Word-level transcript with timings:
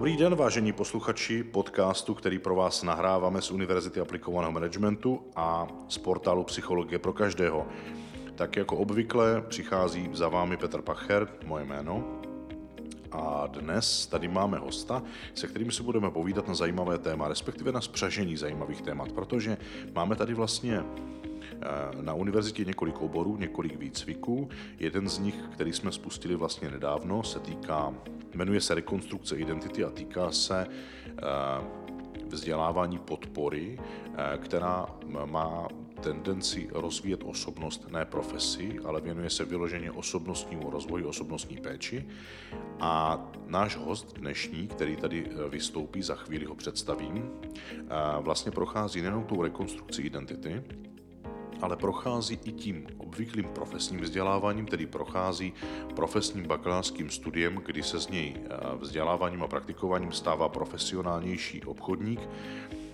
Dobrý 0.00 0.16
den, 0.16 0.34
vážení 0.34 0.72
posluchači 0.72 1.44
podcastu, 1.44 2.14
který 2.14 2.38
pro 2.38 2.54
vás 2.54 2.82
nahráváme 2.82 3.42
z 3.42 3.50
Univerzity 3.50 4.00
aplikovaného 4.00 4.52
managementu 4.52 5.20
a 5.36 5.68
z 5.88 5.98
portálu 5.98 6.44
Psychologie 6.44 6.98
pro 6.98 7.12
každého. 7.12 7.66
Tak 8.34 8.56
jako 8.56 8.76
obvykle 8.76 9.42
přichází 9.48 10.10
za 10.12 10.28
vámi 10.28 10.56
Petr 10.56 10.82
Pacher, 10.82 11.28
moje 11.46 11.64
jméno. 11.64 12.04
A 13.12 13.46
dnes 13.46 14.06
tady 14.06 14.28
máme 14.28 14.58
hosta, 14.58 15.02
se 15.34 15.46
kterým 15.46 15.70
se 15.70 15.82
budeme 15.82 16.10
povídat 16.10 16.48
na 16.48 16.54
zajímavé 16.54 16.98
téma, 16.98 17.28
respektive 17.28 17.72
na 17.72 17.80
spřažení 17.80 18.36
zajímavých 18.36 18.82
témat, 18.82 19.12
protože 19.12 19.56
máme 19.94 20.16
tady 20.16 20.34
vlastně 20.34 20.84
na 22.00 22.14
univerzitě 22.14 22.64
několik 22.64 23.00
oborů, 23.00 23.36
několik 23.36 23.76
výcviků. 23.76 24.48
Jeden 24.78 25.08
z 25.08 25.18
nich, 25.18 25.34
který 25.52 25.72
jsme 25.72 25.92
spustili 25.92 26.36
vlastně 26.36 26.70
nedávno, 26.70 27.22
se 27.22 27.40
týká, 27.40 27.94
jmenuje 28.34 28.60
se 28.60 28.74
rekonstrukce 28.74 29.36
identity 29.36 29.84
a 29.84 29.90
týká 29.90 30.30
se 30.30 30.66
eh, 30.66 31.22
vzdělávání 32.26 32.98
podpory, 32.98 33.78
eh, 33.78 34.38
která 34.38 34.86
má 35.24 35.68
tendenci 36.00 36.68
rozvíjet 36.72 37.20
osobnost, 37.24 37.90
ne 37.90 38.04
profesi, 38.04 38.78
ale 38.84 39.00
věnuje 39.00 39.30
se 39.30 39.44
vyloženě 39.44 39.90
osobnostnímu 39.90 40.70
rozvoji, 40.70 41.04
osobnostní 41.04 41.56
péči. 41.56 42.06
A 42.80 43.24
náš 43.46 43.76
host 43.76 44.18
dnešní, 44.18 44.68
který 44.68 44.96
tady 44.96 45.30
vystoupí, 45.48 46.02
za 46.02 46.14
chvíli 46.14 46.44
ho 46.44 46.54
představím, 46.54 47.30
vlastně 48.20 48.52
prochází 48.52 49.00
nejenom 49.00 49.24
tou 49.24 49.42
rekonstrukcí 49.42 50.02
identity, 50.02 50.62
ale 51.62 51.76
prochází 51.76 52.38
i 52.44 52.52
tím 52.52 52.86
obvyklým 52.98 53.44
profesním 53.44 54.00
vzděláváním, 54.00 54.66
tedy 54.66 54.86
prochází 54.86 55.52
profesním 55.96 56.46
bakalářským 56.46 57.10
studiem, 57.10 57.60
kdy 57.66 57.82
se 57.82 58.00
z 58.00 58.08
něj 58.08 58.34
eh, 58.36 58.56
vzděláváním 58.76 59.42
a 59.42 59.48
praktikováním 59.48 60.12
stává 60.12 60.48
profesionálnější 60.48 61.62
obchodník 61.64 62.20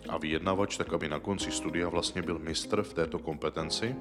a 0.09 0.19
vyjednavač, 0.19 0.77
tak 0.77 0.93
aby 0.93 1.09
na 1.09 1.19
konci 1.19 1.51
studia 1.51 1.89
vlastně 1.89 2.23
byl 2.23 2.39
mistr 2.39 2.83
v 2.83 2.95
této 2.95 3.19
kompetenci 3.19 3.95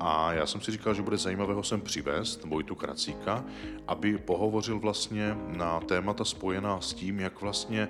a 0.00 0.32
já 0.32 0.46
jsem 0.46 0.60
si 0.60 0.70
říkal, 0.70 0.94
že 0.94 1.02
bude 1.02 1.16
zajímavé 1.16 1.54
ho 1.54 1.62
sem 1.62 1.80
přivést, 1.80 2.44
Vojtu 2.44 2.74
Kracíka, 2.74 3.44
aby 3.86 4.18
pohovořil 4.18 4.78
vlastně 4.78 5.36
na 5.46 5.80
témata 5.80 6.24
spojená 6.24 6.80
s 6.80 6.94
tím, 6.94 7.20
jak 7.20 7.40
vlastně 7.40 7.80
e, 7.80 7.88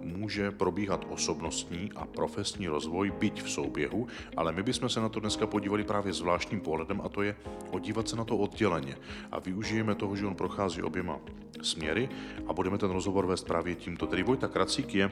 může 0.00 0.50
probíhat 0.50 1.06
osobnostní 1.10 1.92
a 1.96 2.06
profesní 2.06 2.68
rozvoj, 2.68 3.10
byť 3.10 3.42
v 3.42 3.50
souběhu, 3.50 4.06
ale 4.36 4.52
my 4.52 4.62
bychom 4.62 4.88
se 4.88 5.00
na 5.00 5.08
to 5.08 5.20
dneska 5.20 5.46
podívali 5.46 5.84
právě 5.84 6.12
zvláštním 6.12 6.60
pohledem 6.60 7.00
a 7.04 7.08
to 7.08 7.22
je 7.22 7.36
podívat 7.70 8.08
se 8.08 8.16
na 8.16 8.24
to 8.24 8.36
odděleně. 8.36 8.96
A 9.32 9.38
využijeme 9.38 9.94
toho, 9.94 10.16
že 10.16 10.26
on 10.26 10.34
prochází 10.34 10.82
oběma 10.82 11.18
směry 11.62 12.08
a 12.46 12.52
budeme 12.52 12.78
ten 12.78 12.90
rozhovor 12.90 13.26
vést 13.26 13.44
právě 13.44 13.74
tímto. 13.74 14.06
Tedy 14.06 14.22
Vojta 14.22 14.48
Kracík 14.48 14.94
je 14.94 15.10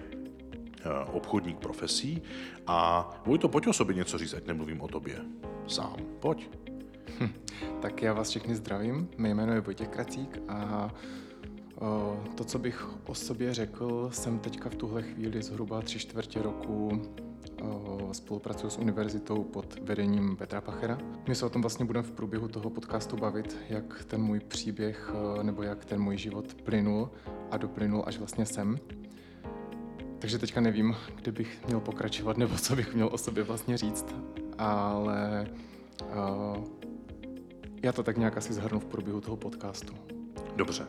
obchodník 1.12 1.58
profesí. 1.58 2.22
A 2.66 3.10
Vojto, 3.26 3.48
pojď 3.48 3.66
o 3.66 3.72
sobě 3.72 3.96
něco 3.96 4.18
říct, 4.18 4.34
ať 4.34 4.46
nemluvím 4.46 4.80
o 4.80 4.88
tobě 4.88 5.16
sám. 5.66 5.96
Pojď. 6.20 6.50
Hm, 7.20 7.32
tak 7.82 8.02
já 8.02 8.12
vás 8.12 8.30
všechny 8.30 8.54
zdravím. 8.54 9.08
Mé 9.16 9.28
jméno 9.28 9.52
je 9.52 9.60
Vojtěch 9.60 9.88
Kracík 9.88 10.38
a 10.48 10.90
o, 11.80 12.20
to, 12.34 12.44
co 12.44 12.58
bych 12.58 12.88
o 13.06 13.14
sobě 13.14 13.54
řekl, 13.54 14.10
jsem 14.12 14.38
teďka 14.38 14.70
v 14.70 14.74
tuhle 14.74 15.02
chvíli 15.02 15.42
zhruba 15.42 15.82
tři 15.82 15.98
čtvrtě 15.98 16.42
roku 16.42 17.02
spolupracuji 18.12 18.70
s 18.70 18.78
univerzitou 18.78 19.44
pod 19.44 19.78
vedením 19.82 20.36
Petra 20.36 20.60
Pachera. 20.60 20.98
My 21.28 21.34
se 21.34 21.46
o 21.46 21.50
tom 21.50 21.62
vlastně 21.62 21.84
budeme 21.84 22.08
v 22.08 22.12
průběhu 22.12 22.48
toho 22.48 22.70
podcastu 22.70 23.16
bavit, 23.16 23.58
jak 23.68 24.04
ten 24.04 24.22
můj 24.22 24.40
příběh 24.40 25.12
nebo 25.42 25.62
jak 25.62 25.84
ten 25.84 26.02
můj 26.02 26.18
život 26.18 26.54
plynul 26.54 27.10
a 27.50 27.56
doplynul 27.56 28.04
až 28.06 28.18
vlastně 28.18 28.46
sem. 28.46 28.78
Takže 30.24 30.38
teďka 30.38 30.60
nevím, 30.60 30.96
kde 31.14 31.32
bych 31.32 31.66
měl 31.66 31.80
pokračovat, 31.80 32.36
nebo 32.36 32.58
co 32.58 32.76
bych 32.76 32.94
měl 32.94 33.08
o 33.12 33.18
sobě 33.18 33.42
vlastně 33.44 33.76
říct, 33.76 34.06
ale 34.58 35.46
uh, 36.02 36.64
já 37.82 37.92
to 37.92 38.02
tak 38.02 38.16
nějak 38.16 38.36
asi 38.36 38.52
zhrnu 38.52 38.80
v 38.80 38.84
průběhu 38.84 39.20
toho 39.20 39.36
podcastu. 39.36 39.94
Dobře. 40.56 40.86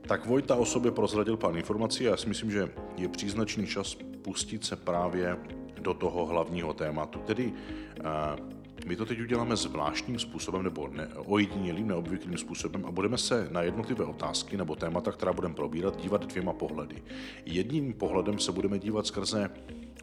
Tak 0.00 0.26
Vojta 0.26 0.56
o 0.56 0.64
sobě 0.64 0.90
prozradil 0.90 1.36
pár 1.36 1.56
informací 1.56 2.06
a 2.06 2.10
já 2.10 2.16
si 2.16 2.28
myslím, 2.28 2.50
že 2.50 2.68
je 2.96 3.08
příznačný 3.08 3.66
čas 3.66 3.96
pustit 4.22 4.64
se 4.64 4.76
právě 4.76 5.36
do 5.80 5.94
toho 5.94 6.26
hlavního 6.26 6.72
tématu, 6.74 7.18
tedy 7.18 7.52
uh, 7.52 8.57
my 8.88 8.96
to 8.96 9.06
teď 9.06 9.20
uděláme 9.20 9.56
zvláštním 9.56 10.18
způsobem 10.18 10.62
nebo 10.62 10.88
ne, 10.88 11.08
ojedinělým, 11.14 11.88
neobvyklým 11.88 12.38
způsobem 12.38 12.86
a 12.86 12.90
budeme 12.90 13.18
se 13.18 13.48
na 13.50 13.62
jednotlivé 13.62 14.04
otázky 14.04 14.56
nebo 14.56 14.76
témata, 14.76 15.12
která 15.12 15.32
budeme 15.32 15.54
probírat, 15.54 15.96
dívat 15.96 16.26
dvěma 16.26 16.52
pohledy. 16.52 17.02
Jedním 17.46 17.92
pohledem 17.92 18.38
se 18.38 18.52
budeme 18.52 18.78
dívat 18.78 19.06
skrze 19.06 19.50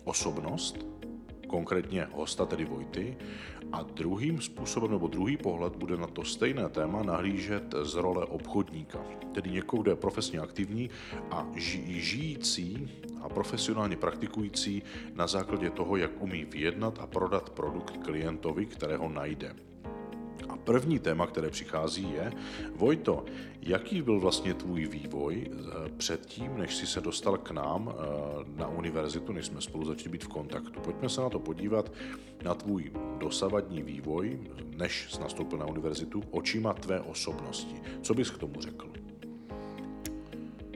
osobnost, 0.03 0.85
konkrétně 1.55 2.07
hosta, 2.11 2.45
tedy 2.45 2.65
Vojty, 2.65 3.17
a 3.71 3.83
druhým 3.83 4.41
způsobem 4.41 4.91
nebo 4.91 5.07
druhý 5.07 5.37
pohled 5.37 5.75
bude 5.75 5.97
na 5.97 6.07
to 6.07 6.23
stejné 6.23 6.69
téma 6.69 7.03
nahlížet 7.03 7.75
z 7.81 7.95
role 7.95 8.25
obchodníka, 8.25 8.99
tedy 9.33 9.49
někoho, 9.51 9.83
kdo 9.83 9.91
je 9.91 9.95
profesně 9.95 10.39
aktivní 10.39 10.89
a 11.31 11.47
žijící 11.55 12.91
a 13.21 13.29
profesionálně 13.29 13.95
praktikující 13.95 14.83
na 15.15 15.27
základě 15.27 15.69
toho, 15.69 15.97
jak 15.97 16.11
umí 16.19 16.45
vyjednat 16.45 16.99
a 16.99 17.07
prodat 17.07 17.49
produkt 17.49 17.97
klientovi, 18.03 18.65
kterého 18.65 19.09
najde. 19.09 19.55
První 20.65 20.99
téma, 20.99 21.27
které 21.27 21.49
přichází, 21.49 22.11
je, 22.11 22.31
Vojto, 22.75 23.25
jaký 23.61 24.01
byl 24.01 24.19
vlastně 24.19 24.53
tvůj 24.53 24.87
vývoj 24.87 25.47
eh, 25.51 25.89
předtím, 25.97 26.57
než 26.57 26.75
jsi 26.75 26.87
se 26.87 27.01
dostal 27.01 27.37
k 27.37 27.51
nám 27.51 27.93
eh, 27.93 28.03
na 28.55 28.67
univerzitu, 28.67 29.33
než 29.33 29.45
jsme 29.45 29.61
spolu 29.61 29.85
začali 29.85 30.09
být 30.09 30.23
v 30.23 30.27
kontaktu? 30.27 30.79
Pojďme 30.79 31.09
se 31.09 31.21
na 31.21 31.29
to 31.29 31.39
podívat, 31.39 31.91
na 32.43 32.53
tvůj 32.53 32.91
dosavadní 33.17 33.83
vývoj, 33.83 34.39
než 34.77 35.07
jsi 35.11 35.21
nastoupil 35.21 35.59
na 35.59 35.65
univerzitu, 35.65 36.23
očima 36.31 36.73
tvé 36.73 37.01
osobnosti. 37.01 37.75
Co 38.01 38.13
bys 38.13 38.29
k 38.29 38.37
tomu 38.37 38.61
řekl? 38.61 38.89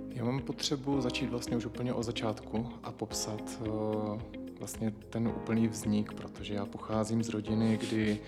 Já 0.10 0.26
mám 0.26 0.40
potřebu 0.40 1.02
začít 1.02 1.30
vlastně 1.30 1.58
už 1.58 1.66
úplně 1.66 1.94
od 1.94 2.04
začátku 2.04 2.70
a 2.84 2.92
popsat 2.92 3.60
uh, 3.62 4.22
vlastně 4.60 4.92
ten 5.10 5.28
úplný 5.28 5.68
vznik, 5.68 6.14
protože 6.14 6.54
já 6.54 6.66
pocházím 6.66 7.24
z 7.24 7.30
rodiny, 7.30 7.78
kdy 7.78 8.20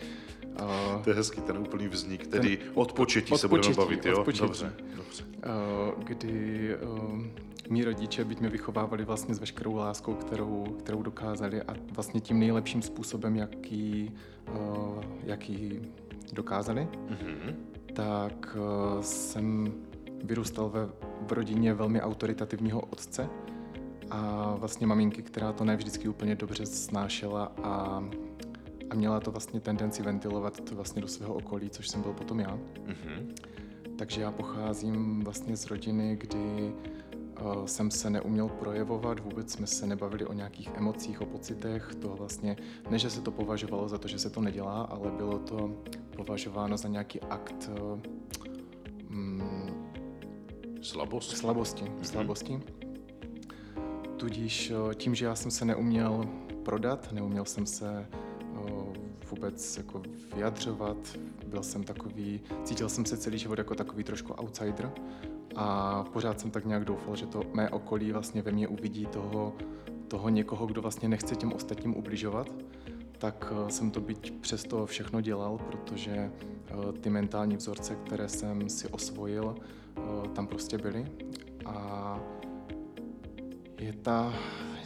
Uh, 0.62 1.02
to 1.04 1.10
je 1.10 1.16
hezký 1.16 1.42
ten 1.42 1.58
úplný 1.58 1.88
vznik, 1.88 2.28
tedy 2.28 2.58
ten, 2.58 2.68
od 2.74 2.94
početí 2.94 3.38
se 3.38 3.48
budeme 3.48 3.76
bavit, 3.76 4.06
jo? 4.06 4.24
Početí, 4.24 4.48
dobře, 4.48 4.74
dobře. 4.98 5.24
Uh, 5.24 6.04
kdy 6.04 6.70
uh, 6.76 7.24
mý 7.70 7.84
rodiče, 7.84 8.26
byť 8.26 8.40
mě 8.40 8.50
vychovávali 8.50 9.06
vlastně 9.06 9.36
s 9.36 9.40
veškerou 9.40 9.76
láskou, 9.76 10.14
kterou, 10.14 10.64
kterou 10.80 11.04
dokázali 11.04 11.62
a 11.62 11.76
vlastně 11.92 12.22
tím 12.22 12.40
nejlepším 12.40 12.82
způsobem, 12.82 13.36
jaký, 13.36 14.12
uh, 14.50 15.04
jaký 15.24 15.82
dokázali, 16.34 16.88
uh-huh. 17.08 17.56
tak 17.94 18.58
uh, 18.60 19.02
jsem 19.02 19.74
vyrůstal 20.24 20.70
ve, 20.70 20.90
v 21.28 21.32
rodině 21.32 21.74
velmi 21.74 22.02
autoritativního 22.02 22.82
otce 22.82 23.30
a 24.12 24.54
vlastně 24.58 24.88
maminky, 24.88 25.22
která 25.22 25.54
to 25.54 25.64
ne 25.64 25.76
vždycky 25.76 26.08
úplně 26.08 26.36
dobře 26.36 26.66
snášela 26.66 27.52
a 27.64 28.04
a 28.92 28.96
měla 28.96 29.20
to 29.20 29.32
vlastně 29.32 29.60
tendenci 29.60 30.04
ventilovat 30.04 30.62
to 30.62 30.76
vlastně 30.76 31.02
do 31.02 31.08
svého 31.08 31.34
okolí, 31.34 31.70
což 31.70 31.88
jsem 31.88 32.02
byl 32.02 32.14
potom 32.14 32.40
já. 32.40 32.58
Mm-hmm. 32.58 33.34
Takže 33.98 34.22
já 34.22 34.32
pocházím 34.32 35.24
vlastně 35.24 35.58
z 35.58 35.66
rodiny, 35.66 36.16
kdy 36.16 36.74
uh, 37.42 37.66
jsem 37.66 37.92
se 37.92 38.10
neuměl 38.10 38.50
projevovat, 38.50 39.20
vůbec 39.20 39.52
jsme 39.52 39.68
se 39.68 39.88
nebavili 39.88 40.26
o 40.26 40.34
nějakých 40.34 40.70
emocích, 40.76 41.22
o 41.22 41.26
pocitech, 41.26 41.96
to 42.02 42.10
vlastně, 42.10 42.56
ne, 42.90 43.00
že 43.00 43.10
se 43.10 43.22
to 43.22 43.32
považovalo 43.32 43.88
za 43.88 43.98
to, 43.98 44.08
že 44.08 44.20
se 44.20 44.30
to 44.30 44.42
nedělá, 44.42 44.82
ale 44.82 45.12
bylo 45.12 45.40
to 45.40 45.76
považováno 46.16 46.78
za 46.78 46.88
nějaký 46.88 47.22
akt 47.22 47.70
uh, 47.82 48.00
mm, 49.10 49.92
slabosti. 50.82 51.36
Slabosti, 51.36 51.84
mm-hmm. 51.84 52.04
slabosti. 52.04 52.60
Tudíž 54.18 54.72
uh, 54.72 54.94
tím, 54.94 55.16
že 55.16 55.26
já 55.26 55.36
jsem 55.36 55.52
se 55.52 55.66
neuměl 55.66 56.26
prodat, 56.64 57.12
neuměl 57.12 57.46
jsem 57.46 57.66
se 57.66 58.08
vůbec 59.42 59.78
jako 59.78 60.02
vyjadřovat. 60.36 60.98
Byl 61.48 61.64
jsem 61.64 61.84
takový, 61.84 62.42
cítil 62.64 62.90
jsem 62.90 63.06
se 63.06 63.18
celý 63.18 63.38
život 63.38 63.58
jako 63.58 63.76
takový 63.76 64.04
trošku 64.04 64.34
outsider 64.34 64.92
a 65.56 66.04
pořád 66.04 66.40
jsem 66.40 66.52
tak 66.52 66.66
nějak 66.66 66.86
doufal, 66.86 67.16
že 67.16 67.26
to 67.26 67.44
mé 67.54 67.70
okolí 67.70 68.12
vlastně 68.12 68.42
ve 68.42 68.52
mně 68.52 68.68
uvidí 68.68 69.06
toho, 69.06 69.54
toho 70.08 70.30
někoho, 70.30 70.66
kdo 70.66 70.82
vlastně 70.82 71.10
nechce 71.10 71.36
těm 71.36 71.54
ostatním 71.54 71.98
ubližovat 71.98 72.48
tak 73.22 73.54
eh, 73.54 73.72
jsem 73.72 73.92
to 73.92 74.02
byť 74.02 74.32
přesto 74.42 74.86
všechno 74.86 75.22
dělal, 75.22 75.58
protože 75.58 76.12
eh, 76.12 76.92
ty 77.02 77.10
mentální 77.10 77.56
vzorce, 77.56 77.96
které 77.96 78.30
jsem 78.30 78.70
si 78.70 78.88
osvojil, 78.88 79.56
eh, 79.58 80.02
tam 80.34 80.48
prostě 80.48 80.78
byly. 80.78 81.06
A 81.66 82.20
je 83.80 83.94
ta, 83.94 84.34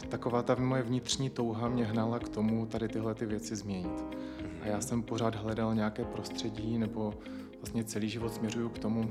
taková 0.08 0.42
ta 0.42 0.54
moje 0.54 0.82
vnitřní 0.82 1.30
touha 1.30 1.68
mě 1.68 1.84
hnala 1.84 2.18
k 2.18 2.28
tomu 2.28 2.66
tady 2.66 2.88
tyhle 2.88 3.14
ty 3.14 3.26
věci 3.26 3.56
změnit. 3.56 4.04
A 4.66 4.68
já 4.68 4.80
jsem 4.80 5.02
pořád 5.02 5.34
hledal 5.34 5.74
nějaké 5.74 6.04
prostředí, 6.04 6.78
nebo 6.78 7.14
vlastně 7.56 7.84
celý 7.84 8.08
život 8.08 8.34
směřuju 8.34 8.68
k 8.68 8.78
tomu, 8.78 9.10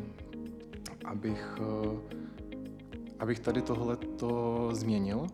abych, 1.05 1.57
eh, 1.59 2.15
abych 3.19 3.39
tady 3.39 3.61
tohle 3.61 3.97
to 3.97 4.69
změnil, 4.71 5.27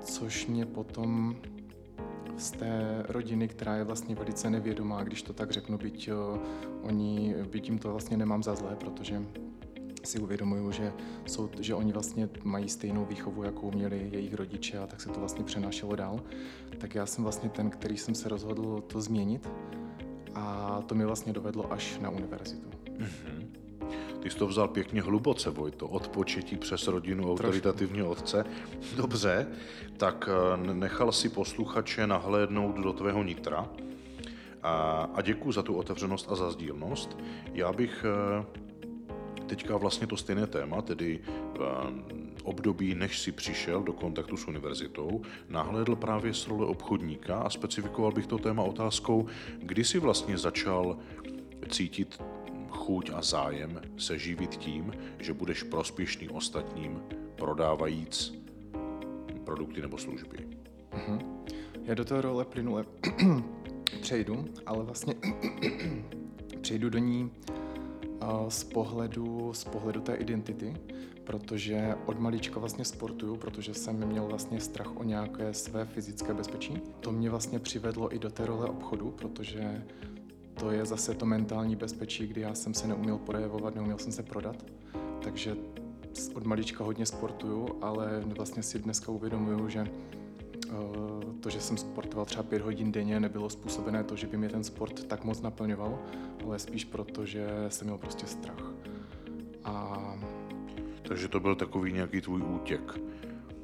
což 0.00 0.46
mě 0.46 0.66
potom 0.66 1.36
z 2.36 2.50
té 2.50 3.04
rodiny, 3.08 3.48
která 3.48 3.76
je 3.76 3.84
vlastně 3.84 4.14
velice 4.14 4.50
nevědomá, 4.50 5.02
když 5.02 5.22
to 5.22 5.32
tak 5.32 5.50
řeknu, 5.50 5.78
byť 5.78 6.10
uh, 6.10 6.38
oni, 6.82 7.34
byť 7.50 7.68
jim 7.68 7.78
to 7.78 7.90
vlastně 7.90 8.16
nemám 8.16 8.42
za 8.42 8.54
zlé, 8.54 8.76
protože 8.76 9.22
si 10.04 10.18
uvědomuju, 10.18 10.72
že, 10.72 10.92
jsou, 11.26 11.50
že 11.60 11.74
oni 11.74 11.92
vlastně 11.92 12.28
mají 12.44 12.68
stejnou 12.68 13.04
výchovu, 13.04 13.42
jakou 13.42 13.70
měli 13.70 14.08
jejich 14.12 14.34
rodiče 14.34 14.78
a 14.78 14.86
tak 14.86 15.00
se 15.00 15.08
to 15.08 15.20
vlastně 15.20 15.44
přenášelo 15.44 15.96
dál. 15.96 16.20
Tak 16.78 16.94
já 16.94 17.06
jsem 17.06 17.24
vlastně 17.24 17.48
ten, 17.48 17.70
který 17.70 17.96
jsem 17.96 18.14
se 18.14 18.28
rozhodl 18.28 18.80
to 18.80 19.00
změnit 19.00 19.48
a 20.34 20.82
to 20.86 20.94
mi 20.94 21.04
vlastně 21.04 21.32
dovedlo 21.32 21.72
až 21.72 21.98
na 21.98 22.10
univerzitu. 22.10 22.70
Mm-hmm. 22.98 23.46
Ty 24.20 24.30
jsi 24.30 24.36
to 24.36 24.46
vzal 24.46 24.68
pěkně 24.68 25.02
hluboce, 25.02 25.50
Vojto, 25.50 25.88
od 25.88 26.08
početí 26.08 26.56
přes 26.56 26.86
rodinu 26.86 27.32
autoritativního 27.32 28.10
otce. 28.10 28.44
Dobře, 28.96 29.46
tak 29.96 30.28
eh, 30.32 30.74
nechal 30.74 31.12
si 31.12 31.28
posluchače 31.28 32.06
nahlédnout 32.06 32.76
do 32.76 32.92
tvého 32.92 33.22
nitra. 33.22 33.68
A, 34.62 34.72
a 35.14 35.22
děkuji 35.22 35.52
za 35.52 35.62
tu 35.62 35.74
otevřenost 35.74 36.26
a 36.32 36.34
za 36.34 36.50
sdílnost. 36.50 37.18
Já 37.52 37.72
bych 37.72 38.04
eh, 38.04 38.69
teďka 39.50 39.76
vlastně 39.76 40.06
to 40.06 40.16
stejné 40.16 40.46
téma, 40.46 40.82
tedy 40.82 41.20
eh, 41.26 41.60
období, 42.42 42.94
než 42.94 43.18
si 43.18 43.32
přišel 43.32 43.82
do 43.82 43.92
kontaktu 43.92 44.36
s 44.36 44.48
univerzitou, 44.48 45.22
nahlédl 45.48 45.96
právě 45.96 46.34
z 46.34 46.46
role 46.46 46.66
obchodníka 46.66 47.38
a 47.38 47.50
specifikoval 47.50 48.12
bych 48.12 48.26
to 48.26 48.38
téma 48.38 48.62
otázkou, 48.62 49.26
kdy 49.58 49.84
si 49.84 49.98
vlastně 49.98 50.38
začal 50.38 50.96
cítit 51.68 52.22
chuť 52.68 53.10
a 53.14 53.22
zájem 53.22 53.80
se 53.98 54.18
živit 54.18 54.56
tím, 54.56 54.92
že 55.18 55.34
budeš 55.34 55.62
prospěšný 55.62 56.28
ostatním, 56.28 57.02
prodávajíc 57.36 58.34
produkty 59.44 59.82
nebo 59.82 59.98
služby. 59.98 60.38
Uh-huh. 60.92 61.18
Já 61.84 61.94
do 61.94 62.04
té 62.04 62.20
role 62.20 62.44
plynule 62.44 62.84
přejdu, 64.00 64.44
ale 64.66 64.84
vlastně 64.84 65.14
přejdu 66.60 66.90
do 66.90 66.98
ní 66.98 67.30
z 68.48 68.64
pohledu, 68.64 69.52
z 69.52 69.64
pohledu 69.64 70.00
té 70.00 70.14
identity, 70.14 70.76
protože 71.24 71.94
od 72.06 72.18
malička 72.18 72.60
vlastně 72.60 72.84
sportuju, 72.84 73.36
protože 73.36 73.74
jsem 73.74 74.06
měl 74.06 74.26
vlastně 74.26 74.60
strach 74.60 74.96
o 74.96 75.04
nějaké 75.04 75.54
své 75.54 75.84
fyzické 75.84 76.34
bezpečí. 76.34 76.82
To 77.00 77.12
mě 77.12 77.30
vlastně 77.30 77.58
přivedlo 77.58 78.14
i 78.14 78.18
do 78.18 78.30
té 78.30 78.46
role 78.46 78.66
obchodu, 78.66 79.10
protože 79.10 79.84
to 80.54 80.70
je 80.70 80.86
zase 80.86 81.14
to 81.14 81.26
mentální 81.26 81.76
bezpečí, 81.76 82.26
kdy 82.26 82.40
já 82.40 82.54
jsem 82.54 82.74
se 82.74 82.88
neuměl 82.88 83.18
projevovat, 83.18 83.74
neuměl 83.74 83.98
jsem 83.98 84.12
se 84.12 84.22
prodat. 84.22 84.64
Takže 85.22 85.56
od 86.34 86.46
malička 86.46 86.84
hodně 86.84 87.06
sportuju, 87.06 87.68
ale 87.80 88.22
vlastně 88.36 88.62
si 88.62 88.78
dneska 88.78 89.12
uvědomuju, 89.12 89.68
že 89.68 89.86
to, 91.40 91.50
že 91.50 91.60
jsem 91.60 91.76
sportoval 91.76 92.26
třeba 92.26 92.42
pět 92.42 92.62
hodin 92.62 92.92
denně, 92.92 93.20
nebylo 93.20 93.50
způsobené 93.50 94.04
to, 94.04 94.16
že 94.16 94.26
by 94.26 94.36
mě 94.36 94.48
ten 94.48 94.64
sport 94.64 95.04
tak 95.04 95.24
moc 95.24 95.40
naplňoval, 95.40 95.98
ale 96.44 96.58
spíš 96.58 96.84
proto, 96.84 97.26
že 97.26 97.48
jsem 97.68 97.86
měl 97.86 97.98
prostě 97.98 98.26
strach. 98.26 98.72
A... 99.64 100.14
Takže 101.02 101.28
to 101.28 101.40
byl 101.40 101.54
takový 101.54 101.92
nějaký 101.92 102.20
tvůj 102.20 102.42
útěk. 102.42 103.00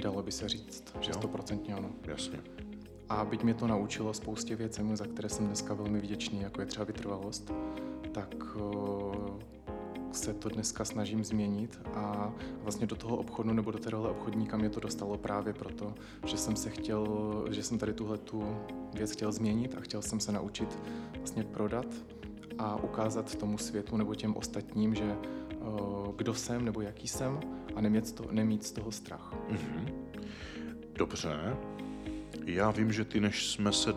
Dalo 0.03 0.23
by 0.23 0.33
se 0.33 0.49
říct, 0.49 0.97
že 1.01 1.13
stoprocentně 1.13 1.75
ano. 1.75 1.91
Jasně. 2.03 2.41
A 3.09 3.25
byť 3.25 3.43
mě 3.43 3.55
to 3.55 3.67
naučilo 3.67 4.15
spoustě 4.15 4.57
věcí, 4.57 4.83
za 4.95 5.07
které 5.07 5.29
jsem 5.29 5.47
dneska 5.47 5.75
velmi 5.75 5.99
vděčný, 5.99 6.41
jako 6.41 6.61
je 6.61 6.67
třeba 6.67 6.85
vytrvalost, 6.85 7.53
tak 8.13 8.35
se 10.17 10.35
to 10.35 10.49
dneska 10.49 10.85
snažím 10.85 11.25
změnit 11.25 11.81
a 11.95 12.33
vlastně 12.63 12.87
do 12.87 12.97
toho 12.97 13.17
obchodu 13.17 13.53
nebo 13.53 13.71
do 13.71 13.79
té 13.79 13.91
role 13.91 14.11
obchodníka 14.11 14.57
mě 14.57 14.71
to 14.71 14.81
dostalo 14.81 15.19
právě 15.19 15.53
proto, 15.53 15.95
že 16.27 16.37
jsem 16.37 16.57
se 16.57 16.71
chtěl, 16.71 17.07
že 17.51 17.63
jsem 17.63 17.79
tady 17.79 17.93
tuhle 17.93 18.19
tu 18.19 18.57
věc 18.95 19.13
chtěl 19.13 19.33
změnit 19.33 19.75
a 19.79 19.81
chtěl 19.81 20.03
jsem 20.03 20.21
se 20.21 20.33
naučit 20.33 20.79
vlastně 21.17 21.45
prodat 21.45 21.87
a 22.59 22.77
ukázat 22.77 23.35
tomu 23.35 23.59
světu 23.59 23.97
nebo 23.97 24.15
těm 24.15 24.37
ostatním, 24.37 24.95
že 24.95 25.17
kdo 26.17 26.35
jsem 26.35 26.65
nebo 26.65 26.81
jaký 26.81 27.09
jsem 27.09 27.41
a 27.75 27.81
nemít, 27.81 28.13
to, 28.13 28.25
nemít 28.33 28.67
z 28.67 28.73
toho 28.73 28.93
strach. 28.93 29.35
Mm-hmm. 29.51 29.95
Dobře. 30.95 31.57
Já 32.45 32.71
vím, 32.71 32.93
že 32.93 33.05
ty, 33.05 33.21
než 33.21 33.51
jsme 33.51 33.73
se 33.73 33.95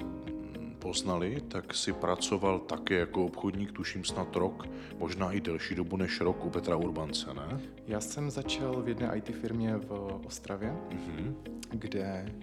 poznali, 0.80 1.42
tak 1.48 1.74
si 1.74 1.94
pracoval 1.94 2.60
také 2.60 2.96
jako 2.96 3.26
obchodník, 3.26 3.72
tuším 3.72 4.04
snad 4.04 4.36
rok, 4.36 4.68
možná 4.98 5.32
i 5.32 5.42
delší 5.42 5.76
dobu 5.76 5.98
než 5.98 6.22
rok 6.22 6.46
u 6.46 6.50
Petra 6.50 6.76
Urbance, 6.76 7.34
ne? 7.34 7.62
Já 7.88 8.02
jsem 8.02 8.32
začal 8.32 8.82
v 8.82 8.88
jedné 8.88 9.18
IT 9.18 9.36
firmě 9.36 9.78
v 9.78 10.22
Ostravě, 10.26 10.76
mm-hmm. 10.90 11.34
kde 11.70 12.34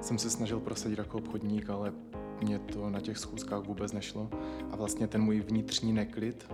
jsem 0.00 0.18
se 0.18 0.30
snažil 0.30 0.60
prosadit 0.60 0.98
jako 0.98 1.18
obchodník, 1.18 1.70
ale 1.70 1.92
mě 2.42 2.58
to 2.58 2.90
na 2.90 3.00
těch 3.00 3.18
schůzkách 3.18 3.64
vůbec 3.64 3.92
nešlo. 3.92 4.30
A 4.70 4.76
vlastně 4.76 5.06
ten 5.06 5.22
můj 5.22 5.40
vnitřní 5.40 5.92
neklid 5.92 6.52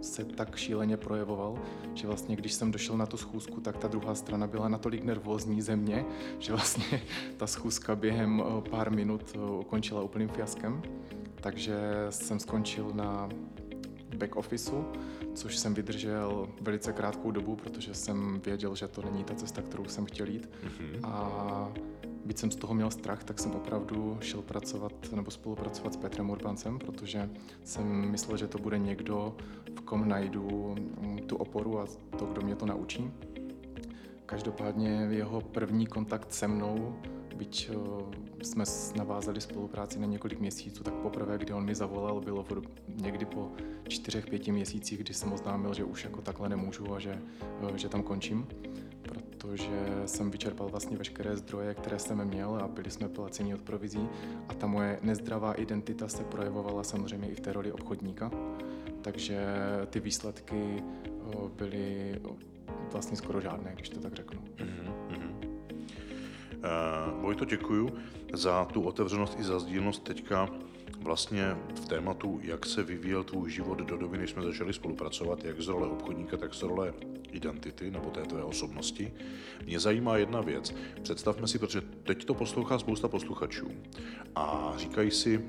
se 0.00 0.24
tak 0.24 0.56
šíleně 0.56 0.96
projevoval, 0.96 1.58
že 1.94 2.06
vlastně 2.06 2.36
když 2.36 2.52
jsem 2.52 2.70
došel 2.70 2.96
na 2.96 3.06
tu 3.06 3.16
schůzku, 3.16 3.60
tak 3.60 3.76
ta 3.76 3.88
druhá 3.88 4.14
strana 4.14 4.46
byla 4.46 4.68
natolik 4.68 5.04
nervózní 5.04 5.62
ze 5.62 5.76
mě, 5.76 6.04
že 6.38 6.52
vlastně 6.52 7.02
ta 7.36 7.46
schůzka 7.46 7.96
během 7.96 8.42
eh, 8.42 8.70
pár 8.70 8.90
minut 8.90 9.22
eh, 9.34 9.38
ukončila 9.38 10.02
úplným 10.02 10.28
fiaskem. 10.28 10.82
Takže 11.34 11.76
jsem 12.10 12.40
skončil 12.40 12.90
na 12.94 13.28
back 14.16 14.36
officeu, 14.36 14.84
což 15.34 15.56
jsem 15.56 15.74
vydržel 15.74 16.48
velice 16.60 16.92
krátkou 16.92 17.30
dobu, 17.30 17.56
protože 17.56 17.94
jsem 17.94 18.40
věděl, 18.44 18.74
že 18.74 18.88
to 18.88 19.02
není 19.02 19.24
ta 19.24 19.34
cesta, 19.34 19.62
kterou 19.62 19.84
jsem 19.84 20.04
chtěl 20.04 20.28
jít. 20.28 20.50
Mm-hmm. 20.64 21.00
A 21.02 21.72
byť 22.30 22.38
jsem 22.38 22.50
z 22.50 22.56
toho 22.56 22.74
měl 22.74 22.90
strach, 22.90 23.24
tak 23.24 23.38
jsem 23.38 23.50
opravdu 23.50 24.18
šel 24.20 24.42
pracovat 24.42 24.92
nebo 25.12 25.30
spolupracovat 25.30 25.94
s 25.94 25.96
Petrem 25.96 26.30
Urbancem, 26.30 26.78
protože 26.78 27.30
jsem 27.64 28.10
myslel, 28.10 28.36
že 28.36 28.48
to 28.48 28.58
bude 28.58 28.78
někdo, 28.78 29.36
v 29.76 29.80
kom 29.80 30.08
najdu 30.08 30.74
mm, 31.00 31.18
tu 31.26 31.36
oporu 31.36 31.80
a 31.80 31.86
to, 32.18 32.26
kdo 32.26 32.42
mě 32.42 32.56
to 32.56 32.66
naučí. 32.66 33.10
Každopádně 34.26 35.08
jeho 35.10 35.40
první 35.40 35.86
kontakt 35.86 36.32
se 36.32 36.48
mnou, 36.48 36.94
byť 37.36 37.70
eh, 37.70 38.44
jsme 38.44 38.64
navázali 38.96 39.40
spolupráci 39.40 39.98
na 39.98 40.06
několik 40.06 40.40
měsíců, 40.40 40.84
tak 40.84 40.94
poprvé, 40.94 41.38
kdy 41.38 41.52
on 41.52 41.64
mi 41.64 41.74
zavolal, 41.74 42.20
bylo 42.20 42.46
někdy 42.88 43.24
po 43.26 43.52
čtyřech, 43.88 44.26
pěti 44.26 44.52
měsících, 44.52 44.98
kdy 44.98 45.14
jsem 45.14 45.32
oznámil, 45.32 45.74
že 45.74 45.84
už 45.84 46.04
jako 46.04 46.22
takhle 46.22 46.48
nemůžu 46.48 46.94
a 46.94 46.98
že, 46.98 47.22
eh, 47.42 47.78
že 47.78 47.88
tam 47.88 48.02
končím 48.02 48.46
protože 49.40 50.02
jsem 50.06 50.30
vyčerpal 50.30 50.68
vlastně 50.68 50.96
veškeré 50.96 51.36
zdroje, 51.36 51.74
které 51.74 51.98
jsem 51.98 52.24
měl 52.24 52.54
a 52.54 52.68
byli 52.68 52.90
jsme 52.90 53.08
placeni 53.08 53.54
od 53.54 53.60
provizí 53.60 54.08
a 54.48 54.54
ta 54.54 54.66
moje 54.66 54.98
nezdravá 55.02 55.52
identita 55.52 56.08
se 56.08 56.24
projevovala 56.24 56.84
samozřejmě 56.84 57.28
i 57.28 57.34
v 57.34 57.40
té 57.40 57.52
roli 57.52 57.72
obchodníka, 57.72 58.30
takže 59.02 59.46
ty 59.90 60.00
výsledky 60.00 60.82
byly 61.56 62.20
vlastně 62.92 63.16
skoro 63.16 63.40
žádné, 63.40 63.72
když 63.74 63.88
to 63.88 64.00
tak 64.00 64.14
řeknu. 64.14 64.40
Mm-hmm. 64.56 64.92
Uh, 66.60 67.22
Vojto, 67.22 67.44
děkuju 67.44 67.90
za 68.32 68.64
tu 68.64 68.82
otevřenost 68.82 69.38
i 69.40 69.44
za 69.44 69.58
sdílnost 69.58 70.04
teďka 70.04 70.48
vlastně 71.00 71.56
v 71.74 71.88
tématu, 71.88 72.40
jak 72.42 72.66
se 72.66 72.82
vyvíjel 72.82 73.24
tvůj 73.24 73.50
život 73.50 73.78
do 73.78 73.96
doby, 73.96 74.18
než 74.18 74.30
jsme 74.30 74.42
začali 74.42 74.72
spolupracovat, 74.72 75.44
jak 75.44 75.60
z 75.60 75.68
role 75.68 75.88
obchodníka, 75.88 76.36
tak 76.36 76.54
z 76.54 76.62
role 76.62 76.94
identity 77.32 77.90
nebo 77.90 78.10
té 78.10 78.22
tvé 78.22 78.42
osobnosti. 78.42 79.12
Mě 79.64 79.80
zajímá 79.80 80.16
jedna 80.16 80.40
věc. 80.40 80.74
Představme 81.02 81.48
si, 81.48 81.58
protože 81.58 81.80
teď 81.80 82.24
to 82.24 82.34
poslouchá 82.34 82.78
spousta 82.78 83.08
posluchačů 83.08 83.70
a 84.34 84.74
říkají 84.76 85.10
si, 85.10 85.44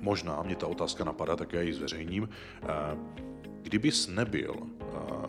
možná 0.00 0.42
mě 0.42 0.56
ta 0.56 0.66
otázka 0.66 1.04
napadá, 1.04 1.36
tak 1.36 1.52
já 1.52 1.60
ji 1.60 1.74
zveřejním, 1.74 2.28
eh, 2.62 2.66
kdybys 3.62 4.08
nebyl 4.08 4.54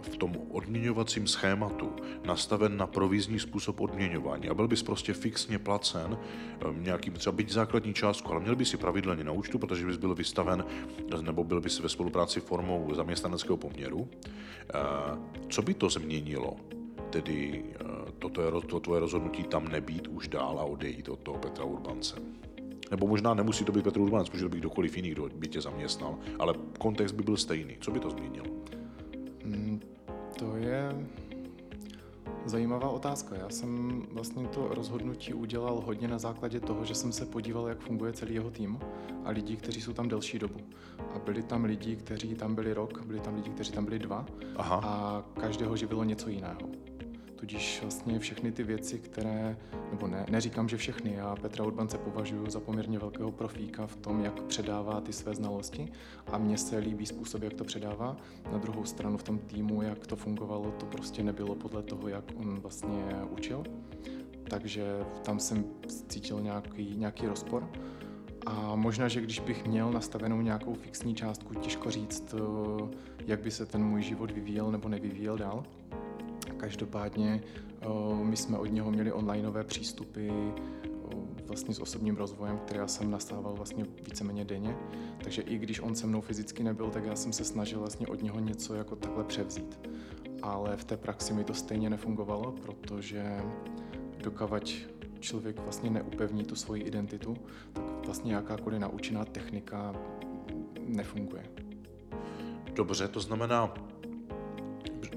v 0.02 0.18
tom 0.18 0.38
odměňovacím 0.50 1.28
schématu 1.28 1.92
nastaven 2.26 2.78
na 2.78 2.88
provizní 2.88 3.40
způsob 3.40 3.82
odměňování 3.82 4.50
a 4.50 4.54
byl 4.54 4.68
bys 4.68 4.84
prostě 4.84 5.14
fixně 5.14 5.60
placen 5.60 6.18
um, 6.70 6.84
nějakým 6.84 7.14
třeba 7.14 7.36
byť 7.36 7.52
základní 7.52 7.94
částku, 7.94 8.32
ale 8.32 8.42
měl 8.42 8.56
bys 8.56 8.70
si 8.70 8.78
pravidelně 8.78 9.24
na 9.24 9.32
účtu, 9.32 9.60
protože 9.60 9.86
bys 9.86 9.98
byl 9.98 10.16
vystaven 10.16 10.66
nebo 11.22 11.44
byl 11.44 11.62
bys 11.62 11.80
ve 11.80 11.90
spolupráci 11.90 12.40
formou 12.40 12.92
zaměstnaneckého 12.96 13.58
poměru. 13.58 14.08
Co 15.50 15.62
by 15.62 15.74
to 15.74 15.90
změnilo? 15.90 16.56
Tedy 17.10 17.64
uh, 17.82 18.12
toto 18.20 18.42
je 18.42 18.52
to 18.52 18.80
tvoje 18.80 19.00
rozhodnutí 19.00 19.44
tam 19.44 19.68
nebýt 19.68 20.08
už 20.08 20.28
dál 20.28 20.60
a 20.60 20.64
odejít 20.64 21.10
od 21.10 21.20
toho 21.20 21.38
Petra 21.38 21.64
Urbance. 21.64 22.16
Nebo 22.92 23.08
možná 23.08 23.34
nemusí 23.34 23.66
to 23.66 23.72
být 23.72 23.84
Petr 23.84 24.00
Urbanec, 24.00 24.32
může 24.32 24.44
to 24.44 24.50
být 24.50 24.60
kdokoliv 24.60 24.96
jiný, 24.96 25.10
kdo 25.10 25.30
by 25.36 25.48
tě 25.48 25.62
zaměstnal, 25.62 26.18
ale 26.40 26.54
kontext 26.80 27.16
by 27.16 27.24
byl 27.24 27.38
stejný. 27.38 27.78
Co 27.82 27.92
by 27.92 28.00
to 28.00 28.10
změnilo? 28.10 28.46
Mm, 29.46 29.82
to 30.40 30.58
je 30.58 31.08
zajímavá 32.46 32.90
otázka. 32.90 33.36
Já 33.36 33.50
jsem 33.50 34.02
vlastně 34.12 34.48
to 34.48 34.68
rozhodnutí 34.68 35.34
udělal 35.34 35.82
hodně 35.86 36.08
na 36.08 36.20
základě 36.20 36.60
toho, 36.60 36.86
že 36.86 36.96
jsem 36.96 37.12
se 37.12 37.26
podíval, 37.26 37.68
jak 37.68 37.80
funguje 37.80 38.14
celý 38.14 38.36
jeho 38.36 38.52
tým 38.52 38.80
a 39.26 39.30
lidí, 39.30 39.58
kteří 39.58 39.82
jsou 39.82 39.94
tam 39.94 40.08
delší 40.08 40.40
dobu. 40.40 40.60
A 41.16 41.20
byli 41.20 41.44
tam 41.44 41.64
lidi, 41.64 41.96
kteří 41.96 42.36
tam 42.36 42.56
byli 42.56 42.74
rok, 42.74 43.06
byli 43.06 43.20
tam 43.20 43.36
lidi, 43.36 43.50
kteří 43.50 43.72
tam 43.72 43.86
byli 43.86 44.00
dva 44.00 44.26
Aha. 44.56 44.76
a 44.84 45.24
každého 45.42 45.78
živilo 45.78 46.04
něco 46.04 46.30
jiného. 46.30 46.60
Tudíž 47.46 47.80
vlastně 47.82 48.20
všechny 48.20 48.52
ty 48.52 48.64
věci, 48.64 49.00
které, 49.00 49.58
nebo 49.92 50.08
ne, 50.08 50.26
neříkám, 50.30 50.70
že 50.70 50.78
všechny, 50.78 51.14
já 51.14 51.36
Petra 51.36 51.66
Urbance 51.66 51.98
považuji 51.98 52.50
za 52.50 52.60
poměrně 52.60 53.00
velkého 53.00 53.32
profíka 53.32 53.88
v 53.88 53.96
tom, 53.96 54.24
jak 54.24 54.42
předává 54.42 55.02
ty 55.02 55.14
své 55.14 55.36
znalosti 55.36 55.92
a 56.28 56.38
mně 56.38 56.58
se 56.58 56.78
líbí 56.78 57.06
způsob, 57.06 57.44
jak 57.44 57.54
to 57.54 57.64
předává. 57.64 58.18
Na 58.52 58.58
druhou 58.58 58.86
stranu 58.86 59.18
v 59.18 59.24
tom 59.24 59.40
týmu, 59.40 59.82
jak 59.82 60.08
to 60.08 60.16
fungovalo, 60.16 60.72
to 60.72 60.86
prostě 60.86 61.24
nebylo 61.24 61.56
podle 61.56 61.84
toho, 61.84 62.08
jak 62.08 62.24
on 62.36 62.60
vlastně 62.60 63.04
učil. 63.30 63.64
Takže 64.50 64.84
tam 65.24 65.40
jsem 65.40 65.66
cítil 66.08 66.42
nějaký, 66.42 66.96
nějaký 66.98 67.28
rozpor. 67.28 67.70
A 68.46 68.76
možná, 68.76 69.08
že 69.08 69.22
když 69.22 69.40
bych 69.40 69.66
měl 69.66 69.92
nastavenou 69.92 70.42
nějakou 70.42 70.74
fixní 70.74 71.16
částku, 71.16 71.54
těžko 71.54 71.92
říct, 71.92 72.36
eh, 72.38 72.96
jak 73.26 73.42
by 73.42 73.52
se 73.52 73.66
ten 73.66 73.84
můj 73.84 74.02
život 74.02 74.32
vyvíjel 74.32 74.72
nebo 74.72 74.90
nevyvíjel 74.90 75.38
dál. 75.38 75.64
Každopádně 76.58 77.44
my 78.24 78.38
jsme 78.38 78.58
od 78.58 78.66
něho 78.66 78.92
měli 78.92 79.12
onlineové 79.12 79.64
přístupy 79.64 80.30
vlastně 81.48 81.74
s 81.74 81.80
osobním 81.80 82.16
rozvojem, 82.16 82.58
které 82.58 82.80
já 82.80 82.88
jsem 82.88 83.12
nastával 83.12 83.54
vlastně 83.54 83.86
víceméně 84.06 84.46
denně. 84.46 84.76
Takže 85.24 85.42
i 85.42 85.58
když 85.58 85.80
on 85.80 85.96
se 85.96 86.08
mnou 86.08 86.22
fyzicky 86.22 86.64
nebyl, 86.64 86.90
tak 86.90 87.06
já 87.06 87.16
jsem 87.16 87.34
se 87.34 87.46
snažil 87.46 87.80
vlastně 87.80 88.08
od 88.08 88.24
něho 88.24 88.40
něco 88.40 88.76
jako 88.76 88.96
takhle 88.96 89.24
převzít. 89.24 89.80
Ale 90.42 90.78
v 90.78 90.84
té 90.84 90.98
praxi 90.98 91.34
mi 91.34 91.44
to 91.44 91.54
stejně 91.54 91.90
nefungovalo, 91.90 92.52
protože 92.52 93.42
dokavať 94.24 94.86
člověk 95.20 95.60
vlastně 95.60 95.90
neupevní 95.90 96.44
tu 96.44 96.56
svoji 96.56 96.84
identitu, 96.84 97.38
tak 97.74 98.06
vlastně 98.06 98.34
jakákoliv 98.34 98.80
naučená 98.80 99.26
technika 99.26 99.96
nefunguje. 100.88 101.44
Dobře, 102.74 103.08
to 103.08 103.20
znamená, 103.20 103.74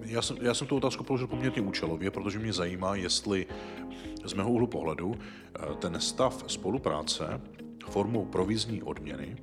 já 0.08 0.22
jsem, 0.22 0.36
já 0.40 0.54
jsem 0.54 0.66
tu 0.66 0.76
otázku 0.76 1.04
položil 1.04 1.26
poměrně 1.26 1.62
účelově, 1.62 2.10
protože 2.10 2.38
mě 2.38 2.52
zajímá, 2.52 2.96
jestli 2.96 3.46
z 4.24 4.32
mého 4.32 4.50
úhlu 4.50 4.66
pohledu 4.66 5.14
eh, 5.14 5.74
ten 5.78 6.00
stav 6.00 6.44
spolupráce 6.46 7.40
formou 7.90 8.24
provizní 8.24 8.82
odměny 8.82 9.36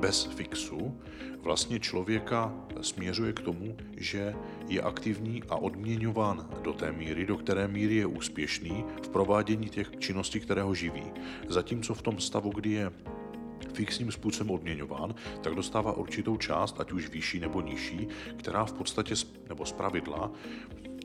bez 0.00 0.24
fixu 0.24 1.00
vlastně 1.42 1.80
člověka 1.80 2.54
směřuje 2.80 3.32
k 3.32 3.40
tomu, 3.40 3.76
že 3.96 4.34
je 4.68 4.80
aktivní 4.80 5.42
a 5.48 5.56
odměňován 5.56 6.48
do 6.62 6.72
té 6.72 6.92
míry, 6.92 7.26
do 7.26 7.36
které 7.36 7.68
míry 7.68 7.94
je 7.94 8.06
úspěšný 8.06 8.84
v 9.02 9.08
provádění 9.08 9.68
těch 9.68 9.90
činností, 9.98 10.40
které 10.40 10.62
ho 10.62 10.74
živí. 10.74 11.02
Zatímco 11.48 11.94
v 11.94 12.02
tom 12.02 12.20
stavu, 12.20 12.50
kdy 12.50 12.70
je 12.70 12.92
fixním 13.74 14.12
způsobem 14.12 14.50
odměňován, 14.50 15.14
tak 15.40 15.54
dostává 15.54 15.92
určitou 15.92 16.36
část, 16.36 16.80
ať 16.80 16.92
už 16.92 17.08
vyšší 17.08 17.40
nebo 17.40 17.60
nižší, 17.60 18.08
která 18.36 18.64
v 18.64 18.72
podstatě 18.72 19.14
nebo 19.48 19.66
z 19.66 19.72
pravidla 19.72 20.30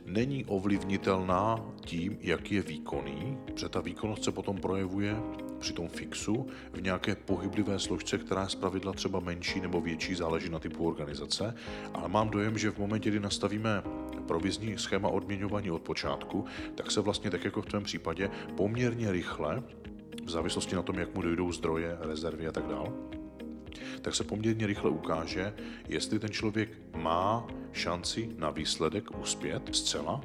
není 0.05 0.45
ovlivnitelná 0.45 1.65
tím, 1.85 2.17
jak 2.21 2.51
je 2.51 2.61
výkonný, 2.61 3.37
protože 3.45 3.69
ta 3.69 3.81
výkonnost 3.81 4.23
se 4.23 4.31
potom 4.31 4.57
projevuje 4.57 5.17
při 5.59 5.73
tom 5.73 5.87
fixu 5.87 6.47
v 6.73 6.81
nějaké 6.81 7.15
pohyblivé 7.15 7.79
složce, 7.79 8.17
která 8.17 8.41
je 8.41 8.49
zpravidla 8.49 8.93
třeba 8.93 9.19
menší 9.19 9.61
nebo 9.61 9.81
větší, 9.81 10.15
záleží 10.15 10.49
na 10.49 10.59
typu 10.59 10.87
organizace, 10.87 11.55
ale 11.93 12.09
mám 12.09 12.29
dojem, 12.29 12.57
že 12.57 12.71
v 12.71 12.77
momentě, 12.77 13.09
kdy 13.09 13.19
nastavíme 13.19 13.83
provizní 14.27 14.77
schéma 14.77 15.09
odměňování 15.09 15.71
od 15.71 15.81
počátku, 15.81 16.45
tak 16.75 16.91
se 16.91 17.01
vlastně 17.01 17.31
tak 17.31 17.43
jako 17.43 17.61
v 17.61 17.65
tvém 17.65 17.83
případě 17.83 18.29
poměrně 18.57 19.11
rychle, 19.11 19.63
v 20.25 20.29
závislosti 20.29 20.75
na 20.75 20.81
tom, 20.81 20.99
jak 20.99 21.15
mu 21.15 21.21
dojdou 21.21 21.51
zdroje, 21.51 21.97
rezervy 21.99 22.47
a 22.47 22.51
tak 22.51 22.67
dále, 22.67 22.91
tak 24.01 24.15
se 24.15 24.23
poměrně 24.23 24.67
rychle 24.67 24.89
ukáže, 24.89 25.53
jestli 25.87 26.19
ten 26.19 26.29
člověk 26.29 26.69
má 26.95 27.47
šanci 27.71 28.29
na 28.37 28.49
výsledek 28.49 29.19
uspět 29.19 29.75
zcela, 29.75 30.21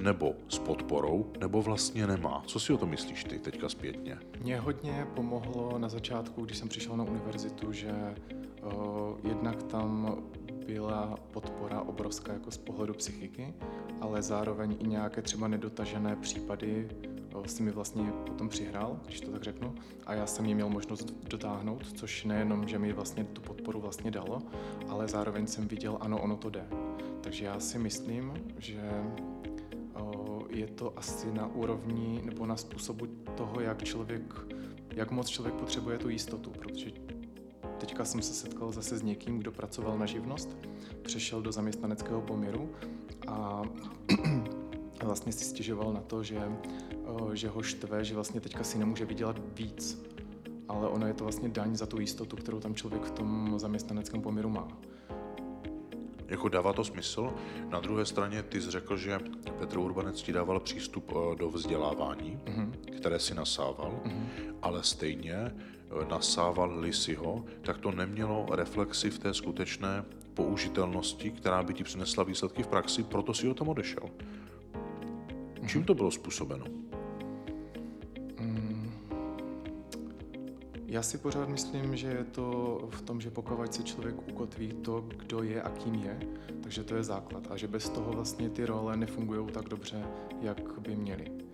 nebo 0.00 0.34
s 0.48 0.58
podporou, 0.58 1.32
nebo 1.40 1.62
vlastně 1.62 2.06
nemá. 2.06 2.42
Co 2.46 2.60
si 2.60 2.72
o 2.72 2.78
to 2.78 2.86
myslíš 2.86 3.24
ty 3.24 3.38
teďka 3.38 3.68
zpětně? 3.68 4.18
Mně 4.40 4.58
hodně 4.58 5.06
pomohlo 5.14 5.78
na 5.78 5.88
začátku, 5.88 6.44
když 6.44 6.58
jsem 6.58 6.68
přišel 6.68 6.96
na 6.96 7.04
univerzitu, 7.04 7.72
že 7.72 7.92
uh, 8.62 8.72
jednak 9.24 9.62
tam 9.62 10.18
byla 10.66 11.18
podpora 11.30 11.80
obrovská 11.80 12.32
jako 12.32 12.50
z 12.50 12.58
pohledu 12.58 12.94
psychiky, 12.94 13.54
ale 14.00 14.22
zároveň 14.22 14.76
i 14.80 14.86
nějaké 14.86 15.22
třeba 15.22 15.48
nedotažené 15.48 16.16
případy 16.16 16.88
si 17.46 17.62
mi 17.62 17.70
vlastně 17.70 18.12
potom 18.26 18.48
přihrál, 18.48 19.00
když 19.04 19.20
to 19.20 19.30
tak 19.30 19.42
řeknu, 19.42 19.74
a 20.06 20.14
já 20.14 20.26
jsem 20.26 20.46
ji 20.46 20.54
měl 20.54 20.68
možnost 20.68 21.12
dotáhnout, 21.28 21.92
což 21.92 22.24
nejenom, 22.24 22.68
že 22.68 22.78
mi 22.78 22.92
vlastně 22.92 23.24
tu 23.24 23.40
podporu 23.40 23.80
vlastně 23.80 24.10
dalo, 24.10 24.42
ale 24.88 25.08
zároveň 25.08 25.46
jsem 25.46 25.68
viděl, 25.68 25.98
ano, 26.00 26.22
ono 26.22 26.36
to 26.36 26.50
jde. 26.50 26.66
Takže 27.20 27.44
já 27.44 27.60
si 27.60 27.78
myslím, 27.78 28.32
že 28.58 29.04
je 30.48 30.66
to 30.66 30.98
asi 30.98 31.32
na 31.32 31.46
úrovni 31.46 32.22
nebo 32.24 32.46
na 32.46 32.56
způsobu 32.56 33.06
toho, 33.36 33.60
jak 33.60 33.84
člověk, 33.84 34.34
jak 34.90 35.10
moc 35.10 35.28
člověk 35.28 35.54
potřebuje 35.54 35.98
tu 35.98 36.08
jistotu, 36.08 36.50
protože 36.50 36.90
teďka 37.78 38.04
jsem 38.04 38.22
se 38.22 38.34
setkal 38.34 38.72
zase 38.72 38.98
s 38.98 39.02
někým, 39.02 39.38
kdo 39.38 39.52
pracoval 39.52 39.98
na 39.98 40.06
živnost, 40.06 40.56
přešel 41.02 41.42
do 41.42 41.52
zaměstnaneckého 41.52 42.20
poměru 42.20 42.70
a 43.26 43.62
vlastně 45.04 45.32
si 45.32 45.44
stěžoval 45.44 45.92
na 45.92 46.00
to, 46.00 46.22
že, 46.22 46.42
že 47.32 47.48
ho 47.48 47.62
štve, 47.62 48.04
že 48.04 48.14
vlastně 48.14 48.40
teďka 48.40 48.64
si 48.64 48.78
nemůže 48.78 49.04
vydělat 49.04 49.40
víc. 49.54 50.02
Ale 50.68 50.88
ono 50.88 51.06
je 51.06 51.14
to 51.14 51.24
vlastně 51.24 51.48
daň 51.48 51.76
za 51.76 51.86
tu 51.86 52.00
jistotu, 52.00 52.36
kterou 52.36 52.60
tam 52.60 52.74
člověk 52.74 53.02
v 53.02 53.10
tom 53.10 53.54
zaměstnaneckém 53.58 54.22
poměru 54.22 54.48
má. 54.48 54.68
Jako 56.28 56.48
dává 56.48 56.72
to 56.72 56.84
smysl. 56.84 57.32
Na 57.68 57.80
druhé 57.80 58.06
straně 58.06 58.42
ty 58.42 58.60
jsi 58.62 58.70
řekl, 58.70 58.96
že 58.96 59.20
Petr 59.58 59.78
Urbanec 59.78 60.22
ti 60.22 60.32
dával 60.32 60.60
přístup 60.60 61.12
do 61.38 61.50
vzdělávání, 61.50 62.40
mm-hmm. 62.44 62.70
které 62.96 63.18
si 63.18 63.34
nasával, 63.34 64.00
mm-hmm. 64.04 64.26
ale 64.62 64.82
stejně 64.82 65.54
nasával 66.10 66.92
si 66.92 67.14
ho, 67.14 67.44
tak 67.62 67.78
to 67.78 67.90
nemělo 67.90 68.46
reflexi 68.50 69.10
v 69.10 69.18
té 69.18 69.34
skutečné 69.34 70.04
použitelnosti, 70.34 71.30
která 71.30 71.62
by 71.62 71.74
ti 71.74 71.84
přinesla 71.84 72.24
výsledky 72.24 72.62
v 72.62 72.66
praxi, 72.66 73.02
proto 73.02 73.34
si 73.34 73.48
o 73.48 73.54
tom 73.54 73.68
odešel. 73.68 74.10
Čím 75.66 75.84
to 75.84 75.94
bylo 75.94 76.10
způsobeno? 76.10 76.66
Mm, 78.40 78.90
já 80.86 81.02
si 81.02 81.18
pořád 81.18 81.48
myslím, 81.48 81.96
že 81.96 82.08
je 82.08 82.24
to 82.24 82.78
v 82.90 83.02
tom, 83.02 83.20
že 83.20 83.30
pokud 83.30 83.74
si 83.74 83.84
člověk 83.84 84.28
ukotví 84.28 84.72
to, 84.72 85.00
kdo 85.00 85.42
je 85.42 85.62
a 85.62 85.70
kým 85.70 85.94
je, 85.94 86.18
takže 86.62 86.84
to 86.84 86.96
je 86.96 87.02
základ. 87.02 87.46
A 87.50 87.56
že 87.56 87.68
bez 87.68 87.88
toho 87.88 88.12
vlastně 88.12 88.50
ty 88.50 88.66
role 88.66 88.96
nefungují 88.96 89.46
tak 89.52 89.68
dobře, 89.68 90.04
jak 90.40 90.78
by 90.80 90.96
měly. 90.96 91.45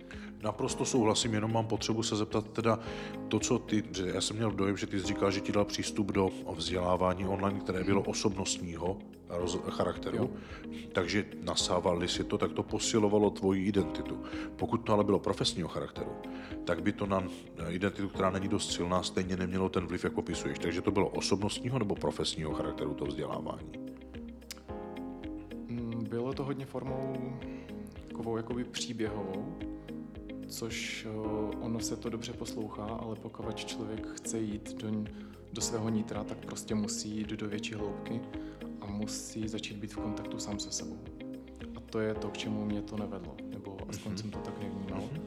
Naprosto 0.43 0.85
souhlasím, 0.85 1.33
jenom 1.33 1.53
mám 1.53 1.67
potřebu 1.67 2.03
se 2.03 2.15
zeptat 2.15 2.47
teda 2.47 2.79
to, 3.27 3.39
co 3.39 3.59
ty, 3.59 3.83
že 3.91 4.07
já 4.07 4.21
jsem 4.21 4.35
měl 4.35 4.51
dojem, 4.51 4.77
že 4.77 4.87
ty 4.87 4.99
jsi 4.99 5.07
říkal, 5.07 5.31
že 5.31 5.41
ti 5.41 5.51
dal 5.51 5.65
přístup 5.65 6.11
do 6.11 6.29
vzdělávání 6.55 7.27
online, 7.27 7.59
které 7.59 7.83
bylo 7.83 8.01
osobnostního 8.01 8.97
charakteru, 9.69 10.17
jo. 10.17 10.29
takže 10.91 11.25
nasávali 11.43 12.07
si 12.07 12.23
to, 12.23 12.37
tak 12.37 12.51
to 12.51 12.63
posilovalo 12.63 13.29
tvoji 13.29 13.65
identitu. 13.65 14.23
Pokud 14.55 14.77
to 14.77 14.93
ale 14.93 15.03
bylo 15.03 15.19
profesního 15.19 15.67
charakteru, 15.69 16.11
tak 16.63 16.83
by 16.83 16.91
to 16.91 17.05
na 17.05 17.23
identitu, 17.69 18.09
která 18.09 18.29
není 18.29 18.47
dost 18.47 18.71
silná, 18.71 19.03
stejně 19.03 19.37
nemělo 19.37 19.69
ten 19.69 19.87
vliv, 19.87 20.03
jak 20.03 20.13
popisuješ. 20.13 20.59
Takže 20.59 20.81
to 20.81 20.91
bylo 20.91 21.09
osobnostního 21.09 21.79
nebo 21.79 21.95
profesního 21.95 22.53
charakteru 22.53 22.93
to 22.93 23.05
vzdělávání? 23.05 23.71
Mm, 25.67 26.03
bylo 26.09 26.33
to 26.33 26.43
hodně 26.43 26.65
formou 26.65 27.33
takovou 28.07 28.37
jakoby 28.37 28.63
příběhovou, 28.63 29.55
což 30.53 31.07
ono 31.61 31.79
se 31.79 31.95
to 31.95 32.09
dobře 32.09 32.33
poslouchá, 32.33 32.85
ale 32.85 33.15
pokud 33.15 33.55
člověk 33.55 34.07
chce 34.07 34.39
jít 34.39 34.73
do, 34.73 34.87
do 35.53 35.61
svého 35.61 35.89
nitra, 35.89 36.23
tak 36.23 36.37
prostě 36.37 36.75
musí 36.75 37.17
jít 37.17 37.29
do 37.29 37.49
větší 37.49 37.73
hloubky 37.73 38.21
a 38.81 38.85
musí 38.85 39.47
začít 39.47 39.77
být 39.77 39.93
v 39.93 39.97
kontaktu 39.97 40.39
sám 40.39 40.59
se 40.59 40.71
sebou. 40.71 40.97
A 41.75 41.79
to 41.79 41.99
je 41.99 42.13
to, 42.13 42.29
k 42.29 42.37
čemu 42.37 42.65
mě 42.65 42.81
to 42.81 42.97
nevedlo, 42.97 43.35
nebo 43.49 43.77
aspoň 43.89 44.13
mm-hmm. 44.13 44.17
jsem 44.17 44.31
to 44.31 44.37
tak 44.39 44.59
nevnímal. 44.59 45.01
Mm-hmm. 45.01 45.21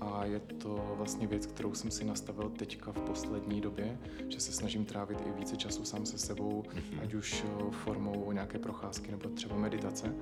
A 0.00 0.24
je 0.24 0.40
to 0.40 0.94
vlastně 0.96 1.26
věc, 1.26 1.46
kterou 1.46 1.74
jsem 1.74 1.90
si 1.90 2.04
nastavil 2.04 2.50
teďka 2.50 2.92
v 2.92 3.00
poslední 3.00 3.60
době, 3.60 3.98
že 4.28 4.40
se 4.40 4.52
snažím 4.52 4.84
trávit 4.84 5.20
i 5.26 5.38
více 5.38 5.56
času 5.56 5.84
sám 5.84 6.06
se 6.06 6.18
sebou, 6.18 6.62
mm-hmm. 6.62 7.02
ať 7.02 7.14
už 7.14 7.44
formou 7.70 8.32
nějaké 8.32 8.58
procházky 8.58 9.10
nebo 9.10 9.28
třeba 9.28 9.56
meditace. 9.56 10.14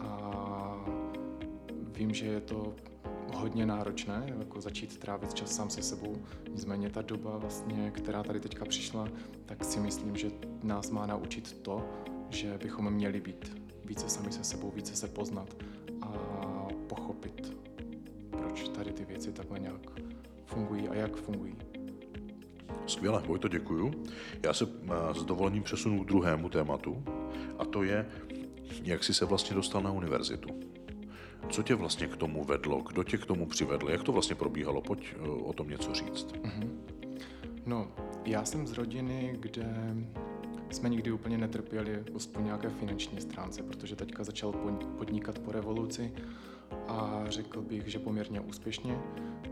A 0.00 0.86
vím, 1.92 2.14
že 2.14 2.26
je 2.26 2.40
to 2.40 2.74
hodně 3.34 3.66
náročné, 3.66 4.34
jako 4.38 4.60
začít 4.60 4.98
trávit 4.98 5.34
čas 5.34 5.54
sám 5.56 5.70
se 5.70 5.82
sebou. 5.82 6.16
Nicméně 6.50 6.90
ta 6.90 7.02
doba, 7.02 7.38
vlastně, 7.38 7.90
která 7.90 8.22
tady 8.22 8.40
teďka 8.40 8.64
přišla, 8.64 9.08
tak 9.46 9.64
si 9.64 9.80
myslím, 9.80 10.16
že 10.16 10.30
nás 10.62 10.90
má 10.90 11.06
naučit 11.06 11.62
to, 11.62 11.84
že 12.30 12.58
bychom 12.62 12.90
měli 12.90 13.20
být 13.20 13.62
více 13.84 14.08
sami 14.08 14.32
se 14.32 14.44
sebou, 14.44 14.70
více 14.70 14.96
se 14.96 15.08
poznat 15.08 15.56
a 16.02 16.12
pochopit, 16.86 17.56
proč 18.30 18.68
tady 18.68 18.92
ty 18.92 19.04
věci 19.04 19.32
takhle 19.32 19.58
nějak 19.58 20.00
fungují 20.44 20.88
a 20.88 20.94
jak 20.94 21.16
fungují. 21.16 21.56
Skvěle, 22.86 23.22
Vojto, 23.26 23.48
děkuju. 23.48 24.04
Já 24.42 24.52
se 24.52 24.64
eh, 24.64 25.14
s 25.14 25.24
dovolením 25.24 25.62
přesunu 25.62 26.04
k 26.04 26.06
druhému 26.06 26.48
tématu 26.48 27.04
a 27.58 27.64
to 27.64 27.82
je, 27.82 28.06
jak 28.82 29.04
jsi 29.04 29.14
se 29.14 29.24
vlastně 29.24 29.56
dostal 29.56 29.82
na 29.82 29.92
univerzitu. 29.92 30.65
Co 31.50 31.62
tě 31.62 31.74
vlastně 31.74 32.06
k 32.06 32.16
tomu 32.16 32.44
vedlo? 32.44 32.80
Kdo 32.80 33.04
tě 33.04 33.18
k 33.18 33.26
tomu 33.26 33.46
přivedl? 33.46 33.90
Jak 33.90 34.02
to 34.02 34.12
vlastně 34.12 34.36
probíhalo? 34.36 34.80
Pojď 34.80 35.14
eh, 35.16 35.28
o 35.28 35.52
tom 35.52 35.68
něco 35.68 35.94
říct. 35.94 36.32
Mm-hmm. 36.32 36.70
No, 37.66 37.88
já 38.24 38.44
jsem 38.44 38.66
z 38.66 38.72
rodiny, 38.72 39.36
kde 39.40 39.94
jsme 40.70 40.88
nikdy 40.88 41.12
úplně 41.12 41.38
netrpěli 41.38 42.04
aspoň 42.16 42.44
nějaké 42.44 42.68
finanční 42.68 43.20
stránce, 43.20 43.62
protože 43.62 43.96
teďka 43.96 44.24
začal 44.24 44.52
podnikat 44.98 45.38
po 45.38 45.52
revoluci 45.52 46.12
a 46.88 47.24
řekl 47.28 47.62
bych, 47.62 47.88
že 47.88 47.98
poměrně 47.98 48.40
úspěšně, 48.40 48.98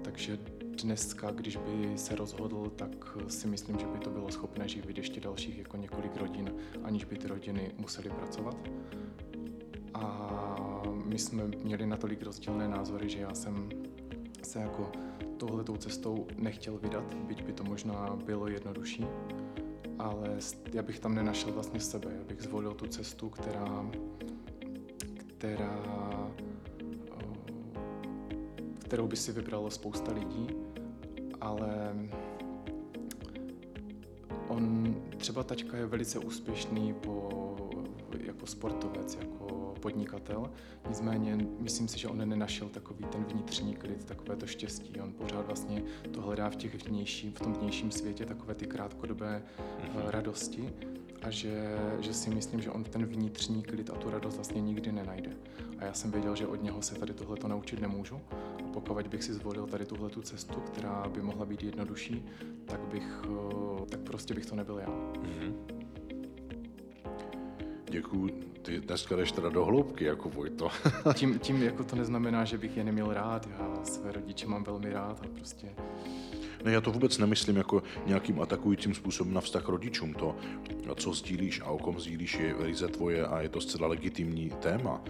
takže 0.03 0.39
dneska, 0.83 1.31
když 1.31 1.57
by 1.57 1.99
se 1.99 2.17
rozhodl, 2.17 2.73
tak 2.77 3.17
si 3.29 3.49
myslím, 3.49 3.79
že 3.79 3.87
by 3.87 3.99
to 3.99 4.11
bylo 4.11 4.31
schopné 4.31 4.69
živit 4.69 4.99
ještě 4.99 5.21
dalších 5.21 5.59
jako 5.59 5.77
několik 5.77 6.17
rodin, 6.17 6.55
aniž 6.85 7.05
by 7.05 7.17
ty 7.17 7.29
rodiny 7.29 7.73
musely 7.79 8.11
pracovat. 8.11 8.57
A 9.95 10.44
my 11.15 11.19
jsme 11.19 11.45
měli 11.47 11.87
natolik 11.87 12.23
rozdílné 12.23 12.69
názory, 12.69 13.09
že 13.09 13.19
já 13.19 13.35
jsem 13.35 13.69
se 14.43 14.59
jako 14.59 14.93
tohletou 15.37 15.77
cestou 15.77 16.27
nechtěl 16.37 16.79
vydat, 16.79 17.15
byť 17.15 17.43
by 17.43 17.53
to 17.53 17.65
možná 17.65 18.17
bylo 18.25 18.49
jednodušší, 18.49 19.07
ale 19.99 20.39
já 20.73 20.83
bych 20.83 21.01
tam 21.01 21.15
nenašel 21.15 21.53
vlastně 21.53 21.81
sebe, 21.81 22.11
já 22.19 22.25
bych 22.25 22.43
zvolil 22.43 22.75
tu 22.75 22.87
cestu, 22.87 23.31
která, 23.31 23.91
která 25.17 25.81
kterou 28.79 29.07
by 29.07 29.17
si 29.17 29.33
vybralo 29.33 29.71
spousta 29.71 30.13
lidí, 30.13 30.47
ale 31.41 31.95
on, 34.49 34.95
třeba 35.17 35.43
Tačka 35.43 35.77
je 35.77 35.87
velice 35.87 36.19
úspěšný 36.19 36.95
po, 36.95 37.57
jako 38.27 38.47
sportovec, 38.47 39.15
jako 39.15 39.64
podnikatel, 39.85 40.51
nicméně 40.89 41.39
myslím 41.61 41.89
si, 41.89 41.99
že 41.99 42.09
on 42.09 42.29
nenašel 42.29 42.69
takový 42.69 43.05
ten 43.05 43.25
vnitřní 43.25 43.75
klid, 43.75 44.05
takové 44.05 44.37
to 44.37 44.47
štěstí. 44.47 45.01
On 45.01 45.13
pořád 45.13 45.47
vlastně 45.47 45.83
to 46.11 46.21
hledá 46.21 46.51
v, 46.51 46.57
těch 46.57 46.89
vnější, 46.89 47.31
v 47.31 47.41
tom 47.41 47.53
vnějším 47.53 47.91
světě 47.91 48.27
takové 48.27 48.55
ty 48.55 48.67
krátkodobé 48.67 49.43
mm-hmm. 49.43 50.09
radosti 50.09 50.73
a 51.23 51.31
že, 51.31 51.77
že 52.01 52.15
si 52.15 52.31
myslím, 52.31 52.61
že 52.61 52.71
on 52.71 52.85
ten 52.85 53.07
vnitřní 53.07 53.63
klid 53.63 53.91
a 53.91 53.95
tu 53.95 54.11
radost 54.11 54.35
vlastně 54.35 54.61
nikdy 54.61 54.93
nenajde. 54.93 55.31
A 55.79 55.85
já 55.85 55.93
jsem 55.93 56.11
věděl, 56.11 56.37
že 56.37 56.47
od 56.47 56.63
něho 56.63 56.83
se 56.83 56.95
tady 56.95 57.13
tohleto 57.13 57.49
naučit 57.49 57.81
nemůžu. 57.81 58.21
A 58.65 58.81
pokud 58.81 59.09
bych 59.09 59.25
si 59.25 59.35
zvolil 59.35 59.67
tady 59.67 59.85
tuhle 59.85 60.11
tu 60.11 60.23
cestu, 60.23 60.61
která 60.61 61.09
by 61.09 61.23
mohla 61.23 61.45
být 61.47 61.63
jednodušší, 61.63 62.25
tak 62.65 62.81
bych, 62.81 63.23
eh, 63.25 63.87
tak 63.87 64.01
prostě 64.01 64.35
bych 64.35 64.47
to 64.47 64.55
nebyl 64.55 64.79
já. 64.79 64.89
Mm-hmm. 64.89 65.55
Děkuji. 67.91 68.54
Ty 68.65 68.81
dneska 68.81 69.17
jdeš 69.17 69.33
teda 69.33 69.49
do 69.49 69.65
hloubky, 69.65 70.05
jako 70.05 70.29
Vojto. 70.29 70.69
tím, 71.15 71.39
tím 71.39 71.63
jako 71.63 71.85
to 71.85 71.97
neznamená, 71.97 72.45
že 72.45 72.59
bych 72.59 72.77
je 72.77 72.85
neměl 72.85 73.13
rád. 73.13 73.49
Já 73.59 73.64
své 73.85 74.13
rodiče 74.13 74.47
mám 74.47 74.65
velmi 74.65 74.91
rád 74.93 75.21
a 75.21 75.27
prostě 75.35 75.69
ne, 76.65 76.73
já 76.73 76.81
to 76.81 76.93
vůbec 76.93 77.19
nemyslím 77.19 77.57
jako 77.57 77.83
nějakým 78.07 78.41
atakujícím 78.41 78.95
způsobem 78.95 79.35
na 79.35 79.41
vztah 79.41 79.69
rodičům. 79.69 80.15
To, 80.15 80.37
co 80.95 81.13
sdílíš 81.13 81.61
a 81.61 81.65
o 81.65 81.79
kom 81.79 82.01
sdílíš, 82.01 82.35
je 82.35 82.55
velice 82.55 82.89
tvoje 82.89 83.27
a 83.27 83.41
je 83.41 83.49
to 83.49 83.61
zcela 83.61 83.89
legitimní 83.89 84.51
téma 84.61 85.03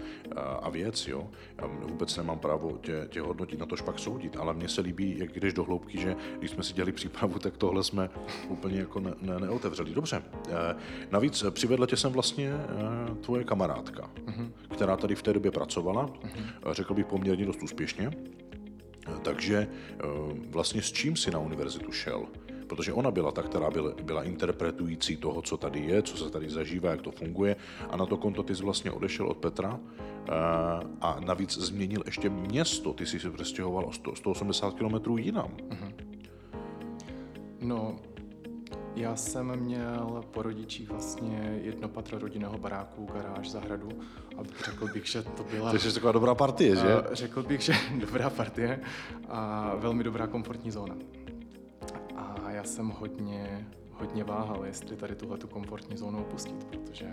a 0.61 0.69
věc. 0.69 1.07
Jo? 1.07 1.27
Já 1.61 1.67
vůbec 1.67 2.17
nemám 2.17 2.39
právo 2.39 2.77
tě, 2.81 3.07
tě 3.09 3.21
hodnotit, 3.21 3.59
na 3.59 3.65
to 3.65 3.75
pak 3.85 3.99
soudit, 3.99 4.37
ale 4.37 4.53
mně 4.53 4.69
se 4.69 4.81
líbí, 4.81 5.15
jak 5.17 5.39
jdeš 5.39 5.53
do 5.53 5.63
hloubky, 5.63 5.97
že 5.97 6.15
když 6.39 6.51
jsme 6.51 6.63
si 6.63 6.73
dělali 6.73 6.91
přípravu, 6.91 7.39
tak 7.39 7.57
tohle 7.57 7.83
jsme 7.83 8.09
úplně 8.49 8.79
jako 8.79 8.99
ne, 8.99 9.13
ne, 9.21 9.39
neotevřeli. 9.39 9.93
Dobře. 9.93 10.23
E, 10.49 10.75
navíc 11.11 11.43
přivedla 11.51 11.87
tě 11.87 11.97
sem 11.97 12.11
vlastně 12.11 12.49
e, 12.49 13.15
tvoje 13.15 13.43
kamarádka, 13.43 14.09
mm-hmm. 14.25 14.51
která 14.73 14.97
tady 14.97 15.15
v 15.15 15.21
té 15.21 15.33
době 15.33 15.51
pracovala, 15.51 16.07
mm-hmm. 16.07 16.71
řekl 16.71 16.93
bych 16.93 17.05
poměrně 17.05 17.45
dost 17.45 17.63
úspěšně. 17.63 18.11
Takže 19.21 19.67
eh, 19.67 19.97
vlastně 20.49 20.81
s 20.81 20.91
čím 20.91 21.15
si 21.15 21.31
na 21.31 21.39
univerzitu 21.39 21.91
šel? 21.91 22.25
Protože 22.67 22.93
ona 22.93 23.11
byla 23.11 23.31
ta, 23.31 23.41
která 23.41 23.69
byla, 23.69 23.93
byla 24.03 24.23
interpretující 24.23 25.17
toho, 25.17 25.41
co 25.41 25.57
tady 25.57 25.79
je, 25.79 26.01
co 26.01 26.17
se 26.17 26.29
tady 26.29 26.49
zažívá, 26.49 26.91
jak 26.91 27.01
to 27.01 27.11
funguje. 27.11 27.55
A 27.89 27.97
na 27.97 28.05
to 28.05 28.17
konto 28.17 28.43
ty 28.43 28.55
jsi 28.55 28.63
vlastně 28.63 28.91
odešel 28.91 29.27
od 29.27 29.37
Petra 29.37 29.79
eh, 29.79 30.31
a 31.01 31.19
navíc 31.19 31.57
změnil 31.57 32.03
ještě 32.05 32.29
město. 32.29 32.93
Ty 32.93 33.05
jsi 33.05 33.19
se 33.19 33.31
přestěhoval 33.31 33.91
180 34.13 34.73
km 34.73 35.17
jinam. 35.17 35.51
Mhm. 35.69 35.93
No, 37.61 37.95
já 38.95 39.15
jsem 39.15 39.55
měl 39.55 40.23
po 40.31 40.41
rodičích 40.41 40.89
vlastně 40.89 41.59
jedno 41.63 41.89
patro 41.89 42.19
rodinného 42.19 42.57
baráku, 42.57 43.05
garáž, 43.13 43.49
zahradu 43.51 43.89
a 44.37 44.43
řekl 44.65 44.87
bych, 44.93 45.05
že 45.05 45.23
to 45.23 45.43
byla... 45.43 45.71
To 45.71 45.87
je 45.87 45.93
taková 45.93 46.11
dobrá 46.11 46.35
partie, 46.35 46.75
že? 46.75 46.95
Řekl 47.11 47.43
bych, 47.43 47.61
že 47.61 47.73
dobrá 47.99 48.29
partie 48.29 48.79
a 49.27 49.71
velmi 49.75 50.03
dobrá 50.03 50.27
komfortní 50.27 50.71
zóna. 50.71 50.95
A 52.15 52.51
já 52.51 52.63
jsem 52.63 52.89
hodně, 52.89 53.67
hodně 53.91 54.23
váhal, 54.23 54.65
jestli 54.65 54.95
tady 54.95 55.15
tuhle 55.15 55.37
tu 55.37 55.47
komfortní 55.47 55.97
zónu 55.97 56.21
opustit, 56.21 56.63
protože 56.63 57.11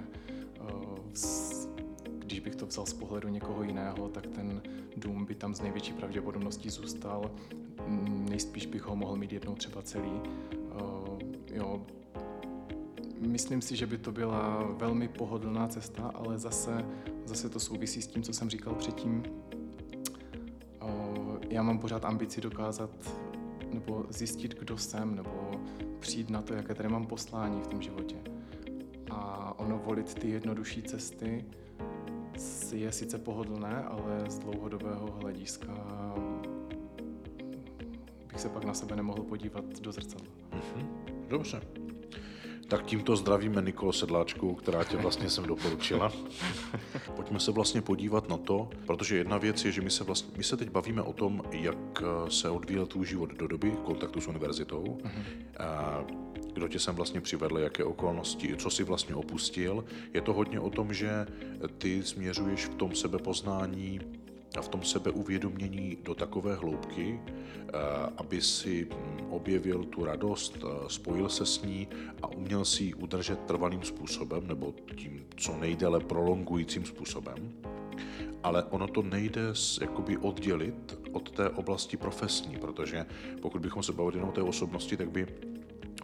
když 2.19 2.41
bych 2.41 2.57
to 2.57 2.67
vzal 2.67 2.87
z 2.87 2.93
pohledu 2.93 3.29
někoho 3.29 3.63
jiného, 3.63 4.09
tak 4.09 4.27
ten 4.27 4.63
dům 4.97 5.25
by 5.25 5.35
tam 5.35 5.55
z 5.55 5.61
největší 5.61 5.93
pravděpodobností 5.93 6.71
zůstal. 6.71 7.31
Nejspíš 8.09 8.67
bych 8.67 8.83
ho 8.83 8.97
mohl 8.97 9.17
mít 9.17 9.33
jednou 9.33 9.55
třeba 9.55 9.83
celý 9.83 10.21
jo, 11.53 11.87
myslím 13.21 13.63
si, 13.63 13.77
že 13.77 13.87
by 13.87 13.99
to 13.99 14.13
byla 14.13 14.63
velmi 14.77 15.09
pohodlná 15.09 15.69
cesta, 15.69 16.11
ale 16.15 16.39
zase, 16.39 16.85
zase 17.25 17.49
to 17.49 17.61
souvisí 17.61 18.03
s 18.03 18.07
tím, 18.07 18.23
co 18.23 18.33
jsem 18.33 18.51
říkal 18.51 18.75
předtím. 18.75 19.23
Já 21.51 21.63
mám 21.63 21.79
pořád 21.79 22.05
ambici 22.05 22.41
dokázat 22.41 22.91
nebo 23.73 24.07
zjistit, 24.09 24.59
kdo 24.59 24.79
jsem, 24.79 25.15
nebo 25.15 25.51
přijít 25.99 26.31
na 26.31 26.43
to, 26.43 26.55
jaké 26.55 26.75
tady 26.75 26.89
mám 26.89 27.07
poslání 27.07 27.61
v 27.61 27.67
tom 27.67 27.83
životě. 27.83 28.17
A 29.11 29.53
ono 29.59 29.79
volit 29.79 30.15
ty 30.15 30.31
jednodušší 30.31 30.83
cesty 30.83 31.45
je 32.73 32.93
sice 32.93 33.19
pohodlné, 33.19 33.85
ale 33.85 34.25
z 34.29 34.39
dlouhodobého 34.39 35.07
hlediska 35.21 35.75
bych 38.33 38.41
se 38.41 38.49
pak 38.49 38.65
na 38.65 38.75
sebe 38.75 38.97
nemohl 38.97 39.23
podívat 39.23 39.65
do 39.81 39.93
zrcadla. 39.93 40.29
Mm-hmm. 40.51 40.87
Dobře. 41.29 41.63
Tak 42.69 42.83
tímto 42.83 43.17
zdravíme 43.17 43.63
Nikolo 43.63 43.93
Sedláčku, 43.93 44.55
která 44.55 44.85
tě 44.85 44.97
vlastně 44.97 45.31
jsem 45.31 45.45
doporučila. 45.45 46.13
Pojďme 47.23 47.41
se 47.41 47.53
vlastně 47.53 47.83
podívat 47.83 48.29
na 48.29 48.37
to, 48.37 48.71
protože 48.87 49.17
jedna 49.17 49.39
věc 49.39 49.65
je, 49.65 49.73
že 49.73 49.81
my 49.81 49.91
se, 49.91 50.05
vlastně, 50.05 50.33
my 50.37 50.45
se 50.45 50.57
teď 50.57 50.71
bavíme 50.71 51.03
o 51.03 51.13
tom, 51.13 51.43
jak 51.51 52.03
se 52.29 52.51
odvíjel 52.51 52.87
tvůj 52.87 53.07
život 53.07 53.35
do 53.35 53.47
doby 53.47 53.73
kontaktu 53.85 54.21
s 54.21 54.27
univerzitou. 54.27 54.99
Uh-huh. 55.03 55.11
A 55.59 56.05
kdo 56.53 56.69
tě 56.69 56.79
sem 56.79 56.95
vlastně 56.95 57.21
přivedl, 57.21 57.59
jaké 57.59 57.85
okolnosti, 57.85 58.57
co 58.57 58.71
si 58.71 58.85
vlastně 58.85 59.15
opustil. 59.15 59.85
Je 60.15 60.21
to 60.21 60.33
hodně 60.33 60.61
o 60.61 60.71
tom, 60.71 60.95
že 60.95 61.27
ty 61.79 62.03
směřuješ 62.03 62.65
v 62.65 62.75
tom 62.75 62.95
sebepoznání 62.95 64.01
v 64.61 64.69
tom 64.69 64.83
sebeuvědomění 64.83 65.99
do 66.03 66.15
takové 66.15 66.55
hloubky, 66.55 67.21
eh, 67.21 67.73
aby 68.17 68.41
si 68.41 68.89
hm, 68.91 69.27
objevil 69.31 69.85
tu 69.85 70.05
radost, 70.05 70.57
eh, 70.57 70.89
spojil 70.89 71.29
se 71.29 71.47
s 71.47 71.63
ní 71.63 71.89
a 72.23 72.27
uměl 72.27 72.65
si 72.65 72.85
ji 72.85 72.95
udržet 72.95 73.39
trvalým 73.39 73.83
způsobem 73.83 74.47
nebo 74.47 74.75
tím 74.97 75.25
co 75.37 75.57
nejdéle 75.57 76.01
prolongujícím 76.01 76.85
způsobem. 76.85 77.53
Ale 78.43 78.65
ono 78.65 78.89
to 78.89 79.03
nejde 79.03 79.43
jakoby 79.81 80.19
oddělit 80.19 80.99
od 81.13 81.31
té 81.31 81.51
oblasti 81.51 81.97
profesní, 81.97 82.57
protože 82.57 83.07
pokud 83.43 83.63
bychom 83.63 83.83
se 83.83 83.93
bavili 83.93 84.17
jenom 84.17 84.29
o 84.29 84.33
té 84.33 84.43
osobnosti, 84.43 84.97
tak 84.97 85.11
by 85.11 85.27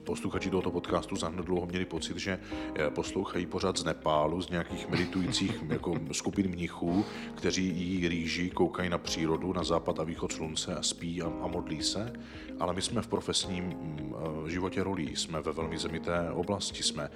posluchači 0.08 0.50
tohoto 0.50 0.70
podcastu 0.70 1.16
za 1.16 1.28
dlouho 1.28 1.66
měli 1.66 1.84
pocit, 1.84 2.16
že 2.16 2.40
eh, 2.40 2.90
poslouchají 2.90 3.46
pořád 3.46 3.76
z 3.76 3.84
Nepálu, 3.84 4.40
z 4.40 4.50
nějakých 4.50 4.88
meditujících 4.88 5.64
jako 5.68 6.00
skupin 6.12 6.48
mnichů, 6.48 7.04
kteří 7.34 7.64
jí 7.64 8.08
rýží, 8.08 8.50
koukají 8.50 8.88
na 8.88 8.98
přírodu, 8.98 9.52
na 9.52 9.64
západ 9.64 10.00
a 10.00 10.04
východ 10.04 10.32
slunce 10.32 10.76
a 10.76 10.82
spí 10.82 11.22
a, 11.22 11.26
a 11.26 11.46
modlí 11.46 11.82
se. 11.82 12.12
Ale 12.60 12.72
my 12.74 12.82
jsme 12.82 13.02
v 13.02 13.06
profesním 13.06 13.64
mm, 13.64 14.14
eh, 14.46 14.50
životě 14.50 14.82
rolí, 14.82 15.16
jsme 15.16 15.42
ve 15.42 15.52
velmi 15.52 15.78
zemité 15.78 16.30
oblasti, 16.30 16.82
jsme 16.82 17.10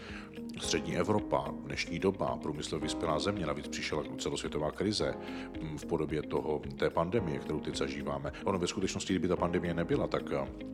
střední 0.61 0.97
Evropa, 0.97 1.55
dnešní 1.65 1.99
doba, 1.99 2.37
průmysl 2.43 2.81
vyspělá 2.81 3.19
země, 3.19 3.47
navíc 3.47 3.69
přišla 3.69 4.03
celosvětová 4.19 4.71
krize 4.71 5.15
mm, 5.61 5.79
v 5.79 5.87
podobě 5.87 6.23
toho, 6.23 6.61
té 6.77 6.91
pandemie, 6.91 7.39
kterou 7.39 7.61
teď 7.61 7.77
zažíváme. 7.77 8.33
Ono 8.45 8.59
ve 8.59 8.67
skutečnosti, 8.67 9.13
kdyby 9.13 9.29
ta 9.29 9.37
pandemie 9.37 9.75
nebyla, 9.75 10.07
tak 10.07 10.23
eh, 10.33 10.73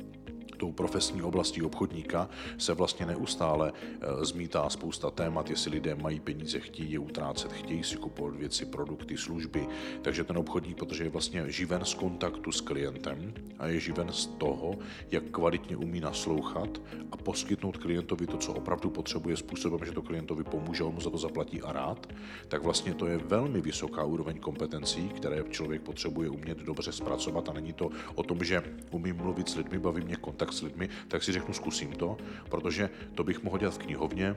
tou 0.58 0.72
profesní 0.72 1.22
oblastí 1.22 1.62
obchodníka 1.62 2.28
se 2.58 2.74
vlastně 2.74 3.06
neustále 3.06 3.72
e, 3.72 4.24
zmítá 4.24 4.68
spousta 4.70 5.10
témat, 5.10 5.50
jestli 5.50 5.70
lidé 5.70 5.94
mají 5.94 6.20
peníze, 6.20 6.60
chtějí 6.60 6.92
je 6.92 6.98
utrácet, 6.98 7.52
chtějí 7.52 7.84
si 7.84 7.96
kupovat 7.96 8.34
věci, 8.34 8.66
produkty, 8.66 9.16
služby. 9.16 9.66
Takže 10.02 10.24
ten 10.24 10.38
obchodník, 10.38 10.76
protože 10.78 11.04
je 11.04 11.10
vlastně 11.10 11.44
živen 11.46 11.84
z 11.84 11.94
kontaktu 11.94 12.52
s 12.52 12.60
klientem 12.60 13.32
a 13.58 13.66
je 13.66 13.80
živen 13.80 14.12
z 14.12 14.26
toho, 14.26 14.78
jak 15.10 15.24
kvalitně 15.30 15.76
umí 15.76 16.00
naslouchat 16.00 16.80
a 17.12 17.16
poskytnout 17.16 17.76
klientovi 17.76 18.26
to, 18.26 18.36
co 18.36 18.52
opravdu 18.52 18.90
potřebuje 18.90 19.36
způsobem, 19.36 19.80
že 19.84 19.92
to 19.92 20.02
klientovi 20.02 20.44
pomůže, 20.44 20.82
on 20.82 20.94
mu 20.94 21.00
za 21.00 21.10
to 21.10 21.18
zaplatí 21.18 21.62
a 21.62 21.72
rád, 21.72 22.06
tak 22.48 22.62
vlastně 22.62 22.94
to 22.94 23.06
je 23.06 23.18
velmi 23.18 23.60
vysoká 23.60 24.04
úroveň 24.04 24.38
kompetencí, 24.38 25.08
které 25.08 25.44
člověk 25.50 25.82
potřebuje 25.82 26.28
umět 26.28 26.58
dobře 26.58 26.92
zpracovat 26.92 27.48
a 27.48 27.52
není 27.52 27.72
to 27.72 27.90
o 28.14 28.22
tom, 28.22 28.44
že 28.44 28.62
umím 28.90 29.16
mluvit 29.16 29.48
s 29.48 29.56
lidmi, 29.56 29.78
baví 29.78 30.04
mě 30.04 30.16
kontakt 30.16 30.47
s 30.52 30.62
lidmi, 30.62 30.88
tak 31.08 31.22
si 31.22 31.32
řeknu, 31.32 31.54
zkusím 31.54 31.92
to, 31.92 32.16
protože 32.48 32.90
to 33.14 33.24
bych 33.24 33.42
mohl 33.42 33.58
dělat 33.58 33.74
v 33.74 33.78
knihovně, 33.78 34.36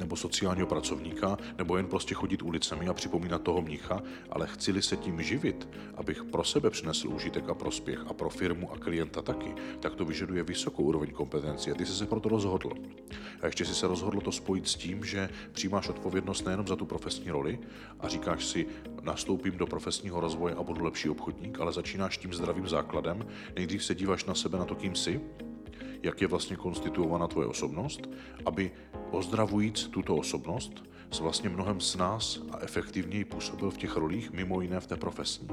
nebo 0.00 0.16
sociálního 0.16 0.66
pracovníka, 0.66 1.38
nebo 1.58 1.76
jen 1.76 1.86
prostě 1.86 2.14
chodit 2.14 2.42
ulicemi 2.42 2.88
a 2.88 2.94
připomínat 2.94 3.42
toho 3.42 3.62
mnicha, 3.62 4.02
ale 4.30 4.46
chci-li 4.46 4.82
se 4.82 4.96
tím 4.96 5.22
živit, 5.22 5.68
abych 5.94 6.24
pro 6.24 6.44
sebe 6.44 6.70
přinesl 6.70 7.08
užitek 7.08 7.48
a 7.48 7.54
prospěch 7.54 8.00
a 8.06 8.12
pro 8.12 8.30
firmu 8.30 8.72
a 8.72 8.78
klienta 8.78 9.22
taky, 9.22 9.54
tak 9.80 9.94
to 9.94 10.04
vyžaduje 10.04 10.42
vysokou 10.42 10.82
úroveň 10.82 11.10
kompetencí 11.10 11.70
a 11.70 11.74
ty 11.74 11.86
jsi 11.86 11.92
se 11.92 12.06
proto 12.06 12.28
rozhodl. 12.28 12.70
A 13.42 13.46
ještě 13.46 13.64
si 13.64 13.74
se 13.74 13.86
rozhodl 13.86 14.20
to 14.20 14.32
spojit 14.32 14.68
s 14.68 14.74
tím, 14.74 15.04
že 15.04 15.28
přijímáš 15.52 15.88
odpovědnost 15.88 16.44
nejenom 16.44 16.66
za 16.66 16.76
tu 16.76 16.86
profesní 16.86 17.30
roli 17.30 17.58
a 18.00 18.08
říkáš 18.08 18.44
si, 18.44 18.66
nastoupím 19.02 19.56
do 19.56 19.66
profesního 19.66 20.20
rozvoje 20.20 20.54
a 20.54 20.62
budu 20.62 20.84
lepší 20.84 21.08
obchodník, 21.08 21.60
ale 21.60 21.72
začínáš 21.72 22.18
tím 22.18 22.34
zdravým 22.34 22.68
základem. 22.68 23.26
Nejdřív 23.56 23.84
se 23.84 23.94
díváš 23.94 24.24
na 24.24 24.34
sebe, 24.34 24.58
na 24.58 24.64
to, 24.64 24.74
kým 24.74 24.94
jsi, 24.94 25.20
jak 26.02 26.20
je 26.20 26.28
vlastně 26.28 26.56
konstituována 26.56 27.26
tvoje 27.26 27.48
osobnost, 27.48 28.08
aby 28.46 28.70
ozdravujíc 29.10 29.88
tuto 29.88 30.16
osobnost, 30.16 30.84
s 31.10 31.20
vlastně 31.20 31.48
mnohem 31.48 31.80
z 31.80 31.96
nás 31.96 32.40
a 32.52 32.58
efektivněji 32.60 33.24
působil 33.24 33.70
v 33.70 33.78
těch 33.78 33.96
rolích, 33.96 34.32
mimo 34.32 34.60
jiné 34.60 34.80
v 34.80 34.86
té 34.86 34.96
profesní. 34.96 35.48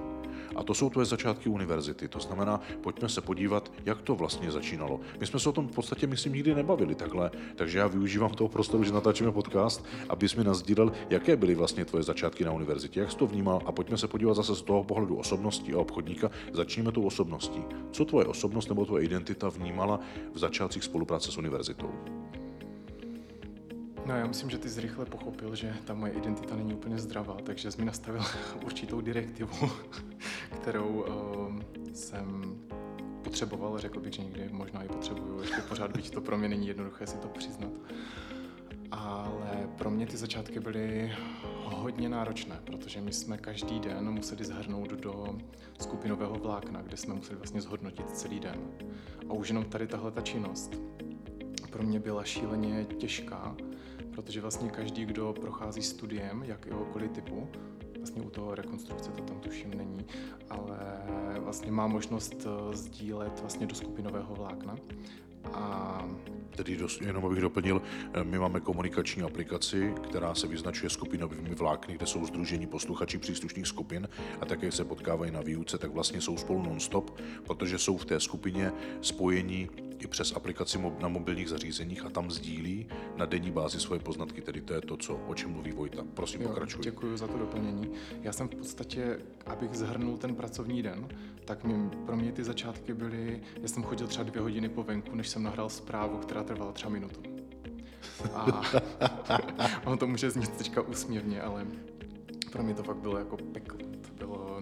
A 0.56 0.64
to 0.64 0.74
jsou 0.74 0.90
tvoje 0.90 1.06
začátky 1.06 1.50
univerzity. 1.50 2.08
To 2.08 2.20
znamená, 2.20 2.62
pojďme 2.82 3.10
se 3.10 3.22
podívat, 3.22 3.72
jak 3.86 4.02
to 4.02 4.16
vlastně 4.16 4.52
začínalo. 4.52 5.00
My 5.20 5.28
jsme 5.28 5.40
se 5.40 5.50
o 5.50 5.52
tom 5.52 5.68
v 5.68 5.72
podstatě, 5.72 6.08
myslím, 6.08 6.34
nikdy 6.34 6.56
nebavili 6.56 6.96
takhle, 6.96 7.32
takže 7.56 7.80
já 7.80 7.88
využívám 7.88 8.30
toho 8.30 8.50
prostoru, 8.50 8.84
že 8.84 8.94
natáčíme 8.94 9.32
podcast, 9.32 9.86
abys 10.10 10.36
mi 10.36 10.44
nazdílel, 10.44 10.92
jaké 11.10 11.36
byly 11.36 11.56
vlastně 11.56 11.86
tvoje 11.86 12.04
začátky 12.04 12.44
na 12.44 12.52
univerzitě, 12.52 13.00
jak 13.00 13.12
jsi 13.12 13.18
to 13.18 13.28
vnímal 13.28 13.62
a 13.66 13.72
pojďme 13.72 13.98
se 13.98 14.08
podívat 14.08 14.34
zase 14.34 14.56
z 14.56 14.62
toho 14.62 14.84
pohledu 14.84 15.16
osobnosti 15.16 15.74
a 15.74 15.78
obchodníka. 15.78 16.32
Začneme 16.54 16.92
tou 16.92 17.04
osobností. 17.04 17.64
Co 17.92 18.06
tvoje 18.06 18.26
osobnost 18.26 18.68
nebo 18.70 18.86
tvoje 18.86 19.04
identita 19.04 19.50
vnímala 19.50 20.00
v 20.34 20.40
začátcích 20.40 20.84
spolupráce 20.84 21.32
s 21.32 21.38
univerzitou? 21.38 21.92
No 24.08 24.18
já 24.18 24.28
myslím, 24.28 24.50
že 24.50 24.58
ty 24.58 24.70
jsi 24.70 24.82
rychle 24.82 25.06
pochopil, 25.06 25.56
že 25.56 25.76
ta 25.86 25.94
moje 25.94 26.14
identita 26.14 26.56
není 26.56 26.74
úplně 26.74 26.98
zdravá, 26.98 27.38
takže 27.44 27.72
jsi 27.72 27.80
mi 27.80 27.86
nastavil 27.86 28.24
určitou 28.66 29.02
direktivu, 29.02 29.72
kterou 30.62 30.88
uh, 30.88 31.60
jsem 31.94 32.56
potřeboval, 33.24 33.78
řekl 33.78 34.00
bych, 34.00 34.14
že 34.14 34.24
někdy 34.24 34.50
možná 34.52 34.84
i 34.84 34.88
potřebuju, 34.88 35.42
ještě 35.42 35.62
pořád, 35.62 35.98
byť 35.98 36.12
to 36.12 36.22
pro 36.22 36.38
mě 36.38 36.50
není 36.50 36.68
jednoduché 36.68 37.08
si 37.08 37.18
to 37.18 37.28
přiznat. 37.28 37.72
Ale 38.92 39.70
pro 39.78 39.92
mě 39.92 40.08
ty 40.08 40.18
začátky 40.18 40.60
byly 40.60 41.12
hodně 41.64 42.10
náročné, 42.10 42.60
protože 42.64 43.02
my 43.02 43.14
jsme 43.14 43.38
každý 43.38 43.80
den 43.80 44.12
museli 44.12 44.46
zhrnout 44.46 44.92
do 44.92 45.38
skupinového 45.80 46.36
vlákna, 46.36 46.82
kde 46.82 46.98
jsme 46.98 47.14
museli 47.14 47.36
vlastně 47.36 47.62
zhodnotit 47.62 48.10
celý 48.10 48.40
den. 48.40 48.60
A 49.30 49.34
už 49.34 49.48
jenom 49.48 49.66
tady 49.66 49.88
tahle 49.88 50.12
ta 50.12 50.22
činnost 50.22 50.82
pro 51.72 51.84
mě 51.84 52.00
byla 52.00 52.24
šíleně 52.24 52.86
těžká, 52.86 53.56
protože 54.18 54.42
vlastně 54.42 54.70
každý, 54.70 55.06
kdo 55.06 55.34
prochází 55.34 55.82
studiem 55.82 56.44
jakéhokoliv 56.44 57.12
typu, 57.12 57.50
vlastně 57.98 58.22
u 58.22 58.30
toho 58.30 58.56
rekonstrukce 58.56 59.12
to 59.12 59.24
tam 59.24 59.40
tuším 59.40 59.74
není, 59.78 60.06
ale 60.50 60.78
vlastně 61.40 61.72
má 61.72 61.88
možnost 61.88 62.34
eh, 62.46 62.76
sdílet 62.76 63.40
vlastně 63.40 63.68
do 63.68 63.76
skupinového 63.76 64.36
vlákna. 64.36 64.76
A 65.54 66.06
Tedy 66.56 66.78
dost, 66.78 67.02
jenom 67.02 67.26
abych 67.26 67.42
doplnil, 67.42 67.82
eh, 68.14 68.24
my 68.24 68.40
máme 68.40 68.60
komunikační 68.60 69.24
aplikaci, 69.24 69.94
která 70.04 70.36
se 70.36 70.48
vyznačuje 70.48 70.90
skupinovými 70.90 71.56
vlákny, 71.56 71.96
kde 71.96 72.06
jsou 72.06 72.26
združení 72.26 72.68
posluchači 72.68 73.18
příslušných 73.18 73.68
skupin 73.68 74.10
a 74.42 74.46
také 74.46 74.72
se 74.72 74.86
potkávají 74.86 75.32
na 75.32 75.42
výuce, 75.42 75.78
tak 75.78 75.92
vlastně 75.92 76.22
jsou 76.22 76.38
spolu 76.38 76.62
non-stop, 76.62 77.20
protože 77.44 77.78
jsou 77.78 77.98
v 77.98 78.06
té 78.06 78.20
skupině 78.20 78.72
spojení 79.02 79.70
i 80.00 80.08
přes 80.08 80.36
aplikaci 80.36 80.80
na 81.00 81.08
mobilních 81.08 81.50
zařízeních 81.50 82.06
a 82.06 82.10
tam 82.10 82.32
sdílí 82.32 82.88
na 83.16 83.26
denní 83.26 83.52
bázi 83.52 83.80
svoje 83.80 84.00
poznatky, 84.00 84.42
tedy 84.42 84.62
to 84.62 84.74
je 84.74 84.82
to, 84.82 84.98
co, 84.98 85.16
o 85.16 85.34
čem 85.34 85.52
mluví 85.52 85.72
Vojta. 85.72 86.04
Prosím, 86.14 86.42
jo, 86.42 86.48
pokračuj. 86.48 86.84
Děkuji 86.84 87.18
za 87.18 87.28
to 87.28 87.38
doplnění. 87.38 87.92
Já 88.22 88.34
jsem 88.34 88.48
v 88.48 88.56
podstatě, 88.56 89.20
abych 89.46 89.76
zhrnul 89.76 90.18
ten 90.18 90.36
pracovní 90.36 90.84
den, 90.84 91.08
tak 91.46 91.64
mě, 91.64 91.90
pro 92.06 92.18
mě 92.18 92.32
ty 92.32 92.44
začátky 92.44 92.94
byly, 92.94 93.42
já 93.62 93.68
jsem 93.68 93.84
chodil 93.84 94.08
třeba 94.08 94.24
dvě 94.24 94.42
hodiny 94.42 94.70
po 94.70 94.84
venku, 94.84 95.16
než 95.16 95.30
jsem 95.30 95.44
nahrál 95.44 95.70
zprávu, 95.70 96.18
která 96.18 96.44
trvala 96.44 96.72
třeba 96.72 96.92
minutu. 96.92 97.22
A 98.34 98.62
ono 99.86 99.98
to 99.98 100.08
může 100.08 100.32
znít 100.32 100.50
teďka 100.50 100.82
úsměvně, 100.82 101.42
ale 101.42 101.68
pro 102.52 102.64
mě 102.64 102.74
to 102.74 102.84
fakt 102.84 102.98
bylo 102.98 103.18
jako 103.18 103.38
peklo. 103.38 103.87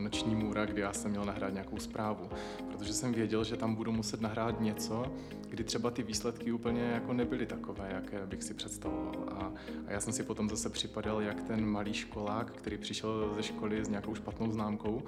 Noční 0.05 0.35
můra, 0.35 0.65
kdy 0.65 0.81
já 0.81 0.93
jsem 0.93 1.11
měl 1.11 1.25
nahrát 1.25 1.53
nějakou 1.53 1.77
zprávu, 1.77 2.29
protože 2.71 2.93
jsem 2.93 3.13
věděl, 3.13 3.43
že 3.43 3.57
tam 3.57 3.75
budu 3.75 3.91
muset 3.91 4.21
nahrát 4.21 4.61
něco, 4.61 5.05
kdy 5.49 5.63
třeba 5.63 5.91
ty 5.91 6.03
výsledky 6.03 6.51
úplně 6.51 6.81
jako 6.81 7.13
nebyly 7.13 7.45
takové, 7.45 7.89
jaké 7.93 8.25
bych 8.25 8.43
si 8.43 8.53
představoval. 8.53 9.15
A, 9.31 9.51
a 9.87 9.91
já 9.91 9.99
jsem 9.99 10.13
si 10.13 10.23
potom 10.23 10.49
zase 10.49 10.69
připadal 10.69 11.21
jak 11.21 11.43
ten 11.43 11.65
malý 11.65 11.93
školák, 11.93 12.51
který 12.51 12.77
přišel 12.77 13.33
ze 13.35 13.43
školy 13.43 13.85
s 13.85 13.89
nějakou 13.89 14.15
špatnou 14.15 14.51
známkou 14.51 15.03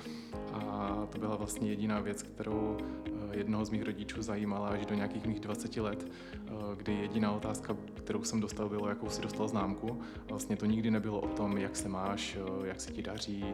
a 0.54 1.08
to 1.12 1.18
byla 1.18 1.36
vlastně 1.36 1.70
jediná 1.70 2.00
věc, 2.00 2.24
kterou 2.24 2.78
eh, 3.06 3.38
jednoho 3.38 3.66
z 3.66 3.70
mých 3.70 3.84
rodičů 3.84 4.22
zajímala 4.22 4.68
až 4.68 4.86
do 4.86 4.96
nějakých 4.96 5.26
mých 5.26 5.40
20 5.40 5.78
let, 5.78 6.12
eh, 6.34 6.52
kdy 6.78 6.94
jediná 6.94 7.32
otázka, 7.32 7.78
kterou 7.94 8.24
jsem 8.24 8.42
dostal, 8.42 8.70
bylo, 8.70 8.90
jakou 8.90 9.10
si 9.10 9.22
dostal 9.22 9.48
známku. 9.48 10.02
Vlastně 10.30 10.56
to 10.56 10.66
nikdy 10.66 10.92
nebylo 10.92 11.20
o 11.20 11.28
tom, 11.28 11.58
jak 11.58 11.76
se 11.76 11.90
máš, 11.90 12.38
eh, 12.38 12.68
jak 12.68 12.82
se 12.82 12.92
ti 12.92 13.02
daří, 13.02 13.46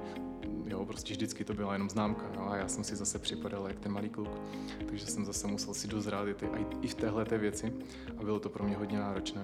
jo, 0.67 0.85
prostě 0.85 1.13
vždycky 1.13 1.43
to 1.43 1.53
byla 1.53 1.73
jenom 1.73 1.89
známka. 1.89 2.31
No, 2.35 2.51
a 2.51 2.57
já 2.57 2.67
jsem 2.67 2.83
si 2.83 2.95
zase 2.95 3.19
připadal 3.19 3.67
jak 3.67 3.79
ten 3.79 3.91
malý 3.91 4.09
kluk, 4.09 4.41
takže 4.85 5.05
jsem 5.05 5.25
zase 5.25 5.47
musel 5.47 5.73
si 5.73 5.87
dozrát 5.87 6.27
i, 6.27 6.33
ty, 6.33 6.47
i 6.81 6.87
v 6.87 6.95
téhle 6.95 7.25
té 7.25 7.37
věci 7.37 7.73
a 8.17 8.23
bylo 8.23 8.39
to 8.39 8.49
pro 8.49 8.63
mě 8.63 8.77
hodně 8.77 8.99
náročné. 8.99 9.43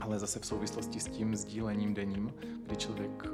Ale 0.00 0.18
zase 0.18 0.40
v 0.40 0.46
souvislosti 0.46 1.00
s 1.00 1.04
tím 1.04 1.36
sdílením 1.36 1.94
denním, 1.94 2.32
kdy 2.66 2.76
člověk 2.76 3.26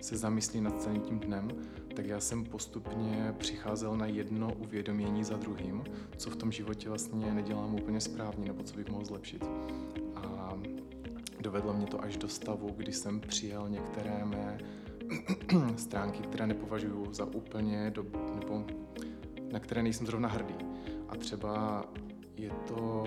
se 0.00 0.16
zamyslí 0.16 0.60
nad 0.60 0.82
celým 0.82 1.02
tím 1.02 1.18
dnem, 1.18 1.48
tak 1.96 2.06
já 2.06 2.20
jsem 2.20 2.44
postupně 2.44 3.34
přicházel 3.38 3.96
na 3.96 4.06
jedno 4.06 4.52
uvědomění 4.54 5.24
za 5.24 5.36
druhým, 5.36 5.84
co 6.16 6.30
v 6.30 6.36
tom 6.36 6.52
životě 6.52 6.88
vlastně 6.88 7.34
nedělám 7.34 7.74
úplně 7.74 8.00
správně, 8.00 8.46
nebo 8.46 8.62
co 8.62 8.76
bych 8.76 8.88
mohl 8.88 9.04
zlepšit. 9.04 9.44
A 10.16 10.52
dovedlo 11.40 11.72
mě 11.72 11.86
to 11.86 12.02
až 12.02 12.16
do 12.16 12.28
stavu, 12.28 12.70
kdy 12.76 12.92
jsem 12.92 13.20
přijal 13.20 13.68
některé 13.68 14.24
mé 14.24 14.58
stránky, 15.76 16.22
které 16.22 16.46
nepovažuji 16.46 17.06
za 17.10 17.24
úplně, 17.24 17.90
do, 17.90 18.06
nebo 18.34 18.64
na 19.52 19.60
které 19.60 19.82
nejsem 19.82 20.06
zrovna 20.06 20.28
hrdý. 20.28 20.54
A 21.08 21.16
třeba 21.16 21.84
je 22.36 22.50
to, 22.50 23.04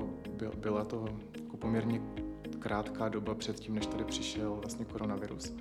byla 0.58 0.86
to 0.86 1.06
jako 1.44 1.58
poměrně 1.58 2.02
krátká 2.60 3.10
doba 3.10 3.36
před 3.36 3.60
tím, 3.60 3.76
než 3.76 3.86
tady 3.88 4.04
přišel 4.04 4.56
vlastně 4.56 4.86
koronavirus. 4.86 5.54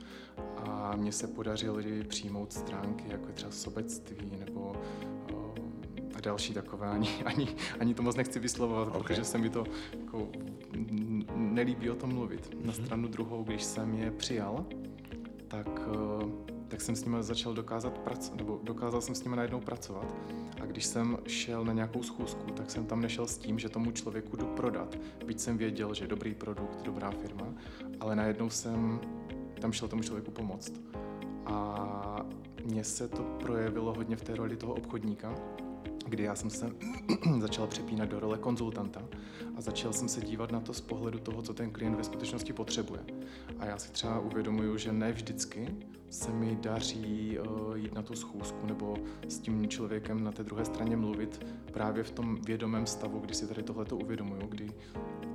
A 0.56 0.96
mně 0.96 1.12
se 1.12 1.26
podařilo 1.26 1.78
přijmout 2.08 2.52
stránky, 2.52 3.04
jako 3.08 3.26
je 3.26 3.32
třeba 3.32 3.52
sobectví 3.52 4.32
nebo 4.38 4.76
a 6.16 6.20
další 6.20 6.54
takové. 6.54 6.88
Ani, 6.88 7.08
ani, 7.24 7.48
ani 7.80 7.94
to 7.94 8.02
moc 8.02 8.16
nechci 8.16 8.38
vyslovovat, 8.38 8.88
okay. 8.88 9.02
protože 9.02 9.24
se 9.24 9.38
mi 9.38 9.50
to 9.50 9.64
jako, 10.00 10.28
nelíbí 11.34 11.90
o 11.90 11.94
tom 11.94 12.14
mluvit. 12.14 12.50
Mm-hmm. 12.50 12.66
Na 12.66 12.72
mhm. 12.72 12.84
stranu 12.84 13.08
druhou, 13.08 13.44
když 13.44 13.64
jsem 13.64 13.94
je 13.94 14.10
přijal, 14.10 14.66
tak, 15.48 15.80
tak 16.68 16.80
jsem 16.80 16.96
s 16.96 17.04
nimi 17.04 17.16
začal 17.20 17.54
dokázat 17.54 17.98
pracovat, 17.98 18.36
nebo 18.36 18.60
dokázal 18.62 19.00
jsem 19.00 19.14
s 19.14 19.24
nimi 19.24 19.36
najednou 19.36 19.60
pracovat. 19.60 20.14
A 20.62 20.66
když 20.66 20.86
jsem 20.86 21.18
šel 21.26 21.64
na 21.64 21.72
nějakou 21.72 22.02
schůzku, 22.02 22.50
tak 22.50 22.70
jsem 22.70 22.86
tam 22.86 23.00
nešel 23.00 23.26
s 23.26 23.38
tím, 23.38 23.58
že 23.58 23.68
tomu 23.68 23.90
člověku 23.90 24.36
jdu 24.36 24.46
prodat. 24.46 24.98
Byť 25.26 25.40
jsem 25.40 25.58
věděl, 25.58 25.94
že 25.94 26.06
dobrý 26.06 26.34
produkt, 26.34 26.82
dobrá 26.82 27.10
firma, 27.10 27.46
ale 28.00 28.16
najednou 28.16 28.50
jsem 28.50 29.00
tam 29.60 29.72
šel 29.72 29.88
tomu 29.88 30.02
člověku 30.02 30.30
pomoct. 30.30 30.72
A 31.46 32.26
mně 32.64 32.84
se 32.84 33.08
to 33.08 33.22
projevilo 33.22 33.94
hodně 33.94 34.16
v 34.16 34.22
té 34.22 34.36
roli 34.36 34.56
toho 34.56 34.74
obchodníka, 34.74 35.34
kdy 36.08 36.22
já 36.22 36.34
jsem 36.34 36.50
se 36.50 36.72
začal 37.40 37.66
přepínat 37.66 38.08
do 38.08 38.20
role 38.20 38.38
konzultanta 38.38 39.02
a 39.56 39.60
začal 39.60 39.92
jsem 39.92 40.08
se 40.08 40.20
dívat 40.20 40.52
na 40.52 40.60
to 40.60 40.74
z 40.74 40.80
pohledu 40.80 41.18
toho, 41.18 41.42
co 41.42 41.54
ten 41.54 41.70
klient 41.70 41.94
ve 41.94 42.04
skutečnosti 42.04 42.52
potřebuje. 42.52 43.00
A 43.58 43.66
já 43.66 43.78
si 43.78 43.92
třeba 43.92 44.20
uvědomuju, 44.20 44.76
že 44.78 44.92
ne 44.92 45.12
vždycky 45.12 45.74
se 46.10 46.32
mi 46.32 46.58
daří 46.60 47.38
uh, 47.38 47.76
jít 47.76 47.94
na 47.94 48.02
tu 48.02 48.14
schůzku 48.14 48.66
nebo 48.66 48.96
s 49.28 49.38
tím 49.38 49.68
člověkem 49.68 50.24
na 50.24 50.32
té 50.32 50.44
druhé 50.44 50.64
straně 50.64 50.96
mluvit 50.96 51.46
právě 51.72 52.04
v 52.04 52.10
tom 52.10 52.36
vědomém 52.42 52.86
stavu, 52.86 53.18
kdy 53.18 53.34
si 53.34 53.48
tady 53.48 53.62
tohleto 53.62 53.96
uvědomuju, 53.96 54.46
kdy 54.46 54.70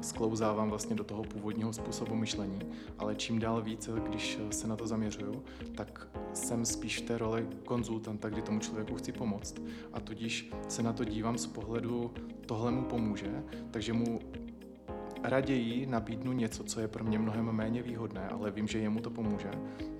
sklouzávám 0.02 0.70
vlastně 0.70 0.96
do 0.96 1.04
toho 1.04 1.24
původního 1.24 1.74
způsobu 1.74 2.16
myšlení, 2.16 2.60
ale 2.98 3.16
čím 3.16 3.40
dál 3.40 3.62
více, 3.62 3.92
když 4.10 4.40
se 4.52 4.68
na 4.68 4.76
to 4.76 4.88
zaměřuju, 4.88 5.44
tak 5.76 6.08
jsem 6.34 6.66
spíš 6.66 7.00
v 7.00 7.02
té 7.02 7.18
roli 7.18 7.48
konzultanta, 7.66 8.30
kdy 8.30 8.42
tomu 8.42 8.60
člověku 8.60 8.96
chci 8.96 9.12
pomoct 9.12 9.62
a 9.94 10.00
tudíž 10.00 10.52
se 10.68 10.84
na 10.84 10.94
to 10.94 11.04
dívám 11.04 11.38
z 11.38 11.48
pohledu 11.48 12.12
tohle 12.46 12.72
mu 12.72 12.84
pomůže, 12.84 13.44
takže 13.72 13.94
mu 13.94 14.20
raději 15.24 15.86
nabídnu 15.86 16.32
něco, 16.32 16.64
co 16.64 16.80
je 16.80 16.88
pro 16.88 17.04
mě 17.04 17.20
mnohem 17.20 17.52
méně 17.52 17.84
výhodné, 17.84 18.28
ale 18.28 18.52
vím, 18.52 18.68
že 18.68 18.80
jemu 18.80 19.00
to 19.00 19.10
pomůže, 19.10 19.52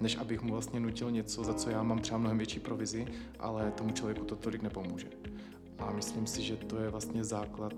než 0.02 0.18
abych 0.18 0.42
mu 0.42 0.52
vlastně 0.52 0.80
nutil 0.80 1.12
něco, 1.12 1.44
za 1.44 1.54
co 1.54 1.70
já 1.70 1.84
mám 1.84 2.00
třeba 2.00 2.18
mnohem 2.18 2.38
větší 2.38 2.60
provizi, 2.60 3.08
ale 3.40 3.72
tomu 3.72 3.92
člověku 3.92 4.26
to 4.26 4.36
tolik 4.36 4.62
nepomůže. 4.62 5.08
A 5.82 5.92
myslím 5.92 6.28
si, 6.28 6.42
že 6.42 6.58
to 6.58 6.78
je 6.78 6.90
vlastně 6.90 7.24
základ, 7.24 7.74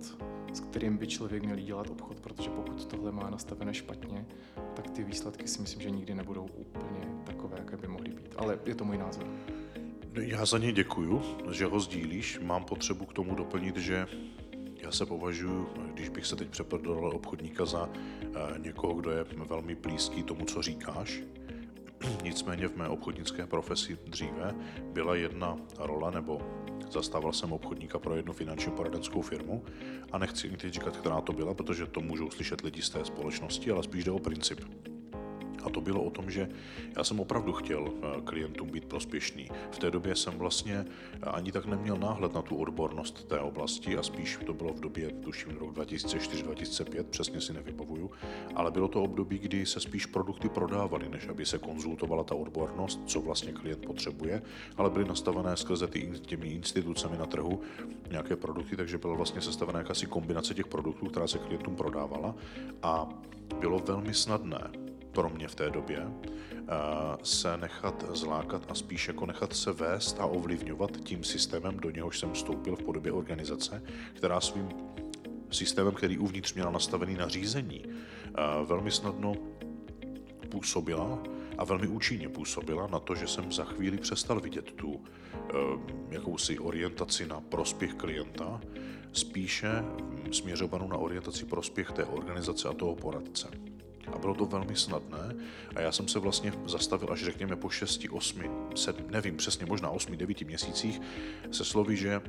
s 0.53 0.59
kterým 0.59 0.97
by 0.97 1.07
člověk 1.07 1.43
měl 1.43 1.57
dělat 1.57 1.89
obchod, 1.89 2.19
protože 2.19 2.49
pokud 2.49 2.85
tohle 2.85 3.11
má 3.11 3.29
nastavené 3.29 3.73
špatně, 3.73 4.25
tak 4.73 4.89
ty 4.89 5.03
výsledky 5.03 5.47
si 5.47 5.61
myslím, 5.61 5.81
že 5.81 5.89
nikdy 5.89 6.15
nebudou 6.15 6.45
úplně 6.55 7.07
takové, 7.23 7.57
jaké 7.59 7.77
by 7.77 7.87
mohly 7.87 8.09
být. 8.09 8.35
Ale 8.37 8.59
je 8.65 8.75
to 8.75 8.85
můj 8.85 8.97
názor. 8.97 9.27
Já 10.13 10.45
za 10.45 10.57
ně 10.57 10.71
děkuju, 10.71 11.21
že 11.51 11.65
ho 11.65 11.79
sdílíš. 11.79 12.39
Mám 12.39 12.63
potřebu 12.63 13.05
k 13.05 13.13
tomu 13.13 13.35
doplnit, 13.35 13.77
že 13.77 14.07
já 14.77 14.91
se 14.91 15.05
považuji, 15.05 15.69
když 15.93 16.09
bych 16.09 16.25
se 16.25 16.35
teď 16.35 16.49
přepadl 16.49 16.83
do 16.83 16.93
role 16.93 17.13
obchodníka 17.13 17.65
za 17.65 17.89
eh, 17.93 18.59
někoho, 18.59 18.93
kdo 18.93 19.11
je 19.11 19.25
velmi 19.49 19.75
blízký 19.75 20.23
tomu, 20.23 20.45
co 20.45 20.61
říkáš. 20.61 21.21
Nicméně 22.23 22.67
v 22.67 22.75
mé 22.75 22.87
obchodnické 22.87 23.47
profesi 23.47 23.97
dříve 24.07 24.55
byla 24.93 25.15
jedna 25.15 25.57
rola, 25.77 26.11
nebo 26.11 26.41
zastával 26.91 27.33
jsem 27.33 27.53
obchodníka 27.53 27.99
pro 27.99 28.15
jednu 28.15 28.33
finančně 28.33 28.71
poradenskou 28.71 29.21
firmu 29.21 29.63
a 30.11 30.17
nechci 30.17 30.47
ani 30.47 30.57
teď 30.57 30.73
říkat, 30.73 30.97
která 30.97 31.21
to 31.21 31.33
byla, 31.33 31.53
protože 31.53 31.85
to 31.85 32.01
můžou 32.01 32.31
slyšet 32.31 32.61
lidi 32.61 32.81
z 32.81 32.89
té 32.89 33.05
společnosti, 33.05 33.71
ale 33.71 33.83
spíš 33.83 34.03
jde 34.03 34.11
o 34.11 34.19
princip. 34.19 34.59
A 35.63 35.69
to 35.69 35.81
bylo 35.81 36.03
o 36.03 36.09
tom, 36.09 36.31
že 36.31 36.49
já 36.97 37.03
jsem 37.03 37.19
opravdu 37.19 37.53
chtěl 37.53 37.87
eh, 37.87 38.21
klientům 38.21 38.69
být 38.69 38.85
prospěšný. 38.85 39.49
V 39.71 39.79
té 39.79 39.91
době 39.91 40.15
jsem 40.15 40.33
vlastně 40.37 40.85
ani 41.21 41.51
tak 41.51 41.65
neměl 41.65 41.97
náhled 41.97 42.33
na 42.33 42.41
tu 42.41 42.55
odbornost 42.55 43.27
té 43.27 43.39
oblasti 43.39 43.97
a 43.97 44.03
spíš 44.03 44.39
to 44.45 44.53
bylo 44.53 44.73
v 44.73 44.79
době, 44.79 45.09
tuším, 45.09 45.57
rok 45.57 45.77
2004-2005, 45.77 47.03
přesně 47.03 47.41
si 47.41 47.53
nevybavuju, 47.53 48.11
ale 48.55 48.71
bylo 48.71 48.87
to 48.87 49.03
období, 49.03 49.39
kdy 49.39 49.65
se 49.65 49.79
spíš 49.79 50.05
produkty 50.05 50.49
prodávaly, 50.49 51.09
než 51.09 51.27
aby 51.27 51.45
se 51.45 51.57
konzultovala 51.57 52.23
ta 52.23 52.35
odbornost, 52.35 53.01
co 53.05 53.21
vlastně 53.21 53.51
klient 53.51 53.85
potřebuje, 53.85 54.41
ale 54.77 54.89
byly 54.89 55.05
nastavené 55.05 55.57
skrze 55.57 55.87
ty, 55.87 56.11
těmi 56.21 56.47
institucemi 56.47 57.17
na 57.17 57.25
trhu 57.25 57.61
nějaké 58.11 58.35
produkty, 58.35 58.77
takže 58.77 58.97
byla 58.97 59.15
vlastně 59.15 59.41
sestavená 59.41 59.79
jakási 59.79 60.05
kombinace 60.05 60.53
těch 60.53 60.67
produktů, 60.67 61.05
která 61.05 61.27
se 61.27 61.37
klientům 61.37 61.75
prodávala 61.75 62.35
a 62.83 63.09
bylo 63.59 63.79
velmi 63.79 64.13
snadné 64.13 64.71
pro 65.13 65.29
mě 65.29 65.47
v 65.47 65.55
té 65.55 65.69
době, 65.69 66.07
eh, 66.07 66.63
se 67.23 67.57
nechat 67.57 68.05
zlákat 68.13 68.65
a 68.69 68.75
spíš 68.75 69.07
jako 69.07 69.25
nechat 69.25 69.55
se 69.55 69.71
vést 69.71 70.19
a 70.19 70.25
ovlivňovat 70.25 70.91
tím 70.97 71.23
systémem, 71.23 71.77
do 71.77 71.89
něhož 71.89 72.19
jsem 72.19 72.33
vstoupil 72.33 72.75
v 72.75 72.83
podobě 72.83 73.11
organizace, 73.11 73.83
která 74.13 74.41
svým 74.41 74.69
systémem, 75.51 75.93
který 75.93 76.17
uvnitř 76.17 76.53
měla 76.53 76.71
nastavený 76.71 77.15
na 77.15 77.27
řízení, 77.27 77.83
eh, 77.85 78.31
velmi 78.65 78.91
snadno 78.91 79.35
působila 80.49 81.23
a 81.57 81.63
velmi 81.63 81.87
účinně 81.87 82.29
působila 82.29 82.87
na 82.87 82.99
to, 82.99 83.15
že 83.15 83.27
jsem 83.27 83.51
za 83.51 83.63
chvíli 83.63 83.97
přestal 83.97 84.39
vidět 84.39 84.71
tu 84.71 85.03
eh, 85.33 85.53
jakousi 86.09 86.59
orientaci 86.59 87.25
na 87.25 87.41
prospěch 87.41 87.93
klienta, 87.93 88.61
spíše 89.11 89.69
hm, 89.69 90.33
směřovanou 90.33 90.87
na 90.87 90.97
orientaci 90.97 91.45
prospěch 91.45 91.91
té 91.91 92.05
organizace 92.05 92.69
a 92.69 92.73
toho 92.73 92.95
poradce 92.95 93.72
a 94.13 94.17
bylo 94.17 94.35
to 94.35 94.45
velmi 94.45 94.75
snadné 94.75 95.35
a 95.75 95.81
já 95.81 95.91
jsem 95.91 96.07
se 96.07 96.19
vlastně 96.19 96.53
zastavil 96.65 97.07
až 97.11 97.23
řekněme 97.23 97.55
po 97.55 97.69
6, 97.69 98.05
8, 98.11 98.43
7, 98.75 99.05
nevím 99.09 99.37
přesně, 99.37 99.65
možná 99.65 99.89
8, 99.89 100.17
9 100.17 100.41
měsících 100.41 101.01
se 101.51 101.65
slovy, 101.65 101.97
že 101.97 102.21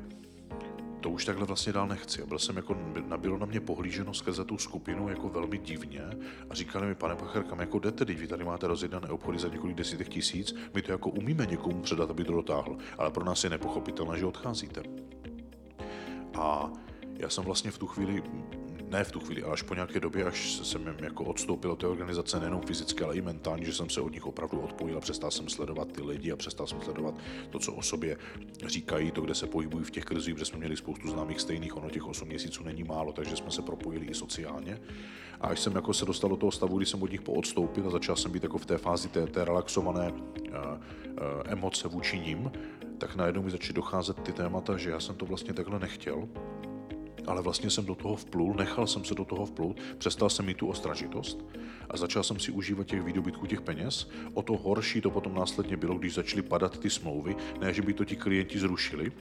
to 1.05 1.11
už 1.11 1.25
takhle 1.25 1.47
vlastně 1.47 1.73
dál 1.73 1.87
nechci. 1.87 2.23
A 2.23 2.27
byl 2.27 2.39
jsem 2.39 2.57
jako, 2.57 2.75
bylo 3.17 3.39
na 3.39 3.47
mě 3.47 3.61
pohlíženo 3.61 4.15
skrze 4.15 4.45
tu 4.45 4.59
skupinu 4.59 5.09
jako 5.09 5.29
velmi 5.29 5.59
divně 5.59 6.03
a 6.51 6.55
říkali 6.55 6.87
mi, 6.87 6.95
pane 6.95 7.17
Pacher, 7.17 7.43
kam 7.43 7.61
jako 7.61 7.79
jdete, 7.79 8.05
teď 8.05 8.19
vy 8.19 8.27
tady 8.27 8.45
máte 8.45 8.67
rozjednané 8.67 9.09
obchody 9.09 9.39
za 9.39 9.49
několik 9.49 9.77
desítek 9.77 10.09
tisíc, 10.09 10.55
my 10.75 10.83
to 10.83 10.93
jako 10.93 11.11
umíme 11.11 11.47
někomu 11.47 11.83
předat, 11.83 12.11
aby 12.11 12.25
to 12.25 12.33
dotáhl, 12.33 12.77
ale 12.99 13.11
pro 13.11 13.25
nás 13.25 13.45
je 13.45 13.51
nepochopitelné, 13.51 14.19
že 14.19 14.27
odcházíte. 14.27 14.83
A 16.35 16.73
já 17.17 17.29
jsem 17.29 17.45
vlastně 17.45 17.71
v 17.71 17.79
tu 17.79 17.87
chvíli 17.87 18.23
ne 18.95 19.05
v 19.05 19.13
tu 19.13 19.21
chvíli, 19.21 19.43
ale 19.43 19.53
až 19.53 19.63
po 19.63 19.75
nějaké 19.75 20.01
době, 20.01 20.25
až 20.25 20.53
jsem 20.53 20.95
jako 20.99 21.25
odstoupil 21.25 21.73
od 21.73 21.81
té 21.81 21.87
organizace 21.87 22.41
nejenom 22.41 22.61
fyzicky, 22.61 23.05
ale 23.05 23.17
i 23.17 23.23
mentálně, 23.23 23.65
že 23.65 23.73
jsem 23.73 23.91
se 23.91 24.01
od 24.01 24.13
nich 24.13 24.27
opravdu 24.27 24.61
odpojil 24.61 24.99
a 24.99 25.01
přestal 25.01 25.31
jsem 25.31 25.49
sledovat 25.49 25.93
ty 25.93 26.03
lidi 26.03 26.33
a 26.33 26.37
přestal 26.37 26.67
jsem 26.67 26.81
sledovat 26.81 27.15
to, 27.51 27.59
co 27.59 27.73
o 27.73 27.83
sobě 27.83 28.17
říkají, 28.67 29.11
to, 29.11 29.21
kde 29.21 29.35
se 29.35 29.47
pohybují 29.47 29.85
v 29.85 29.91
těch 29.91 30.05
krizích, 30.05 30.35
protože 30.35 30.45
jsme 30.45 30.59
měli 30.59 30.77
spoustu 30.77 31.09
známých 31.09 31.41
stejných, 31.41 31.77
ono 31.77 31.91
těch 31.91 32.07
8 32.07 32.29
měsíců 32.29 32.65
není 32.65 32.85
málo, 32.85 33.13
takže 33.13 33.37
jsme 33.37 33.51
se 33.51 33.63
propojili 33.63 34.07
i 34.07 34.15
sociálně. 34.15 34.81
A 35.41 35.47
až 35.47 35.61
jsem 35.61 35.75
jako 35.75 35.95
se 35.95 36.05
dostal 36.05 36.31
do 36.31 36.37
toho 36.37 36.53
stavu, 36.53 36.77
kdy 36.77 36.87
jsem 36.87 37.03
od 37.03 37.11
nich 37.11 37.23
poodstoupil 37.23 37.87
a 37.87 37.91
začal 37.91 38.17
jsem 38.17 38.33
být 38.33 38.43
jako 38.43 38.59
v 38.59 38.67
té 38.67 38.79
fázi 38.79 39.09
té, 39.09 39.27
té 39.27 39.45
relaxované 39.45 40.13
uh, 40.13 40.19
uh, 40.19 41.19
emoce 41.47 41.89
vůči 41.89 42.19
ním, 42.19 42.53
tak 42.99 43.17
najednou 43.17 43.43
mi 43.43 43.51
začaly 43.51 43.73
docházet 43.73 44.21
ty 44.23 44.33
témata, 44.33 44.77
že 44.77 44.91
já 44.91 45.01
jsem 45.01 45.15
to 45.15 45.27
vlastně 45.27 45.55
takhle 45.55 45.79
nechtěl 45.79 46.29
ale 47.27 47.43
vlastně 47.43 47.71
jsem 47.71 47.85
do 47.85 47.95
toho 47.95 48.17
vplul, 48.17 48.55
nechal 48.55 48.87
jsem 48.87 49.05
se 49.05 49.15
do 49.15 49.25
toho 49.25 49.47
vplout, 49.47 49.77
přestal 49.99 50.31
jsem 50.31 50.47
mít 50.47 50.57
tu 50.57 50.67
ostražitost 50.67 51.45
a 51.91 51.97
začal 51.97 52.23
jsem 52.23 52.39
si 52.39 52.53
užívat 52.53 52.87
těch 52.87 53.03
výdobytků 53.03 53.47
těch 53.47 53.61
peněz. 53.61 54.11
O 54.35 54.43
to 54.43 54.57
horší 54.57 55.01
to 55.01 55.11
potom 55.11 55.35
následně 55.35 55.77
bylo, 55.77 55.95
když 55.95 56.15
začaly 56.15 56.43
padat 56.43 56.79
ty 56.79 56.91
smlouvy, 56.91 57.37
ne, 57.61 57.75
že 57.75 57.83
by 57.83 57.93
to 57.93 58.05
ti 58.05 58.17
klienti 58.17 58.59
zrušili, 58.59 59.13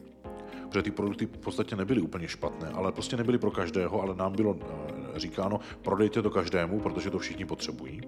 protože 0.67 0.83
ty 0.83 0.91
produkty 0.91 1.25
v 1.25 1.37
podstatě 1.37 1.75
nebyly 1.75 2.01
úplně 2.01 2.27
špatné, 2.27 2.69
ale 2.69 2.91
prostě 2.91 3.17
nebyly 3.17 3.37
pro 3.37 3.51
každého, 3.51 4.01
ale 4.01 4.15
nám 4.15 4.33
bylo 4.35 4.57
eh, 4.61 5.19
říkáno, 5.19 5.59
prodejte 5.81 6.21
to 6.21 6.29
každému, 6.29 6.79
protože 6.79 7.09
to 7.09 7.19
všichni 7.19 7.45
potřebují. 7.45 8.01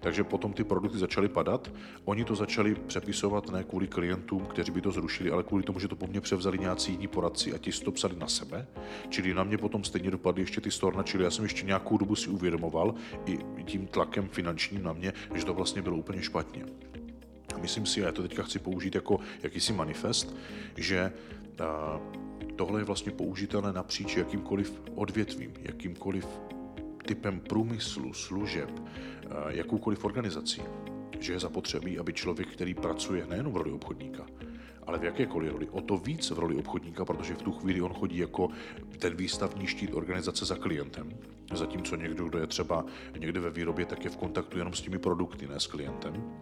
Takže 0.00 0.24
potom 0.24 0.52
ty 0.52 0.64
produkty 0.64 0.98
začaly 0.98 1.28
padat. 1.28 1.72
Oni 2.04 2.24
to 2.24 2.34
začali 2.34 2.74
přepisovat 2.74 3.50
ne 3.50 3.64
kvůli 3.64 3.86
klientům, 3.86 4.46
kteří 4.46 4.72
by 4.72 4.80
to 4.80 4.92
zrušili, 4.92 5.30
ale 5.30 5.42
kvůli 5.42 5.62
tomu, 5.62 5.78
že 5.80 5.88
to 5.88 5.96
po 5.96 6.06
mně 6.06 6.20
převzali 6.20 6.58
nějací 6.58 6.92
jiní 6.92 7.08
poradci 7.08 7.54
a 7.54 7.58
ti 7.58 7.70
to 7.72 7.92
psali 7.92 8.16
na 8.16 8.26
sebe. 8.26 8.66
Čili 9.08 9.34
na 9.34 9.44
mě 9.44 9.58
potom 9.58 9.84
stejně 9.84 10.10
dopadly 10.10 10.42
ještě 10.42 10.60
ty 10.60 10.70
storna, 10.70 11.02
čili 11.02 11.24
já 11.24 11.30
jsem 11.30 11.44
ještě 11.44 11.66
nějakou 11.66 11.98
dobu 11.98 12.16
si 12.16 12.30
uvědomoval 12.30 12.94
i 13.26 13.38
tím 13.64 13.86
tlakem 13.86 14.28
finančním 14.28 14.82
na 14.82 14.92
mě, 14.92 15.12
že 15.34 15.44
to 15.44 15.54
vlastně 15.54 15.82
bylo 15.82 15.96
úplně 15.96 16.22
špatně. 16.22 16.64
Myslím 17.60 17.86
si, 17.86 18.02
a 18.02 18.06
já 18.06 18.12
to 18.12 18.22
teďka 18.22 18.42
chci 18.42 18.58
použít 18.58 18.94
jako 18.94 19.20
jakýsi 19.42 19.72
manifest, 19.72 20.36
že 20.76 21.12
tohle 22.56 22.80
je 22.80 22.84
vlastně 22.84 23.12
použitelné 23.12 23.72
napříč 23.72 24.16
jakýmkoliv 24.16 24.82
odvětvím, 24.94 25.54
jakýmkoliv 25.62 26.26
typem 27.08 27.40
průmyslu, 27.40 28.12
služeb, 28.12 28.70
eh, 28.70 29.28
jakoukoliv 29.48 30.04
organizací, 30.04 30.62
že 31.20 31.32
je 31.32 31.40
zapotřebí, 31.40 31.98
aby 31.98 32.12
člověk, 32.12 32.48
který 32.48 32.74
pracuje 32.74 33.26
nejen 33.26 33.48
v 33.48 33.56
roli 33.56 33.70
obchodníka, 33.72 34.26
ale 34.86 34.98
v 34.98 35.04
jakékoliv 35.04 35.52
roli, 35.52 35.68
o 35.68 35.80
to 35.80 35.96
víc 35.96 36.30
v 36.30 36.38
roli 36.38 36.54
obchodníka, 36.54 37.04
protože 37.04 37.34
v 37.34 37.42
tu 37.42 37.52
chvíli 37.52 37.80
on 37.80 37.92
chodí 37.92 38.18
jako 38.18 38.48
ten 38.98 39.16
výstavní 39.16 39.66
štít 39.66 39.94
organizace 39.94 40.44
za 40.44 40.56
klientem, 40.56 41.10
zatímco 41.52 41.96
někdo, 41.96 42.28
kdo 42.28 42.38
je 42.38 42.46
třeba 42.46 42.84
někde 43.18 43.40
ve 43.40 43.50
výrobě, 43.50 43.86
tak 43.86 44.04
je 44.04 44.10
v 44.10 44.16
kontaktu 44.16 44.58
jenom 44.58 44.74
s 44.74 44.80
těmi 44.80 44.98
produkty, 44.98 45.48
ne 45.48 45.60
s 45.60 45.66
klientem 45.66 46.38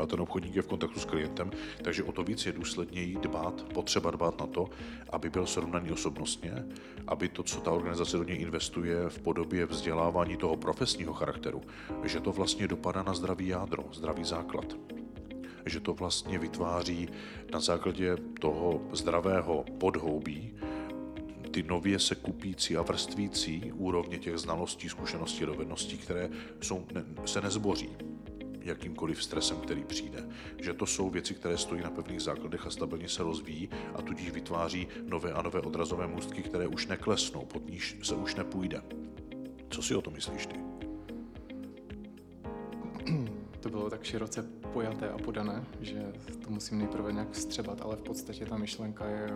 ale 0.00 0.06
ten 0.06 0.20
obchodník 0.20 0.56
je 0.56 0.62
v 0.62 0.66
kontaktu 0.66 1.00
s 1.00 1.04
klientem, 1.04 1.50
takže 1.84 2.02
o 2.02 2.12
to 2.12 2.24
víc 2.24 2.46
je 2.46 2.52
důsledněji 2.52 3.16
dbát, 3.16 3.62
potřeba 3.74 4.10
dbát 4.10 4.40
na 4.40 4.46
to, 4.46 4.70
aby 5.10 5.30
byl 5.30 5.46
srovnaný 5.46 5.92
osobnostně, 5.92 6.64
aby 7.06 7.28
to, 7.28 7.42
co 7.42 7.60
ta 7.60 7.70
organizace 7.70 8.16
do 8.16 8.24
něj 8.24 8.40
investuje 8.40 9.08
v 9.08 9.18
podobě 9.18 9.66
vzdělávání 9.66 10.36
toho 10.36 10.56
profesního 10.56 11.12
charakteru, 11.12 11.62
že 12.04 12.20
to 12.20 12.32
vlastně 12.32 12.68
dopadá 12.68 13.02
na 13.02 13.14
zdravý 13.14 13.48
jádro, 13.48 13.84
zdravý 13.92 14.24
základ. 14.24 14.76
Že 15.66 15.80
to 15.80 15.94
vlastně 15.94 16.38
vytváří 16.38 17.08
na 17.52 17.60
základě 17.60 18.16
toho 18.40 18.80
zdravého 18.92 19.64
podhoubí 19.78 20.54
ty 21.50 21.62
nově 21.62 21.98
se 21.98 22.14
kupící 22.14 22.76
a 22.76 22.82
vrstvící 22.82 23.72
úrovně 23.74 24.18
těch 24.18 24.38
znalostí, 24.38 24.88
zkušeností, 24.88 25.46
dovedností, 25.46 25.98
které 25.98 26.30
jsou, 26.60 26.86
ne, 26.94 27.04
se 27.26 27.40
nezboří 27.40 27.88
jakýmkoliv 28.70 29.24
stresem, 29.24 29.56
který 29.56 29.84
přijde. 29.84 30.28
Že 30.58 30.74
to 30.74 30.86
jsou 30.86 31.10
věci, 31.10 31.34
které 31.34 31.58
stojí 31.58 31.82
na 31.82 31.90
pevných 31.90 32.22
základech 32.22 32.66
a 32.66 32.70
stabilně 32.70 33.08
se 33.08 33.22
rozvíjí 33.22 33.68
a 33.94 34.02
tudíž 34.02 34.30
vytváří 34.30 34.88
nové 35.04 35.32
a 35.32 35.42
nové 35.42 35.60
odrazové 35.60 36.06
můstky, 36.06 36.42
které 36.42 36.66
už 36.66 36.86
neklesnou, 36.86 37.44
pod 37.44 37.70
níž 37.70 37.96
se 38.02 38.14
už 38.14 38.34
nepůjde. 38.34 38.82
Co 39.70 39.82
si 39.82 39.94
o 39.94 40.02
to 40.02 40.10
myslíš 40.10 40.46
ty? 40.46 40.60
To 43.60 43.68
bylo 43.70 43.90
tak 43.90 44.04
široce 44.04 44.42
pojaté 44.72 45.10
a 45.10 45.18
podané, 45.18 45.64
že 45.80 46.12
to 46.44 46.50
musím 46.50 46.78
nejprve 46.78 47.12
nějak 47.12 47.34
střebat, 47.34 47.82
ale 47.82 47.96
v 47.96 48.02
podstatě 48.02 48.46
ta 48.46 48.56
myšlenka 48.56 49.06
je 49.06 49.28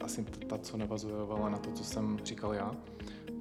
asi 0.00 0.24
ta, 0.24 0.58
co 0.58 0.76
navazovala 0.76 1.48
na 1.48 1.58
to, 1.58 1.72
co 1.72 1.84
jsem 1.84 2.18
říkal 2.24 2.54
já. 2.54 2.72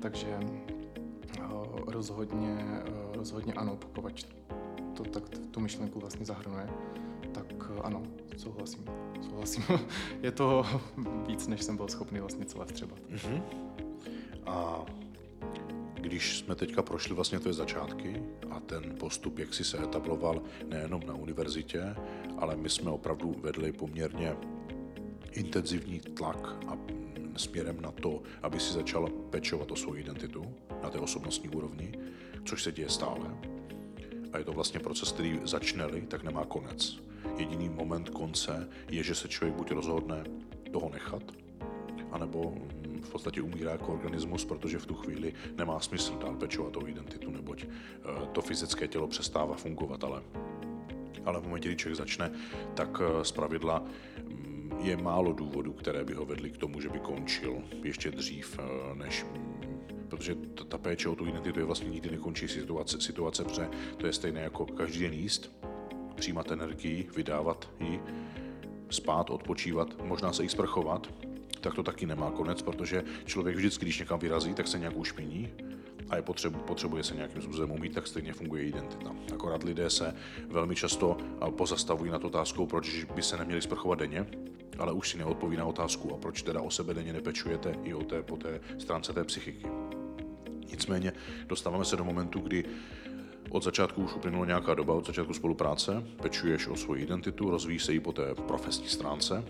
Takže 0.01 0.39
eh, 0.39 1.41
rozhodně, 1.87 2.57
eh, 2.59 3.17
rozhodně 3.17 3.53
ano, 3.53 3.75
pokud 3.75 4.03
to 4.97 5.03
tak 5.03 5.23
tu 5.51 5.59
myšlenku 5.59 5.99
vlastně 5.99 6.25
zahrnuje, 6.25 6.69
tak 7.31 7.45
eh, 7.77 7.81
ano, 7.83 8.03
souhlasím. 8.37 8.85
souhlasím. 9.21 9.63
je 10.21 10.31
to 10.31 10.65
víc, 11.27 11.47
než 11.47 11.63
jsem 11.63 11.77
byl 11.77 11.87
schopný 11.87 12.19
vlastně 12.19 12.45
celé 12.45 12.65
vstřebat. 12.65 12.99
Uh-huh. 12.99 13.41
A 14.45 14.85
když 15.93 16.37
jsme 16.37 16.55
teďka 16.55 16.81
prošli 16.81 17.15
vlastně 17.15 17.39
tvé 17.39 17.53
začátky 17.53 18.23
a 18.49 18.59
ten 18.59 18.95
postup, 18.99 19.39
jak 19.39 19.53
si 19.53 19.63
se 19.63 19.83
etabloval 19.83 20.41
nejenom 20.65 21.01
na 21.07 21.13
univerzitě, 21.13 21.95
ale 22.37 22.55
my 22.55 22.69
jsme 22.69 22.91
opravdu 22.91 23.35
vedli 23.41 23.71
poměrně 23.71 24.35
intenzivní 25.31 25.99
tlak 25.99 26.47
a 26.67 26.77
směrem 27.37 27.81
na 27.81 27.91
to, 27.91 28.21
aby 28.43 28.59
si 28.59 28.73
začal 28.73 29.09
pečovat 29.29 29.71
o 29.71 29.75
svou 29.75 29.95
identitu 29.95 30.53
na 30.83 30.89
té 30.89 30.99
osobnostní 30.99 31.49
úrovni, 31.49 31.91
což 32.45 32.63
se 32.63 32.71
děje 32.71 32.89
stále. 32.89 33.56
A 34.37 34.39
je 34.39 34.45
to 34.45 34.53
vlastně 34.53 34.79
proces, 34.79 35.11
který 35.11 35.39
začne 35.43 35.85
tak 36.07 36.23
nemá 36.23 36.45
konec. 36.45 36.99
Jediný 37.37 37.69
moment 37.69 38.09
konce 38.09 38.69
je, 38.89 39.03
že 39.03 39.15
se 39.15 39.27
člověk 39.27 39.55
buď 39.55 39.71
rozhodne 39.71 40.23
toho 40.71 40.89
nechat, 40.89 41.23
anebo 42.11 42.53
v 43.01 43.09
podstatě 43.09 43.41
umírá 43.41 43.71
jako 43.71 43.93
organismus, 43.93 44.45
protože 44.45 44.77
v 44.77 44.85
tu 44.85 44.93
chvíli 44.93 45.33
nemá 45.57 45.79
smysl 45.79 46.17
dál 46.21 46.35
pečovat 46.35 46.77
o 46.77 46.87
identitu, 46.87 47.31
neboť 47.31 47.65
eh, 47.65 48.27
to 48.31 48.41
fyzické 48.41 48.87
tělo 48.87 49.07
přestává 49.07 49.55
fungovat, 49.55 50.03
ale, 50.03 50.21
ale 51.25 51.41
v 51.41 51.43
momentě, 51.43 51.69
kdy 51.69 51.77
člověk 51.77 51.97
začne, 51.97 52.31
tak 52.73 53.01
eh, 53.01 53.25
z 53.25 53.31
pravidla 53.31 53.83
mm, 54.23 54.71
je 54.81 54.97
málo 54.97 55.33
důvodů, 55.33 55.73
které 55.73 56.05
by 56.05 56.13
ho 56.13 56.25
vedly 56.25 56.51
k 56.51 56.57
tomu, 56.57 56.81
že 56.81 56.89
by 56.89 56.99
končil 56.99 57.57
ještě 57.83 58.11
dřív, 58.11 58.59
eh, 58.59 58.95
než 58.95 59.23
mm, 59.23 59.46
protože 60.09 60.35
ta 60.67 60.77
péče 60.77 61.09
o 61.09 61.15
tu 61.15 61.25
identitu 61.25 61.59
je 61.59 61.65
vlastně 61.65 61.89
nikdy 61.89 62.11
nekončí 62.11 62.47
situace, 62.47 63.01
situace, 63.01 63.43
protože 63.43 63.69
to 63.97 64.07
je 64.07 64.13
stejné 64.13 64.41
jako 64.41 64.65
každý 64.65 64.99
den 64.99 65.13
jíst, 65.13 65.51
přijímat 66.15 66.51
energii, 66.51 67.09
vydávat 67.15 67.69
ji, 67.79 68.01
spát, 68.89 69.29
odpočívat, 69.29 70.01
možná 70.03 70.33
se 70.33 70.43
i 70.43 70.49
sprchovat, 70.49 71.07
tak 71.61 71.73
to 71.73 71.83
taky 71.83 72.05
nemá 72.05 72.31
konec, 72.31 72.61
protože 72.61 73.03
člověk 73.25 73.55
vždycky, 73.55 73.85
když 73.85 73.99
někam 73.99 74.19
vyrazí, 74.19 74.53
tak 74.53 74.67
se 74.67 74.79
nějak 74.79 74.97
ušpiní 74.97 75.49
a 76.09 76.15
je 76.15 76.21
potřebu, 76.21 76.59
potřebuje 76.59 77.03
se 77.03 77.15
nějakým 77.15 77.41
způsobem 77.41 77.71
umít, 77.71 77.93
tak 77.93 78.07
stejně 78.07 78.33
funguje 78.33 78.63
identita. 78.63 79.15
Akorát 79.33 79.63
lidé 79.63 79.89
se 79.89 80.13
velmi 80.47 80.75
často 80.75 81.17
pozastavují 81.49 82.11
nad 82.11 82.23
otázkou, 82.23 82.65
proč 82.65 83.03
by 83.03 83.21
se 83.21 83.37
neměli 83.37 83.61
sprchovat 83.61 83.99
denně, 83.99 84.27
ale 84.77 84.91
už 84.91 85.09
si 85.09 85.17
neodpoví 85.17 85.57
na 85.57 85.65
otázku, 85.65 86.13
a 86.13 86.17
proč 86.17 86.41
teda 86.41 86.61
o 86.61 86.71
sebe 86.71 86.93
denně 86.93 87.13
nepečujete 87.13 87.75
i 87.83 87.93
o 87.93 88.03
té, 88.03 88.23
po 88.23 88.37
té 88.37 88.61
stránce 88.77 89.13
té 89.13 89.23
psychiky. 89.23 89.65
Nicméně 90.71 91.13
dostáváme 91.47 91.85
se 91.85 91.95
do 91.95 92.03
momentu, 92.03 92.39
kdy 92.39 92.65
od 93.49 93.63
začátku 93.63 94.03
už 94.03 94.15
uplynula 94.15 94.45
nějaká 94.45 94.73
doba, 94.73 94.93
od 94.93 95.07
začátku 95.07 95.33
spolupráce, 95.33 96.03
pečuješ 96.21 96.67
o 96.67 96.75
svoji 96.75 97.03
identitu, 97.03 97.49
rozvíjí 97.49 97.79
se 97.79 97.93
i 97.93 97.99
po 97.99 98.11
té 98.11 98.35
profesní 98.35 98.87
stránce 98.87 99.43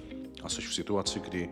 a 0.44 0.50
jsi 0.50 0.62
v 0.62 0.74
situaci, 0.74 1.20
kdy 1.20 1.50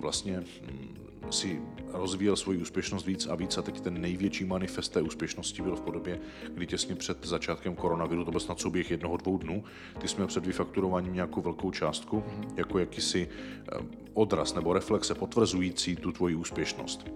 vlastně 0.00 0.38
mm, 0.38 0.96
si 1.30 1.60
rozvíjel 1.92 2.36
svoji 2.36 2.58
úspěšnost 2.58 3.06
víc 3.06 3.26
a 3.26 3.34
víc 3.34 3.58
a 3.58 3.62
teď 3.62 3.80
ten 3.80 4.00
největší 4.00 4.44
manifest 4.44 4.92
té 4.92 5.02
úspěšnosti 5.02 5.62
byl 5.62 5.76
v 5.76 5.80
podobě, 5.80 6.20
kdy 6.54 6.66
těsně 6.66 6.94
před 6.94 7.26
začátkem 7.26 7.74
koronaviru, 7.74 8.24
to 8.24 8.30
byl 8.30 8.40
snad 8.40 8.60
souběh 8.60 8.90
jednoho, 8.90 9.16
dvou 9.16 9.38
dnů, 9.38 9.64
ty 9.98 10.08
jsme 10.08 10.26
před 10.26 10.46
vyfakturováním 10.46 11.14
nějakou 11.14 11.42
velkou 11.42 11.70
částku, 11.70 12.24
jako 12.56 12.78
jakýsi 12.78 13.28
eh, 13.28 13.78
odraz 14.14 14.54
nebo 14.54 14.72
reflexe 14.72 15.14
potvrzující 15.14 15.96
tu 15.96 16.12
tvoji 16.12 16.34
úspěšnost. 16.34 17.06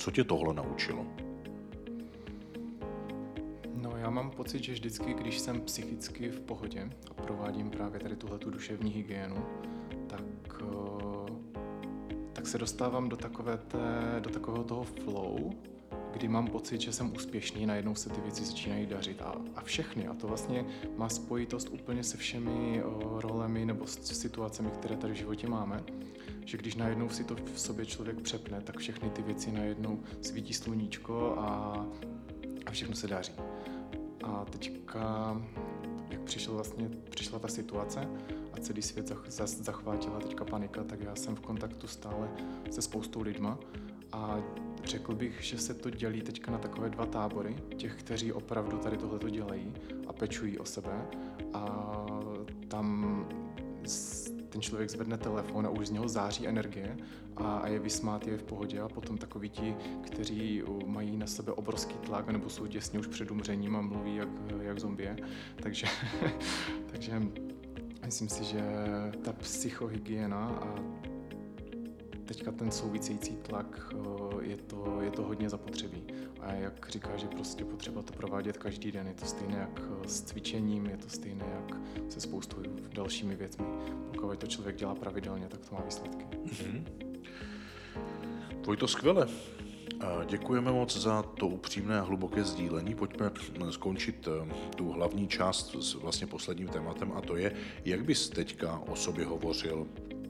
Co 0.00 0.10
tě 0.10 0.24
tohle 0.24 0.54
naučilo? 0.54 1.06
No, 3.74 3.96
já 3.96 4.10
mám 4.10 4.30
pocit, 4.30 4.64
že 4.64 4.72
vždycky, 4.72 5.14
když 5.14 5.38
jsem 5.38 5.60
psychicky 5.60 6.28
v 6.28 6.40
pohodě 6.40 6.90
a 7.10 7.14
provádím 7.14 7.70
právě 7.70 8.00
tady 8.00 8.16
tuhle 8.16 8.38
tu 8.38 8.50
duševní 8.50 8.90
hygienu, 8.90 9.46
tak 10.06 10.62
uh 10.62 11.10
tak 12.32 12.46
se 12.46 12.58
dostávám 12.58 13.08
do, 13.08 13.16
takové 13.16 13.58
té, 13.58 14.20
do 14.20 14.30
takového 14.30 14.64
toho 14.64 14.84
flow, 14.84 15.50
kdy 16.12 16.28
mám 16.28 16.46
pocit, 16.46 16.80
že 16.80 16.92
jsem 16.92 17.14
úspěšný, 17.14 17.66
najednou 17.66 17.94
se 17.94 18.10
ty 18.10 18.20
věci 18.20 18.44
začínají 18.44 18.86
dařit 18.86 19.22
a, 19.22 19.34
a 19.56 19.60
všechny. 19.60 20.08
A 20.08 20.14
to 20.14 20.26
vlastně 20.26 20.64
má 20.96 21.08
spojitost 21.08 21.68
úplně 21.68 22.04
se 22.04 22.16
všemi 22.16 22.82
o, 22.82 23.20
rolemi 23.20 23.64
nebo 23.64 23.86
s 23.86 24.20
situacemi, 24.20 24.70
které 24.70 24.96
tady 24.96 25.12
v 25.12 25.16
životě 25.16 25.48
máme. 25.48 25.84
Že 26.44 26.58
když 26.58 26.74
najednou 26.74 27.08
si 27.08 27.24
to 27.24 27.36
v 27.54 27.60
sobě 27.60 27.86
člověk 27.86 28.20
přepne, 28.20 28.60
tak 28.60 28.78
všechny 28.78 29.10
ty 29.10 29.22
věci 29.22 29.52
najednou 29.52 30.00
svítí 30.22 30.54
sluníčko 30.54 31.34
a, 31.38 31.86
a 32.66 32.70
všechno 32.70 32.96
se 32.96 33.06
daří. 33.06 33.32
A 34.24 34.44
teďka, 34.44 35.36
jak 36.10 36.20
přišel 36.20 36.54
vlastně, 36.54 36.90
přišla 37.10 37.38
ta 37.38 37.48
situace, 37.48 38.08
a 38.52 38.60
celý 38.60 38.82
svět 38.82 39.12
zachvátila 39.44 40.20
teďka 40.20 40.44
panika, 40.44 40.84
tak 40.84 41.00
já 41.00 41.16
jsem 41.16 41.34
v 41.36 41.40
kontaktu 41.40 41.86
stále 41.86 42.30
se 42.70 42.82
spoustou 42.82 43.20
lidma 43.20 43.58
a 44.12 44.38
řekl 44.84 45.14
bych, 45.14 45.42
že 45.42 45.58
se 45.58 45.74
to 45.74 45.90
dělí 45.90 46.22
teďka 46.22 46.52
na 46.52 46.58
takové 46.58 46.90
dva 46.90 47.06
tábory, 47.06 47.56
těch, 47.76 47.94
kteří 47.94 48.32
opravdu 48.32 48.78
tady 48.78 48.96
tohle 48.96 49.18
to 49.18 49.28
dělají 49.28 49.72
a 50.06 50.12
pečují 50.12 50.58
o 50.58 50.64
sebe 50.64 51.06
a 51.52 51.86
tam 52.68 53.26
ten 54.48 54.60
člověk 54.60 54.90
zvedne 54.90 55.18
telefon 55.18 55.66
a 55.66 55.70
už 55.70 55.86
z 55.86 55.90
něho 55.90 56.08
září 56.08 56.48
energie 56.48 56.96
a, 57.36 57.56
a 57.56 57.68
je 57.68 57.78
vysmát, 57.78 58.26
je 58.26 58.38
v 58.38 58.42
pohodě 58.42 58.80
a 58.80 58.88
potom 58.88 59.18
takoví 59.18 59.48
ti, 59.48 59.76
kteří 60.02 60.62
mají 60.86 61.16
na 61.16 61.26
sebe 61.26 61.52
obrovský 61.52 61.94
tlak 61.94 62.28
nebo 62.28 62.48
jsou 62.48 62.66
těsně 62.66 62.98
už 62.98 63.06
před 63.06 63.30
umřením 63.30 63.76
a 63.76 63.80
mluví 63.80 64.16
jak, 64.16 64.28
jak 64.60 64.80
zombie. 64.80 65.16
Takže, 65.56 65.86
takže 66.92 67.22
Myslím 68.10 68.28
si, 68.28 68.44
že 68.44 68.62
ta 69.22 69.32
psychohygiena 69.32 70.46
a 70.46 70.74
teďka 72.30 72.52
ten 72.52 72.70
související 72.70 73.36
tlak 73.36 73.92
eh, 73.92 73.96
je 74.40 74.56
to, 74.56 74.98
je 75.00 75.10
to 75.10 75.22
hodně 75.22 75.50
zapotřebí. 75.50 76.02
A 76.40 76.52
jak 76.52 76.88
říká, 76.88 77.16
že 77.16 77.26
prostě 77.26 77.64
potřeba 77.64 78.02
to 78.02 78.12
provádět 78.12 78.56
každý 78.56 78.92
den. 78.92 79.06
Je 79.06 79.14
to 79.14 79.26
stejné 79.26 79.58
jak 79.58 79.80
eh, 79.80 80.08
s 80.08 80.22
cvičením, 80.22 80.86
je 80.86 80.96
to 80.96 81.08
stejné 81.08 81.44
jak 81.54 81.76
se 82.12 82.20
spoustou 82.20 82.56
dalšími 82.94 83.36
věcmi. 83.36 83.64
Pokud 84.12 84.38
to 84.38 84.46
člověk 84.46 84.76
dělá 84.76 84.94
pravidelně, 84.94 85.48
tak 85.48 85.60
to 85.60 85.74
má 85.74 85.80
výsledky. 85.80 86.24
Mm-hmm. 86.24 86.84
to 88.76 88.88
skvěle. 88.88 89.28
Děkujeme 90.26 90.72
moc 90.72 90.96
za 90.96 91.22
to 91.22 91.48
upřímné 91.48 92.00
a 92.00 92.02
hluboké 92.02 92.44
sdílení. 92.44 92.94
Pojďme 92.94 93.30
skončit 93.70 94.28
eh, 94.28 94.54
tu 94.76 94.92
hlavní 94.92 95.28
část 95.28 95.76
s 95.80 95.94
vlastně 95.94 96.26
posledním 96.26 96.68
tématem 96.68 97.12
a 97.12 97.20
to 97.20 97.36
je, 97.36 97.52
jak 97.84 98.04
bys 98.04 98.28
teďka 98.28 98.78
o 98.78 98.96
sobě 98.96 99.24
hovořil 99.24 99.86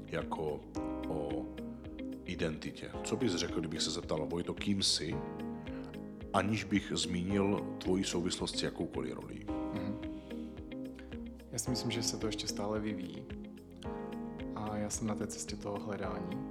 jako 0.07 0.61
identitě. 2.31 2.91
Co 3.05 3.17
bys 3.17 3.35
řekl, 3.35 3.61
kdybych 3.61 3.83
se 3.83 3.91
zeptal, 3.91 4.27
Vojto, 4.27 4.55
kým 4.55 4.83
jsi, 4.83 5.17
aniž 6.33 6.65
bych 6.65 6.93
zmínil 6.95 7.77
tvoji 7.79 8.05
souvislost 8.05 8.59
s 8.59 8.63
jakoukoliv 8.63 9.15
rolí? 9.15 9.45
Mm-hmm. 9.47 9.95
Já 11.53 11.59
si 11.59 11.71
myslím, 11.71 11.91
že 11.91 12.03
se 12.03 12.17
to 12.17 12.27
ještě 12.27 12.47
stále 12.47 12.81
vyvíjí. 12.81 13.25
A 14.55 14.77
já 14.77 14.91
jsem 14.91 15.07
na 15.07 15.15
té 15.15 15.27
cestě 15.27 15.57
toho 15.57 15.79
hledání 15.79 16.51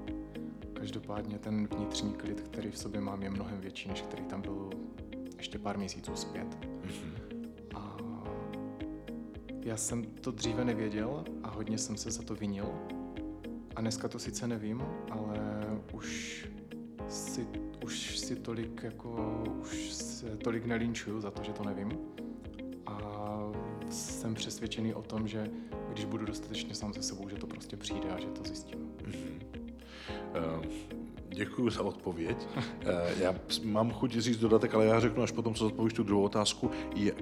Každopádně 0.79 1.39
ten 1.39 1.67
vnitřní 1.67 2.13
klid, 2.13 2.41
který 2.41 2.71
v 2.71 2.77
sobě 2.77 3.01
mám, 3.01 3.23
je 3.23 3.29
mnohem 3.29 3.61
větší, 3.61 3.89
než 3.89 4.01
který 4.01 4.23
tam 4.23 4.41
byl 4.41 4.69
ještě 5.37 5.59
pár 5.59 5.77
měsíců 5.77 6.15
zpět. 6.15 6.57
Mm-hmm. 6.59 7.49
A 7.75 7.97
já 9.61 9.77
jsem 9.77 10.03
to 10.03 10.31
dříve 10.31 10.65
nevěděl 10.65 11.23
a 11.43 11.49
hodně 11.49 11.77
jsem 11.77 11.97
se 11.97 12.11
za 12.11 12.23
to 12.23 12.35
vinil. 12.35 12.69
A 13.75 13.81
dneska 13.81 14.07
to 14.07 14.19
sice 14.19 14.47
nevím, 14.47 14.83
ale 15.11 15.58
už 15.93 16.47
si, 17.07 17.47
už 17.83 18.19
si 18.19 18.35
tolik 18.35 18.83
jako, 18.83 19.43
už 19.61 19.93
se 19.93 20.37
tolik 20.37 20.65
nelinčuju 20.65 21.21
za 21.21 21.31
to, 21.31 21.43
že 21.43 21.53
to 21.53 21.63
nevím. 21.63 21.91
A 22.85 22.99
jsem 23.89 24.33
přesvědčený 24.33 24.93
o 24.93 25.01
tom, 25.01 25.27
že 25.27 25.51
když 25.89 26.05
budu 26.05 26.25
dostatečně 26.25 26.75
sám 26.75 26.93
se 26.93 27.03
sebou, 27.03 27.29
že 27.29 27.35
to 27.35 27.47
prostě 27.47 27.77
přijde 27.77 28.09
a 28.09 28.19
že 28.19 28.27
to 28.27 28.43
zjistím. 28.43 28.91
Mm-hmm. 28.97 30.98
Děkuji 31.39 31.69
za 31.69 31.81
odpověď. 31.81 32.47
Eh, 32.57 33.13
já 33.19 33.35
mám 33.63 33.91
chuť 33.91 34.17
říct 34.17 34.37
dodatek, 34.37 34.73
ale 34.73 34.85
já 34.85 34.99
řeknu 34.99 35.23
až 35.23 35.31
potom, 35.31 35.53
co 35.53 35.65
odpovíš 35.65 35.93
tu 35.93 36.03
druhou 36.03 36.23
otázku. 36.23 36.71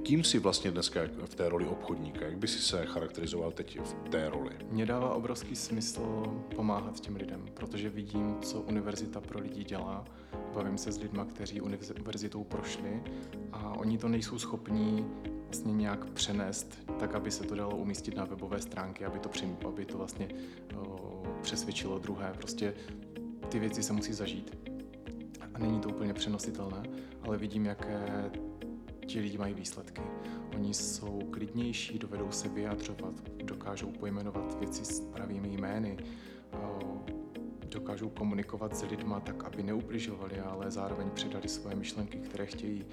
Kým 0.03 0.23
jsi 0.23 0.39
vlastně 0.39 0.71
dneska 0.71 1.01
v 1.25 1.35
té 1.35 1.49
roli 1.49 1.65
obchodníka? 1.65 2.25
Jak 2.25 2.37
by 2.37 2.47
si 2.47 2.59
se 2.59 2.85
charakterizoval 2.85 3.51
teď 3.51 3.79
v 3.79 4.09
té 4.09 4.29
roli? 4.29 4.51
Mně 4.71 4.85
dává 4.85 5.13
obrovský 5.13 5.55
smysl 5.55 6.23
pomáhat 6.55 6.99
těm 6.99 7.15
lidem, 7.15 7.45
protože 7.53 7.89
vidím, 7.89 8.37
co 8.41 8.61
univerzita 8.61 9.21
pro 9.21 9.39
lidi 9.39 9.63
dělá. 9.63 10.05
Bavím 10.53 10.77
se 10.77 10.91
s 10.91 11.01
lidmi, 11.01 11.21
kteří 11.29 11.61
univerzitou 11.61 12.43
prošli 12.43 13.03
a 13.51 13.73
oni 13.73 13.97
to 13.97 14.07
nejsou 14.07 14.39
schopní 14.39 15.05
vlastně 15.45 15.73
nějak 15.73 16.09
přenést, 16.09 16.77
tak 16.99 17.15
aby 17.15 17.31
se 17.31 17.43
to 17.43 17.55
dalo 17.55 17.77
umístit 17.77 18.15
na 18.15 18.25
webové 18.25 18.61
stránky, 18.61 19.05
aby 19.05 19.19
to, 19.19 19.29
přim, 19.29 19.57
aby 19.67 19.85
to 19.85 19.97
vlastně 19.97 20.27
o, 20.75 21.23
přesvědčilo 21.41 21.99
druhé. 21.99 22.33
Prostě 22.37 22.73
ty 23.49 23.59
věci 23.59 23.83
se 23.83 23.93
musí 23.93 24.13
zažít. 24.13 24.69
A 25.53 25.59
není 25.59 25.79
to 25.79 25.89
úplně 25.89 26.13
přenositelné, 26.13 26.83
ale 27.21 27.37
vidím, 27.37 27.65
jaké 27.65 28.31
ti 29.05 29.19
lidi 29.19 29.37
mají 29.37 29.53
výsledky. 29.53 30.01
Oni 30.55 30.73
jsou 30.73 31.19
klidnější, 31.31 31.99
dovedou 31.99 32.31
se 32.31 32.49
vyjadřovat, 32.49 33.13
dokážou 33.43 33.91
pojmenovat 33.91 34.59
věci 34.59 34.85
s 34.85 34.99
pravými 34.99 35.47
jmény, 35.47 35.97
dokážou 37.71 38.09
komunikovat 38.09 38.77
s 38.77 38.81
lidma 38.81 39.19
tak, 39.19 39.43
aby 39.43 39.63
neubližovali, 39.63 40.39
ale 40.39 40.71
zároveň 40.71 41.09
předali 41.09 41.49
svoje 41.49 41.75
myšlenky, 41.75 42.17
které 42.17 42.45
chtějí. 42.45 42.85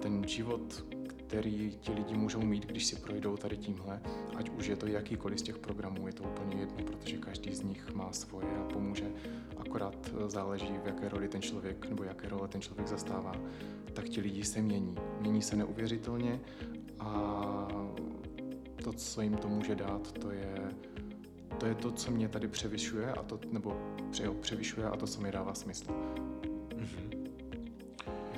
Ten 0.00 0.28
život, 0.28 0.84
který 1.28 1.78
ti 1.80 1.92
lidi 1.92 2.14
můžou 2.14 2.40
mít, 2.40 2.66
když 2.66 2.86
si 2.86 2.96
projdou 2.96 3.36
tady 3.36 3.56
tímhle, 3.56 4.00
ať 4.36 4.50
už 4.50 4.66
je 4.66 4.76
to 4.76 4.86
jakýkoliv 4.86 5.38
z 5.38 5.42
těch 5.42 5.58
programů, 5.58 6.06
je 6.06 6.12
to 6.12 6.22
úplně 6.22 6.56
jedno, 6.56 6.84
protože 6.84 7.16
každý 7.16 7.54
z 7.54 7.62
nich 7.62 7.94
má 7.94 8.12
svoje 8.12 8.56
a 8.56 8.64
pomůže, 8.64 9.12
akorát 9.56 10.10
záleží, 10.26 10.72
v 10.84 10.86
jaké 10.86 11.08
roli 11.08 11.28
ten 11.28 11.42
člověk 11.42 11.88
nebo 11.88 12.04
jaké 12.04 12.28
role 12.28 12.48
ten 12.48 12.60
člověk 12.60 12.88
zastává, 12.88 13.32
tak 13.92 14.08
ti 14.08 14.20
lidi 14.20 14.44
se 14.44 14.62
mění. 14.62 14.96
Mění 15.20 15.42
se 15.42 15.56
neuvěřitelně 15.56 16.40
a 17.00 17.68
to, 18.84 18.92
co 18.92 19.20
jim 19.20 19.36
to 19.36 19.48
může 19.48 19.74
dát, 19.74 20.12
to 20.12 20.30
je 20.30 20.70
to, 21.58 21.66
je 21.66 21.74
to 21.74 21.92
co 21.92 22.10
mě 22.10 22.28
tady 22.28 22.48
převyšuje, 22.48 23.12
a 23.12 23.22
to, 23.22 23.40
nebo 23.50 23.76
převyšuje 24.40 24.86
a 24.86 24.96
to, 24.96 25.06
co 25.06 25.20
mi 25.20 25.32
dává 25.32 25.54
smysl. 25.54 25.92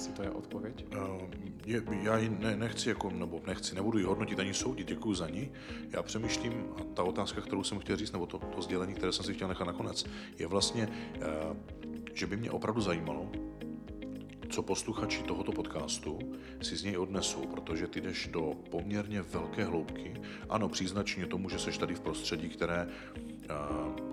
Jestli 0.00 0.12
to 0.12 0.22
je 0.22 0.30
odpověď? 0.30 0.84
Uh, 0.96 1.28
je, 1.66 1.82
já 2.02 2.18
ji 2.18 2.28
ne, 2.28 2.56
nechci, 2.56 2.88
jako, 2.88 3.10
nebo 3.10 3.42
nechci, 3.46 3.74
nebudu 3.74 3.98
ji 3.98 4.04
hodnotit 4.04 4.40
ani 4.40 4.54
soudit, 4.54 4.88
děkuji 4.88 5.14
za 5.14 5.28
ní. 5.28 5.50
Já 5.90 6.02
přemýšlím, 6.02 6.64
a 6.76 6.84
ta 6.94 7.02
otázka, 7.02 7.40
kterou 7.40 7.62
jsem 7.62 7.78
chtěl 7.78 7.96
říct, 7.96 8.12
nebo 8.12 8.26
to, 8.26 8.38
to 8.38 8.62
sdělení, 8.62 8.94
které 8.94 9.12
jsem 9.12 9.24
si 9.24 9.34
chtěl 9.34 9.48
nechat 9.48 9.64
nakonec, 9.64 10.04
je 10.38 10.46
vlastně, 10.46 10.88
uh, 11.16 11.56
že 12.14 12.26
by 12.26 12.36
mě 12.36 12.50
opravdu 12.50 12.80
zajímalo, 12.80 13.32
co 14.48 14.62
posluchači 14.62 15.22
tohoto 15.22 15.52
podcastu 15.52 16.18
si 16.62 16.76
z 16.76 16.84
něj 16.84 16.98
odnesou, 16.98 17.46
protože 17.46 17.86
ty 17.86 18.00
jdeš 18.00 18.28
do 18.32 18.54
poměrně 18.70 19.22
velké 19.22 19.64
hloubky. 19.64 20.14
Ano, 20.48 20.68
příznačně 20.68 21.26
tomu, 21.26 21.48
že 21.48 21.58
seš 21.58 21.78
tady 21.78 21.94
v 21.94 22.00
prostředí, 22.00 22.48
které 22.48 22.88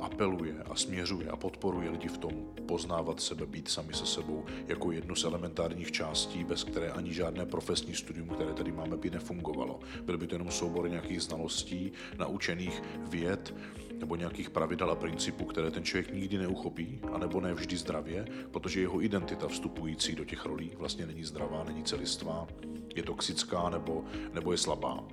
apeluje 0.02 0.56
a 0.70 0.76
směřuje 0.76 1.30
a 1.30 1.36
podporuje 1.36 1.90
lidi 1.90 2.08
v 2.08 2.18
tom 2.18 2.32
poznávat 2.68 3.20
sebe, 3.20 3.46
být 3.46 3.68
sami 3.68 3.94
se 3.94 4.06
sebou 4.06 4.46
jako 4.68 4.92
jednu 4.92 5.16
z 5.16 5.24
elementárních 5.24 5.92
částí, 5.92 6.44
bez 6.44 6.64
které 6.64 6.92
ani 6.92 7.14
žádné 7.14 7.46
profesní 7.46 7.96
studium, 7.96 8.30
které 8.30 8.54
tady 8.54 8.72
máme, 8.72 8.98
by 8.98 9.10
nefungovalo. 9.10 9.80
Byl 10.02 10.18
by 10.18 10.28
to 10.28 10.36
jenom 10.36 10.52
soubor 10.52 10.90
nějakých 10.90 11.22
znalostí, 11.22 11.92
naučených 12.18 12.84
věd, 13.10 13.54
nebo 14.00 14.16
nějakých 14.16 14.50
pravidel 14.50 14.92
a 14.92 14.96
principů, 14.96 15.46
které 15.46 15.72
ten 15.72 15.84
člověk 15.84 16.14
nikdy 16.14 16.38
neuchopí, 16.38 17.00
anebo 17.14 17.42
ne 17.42 17.54
vždy 17.54 17.78
zdravě, 17.78 18.26
protože 18.52 18.82
jeho 18.82 19.02
identita 19.02 19.48
vstupující 19.48 20.16
do 20.16 20.26
těch 20.26 20.46
rolí 20.46 20.72
vlastně 20.78 21.06
není 21.06 21.24
zdravá, 21.24 21.64
není 21.64 21.84
celistvá, 21.84 22.48
je 22.96 23.04
toxická 23.04 23.70
nebo, 23.70 24.06
nebo 24.34 24.52
je 24.52 24.58
slabá. 24.58 25.04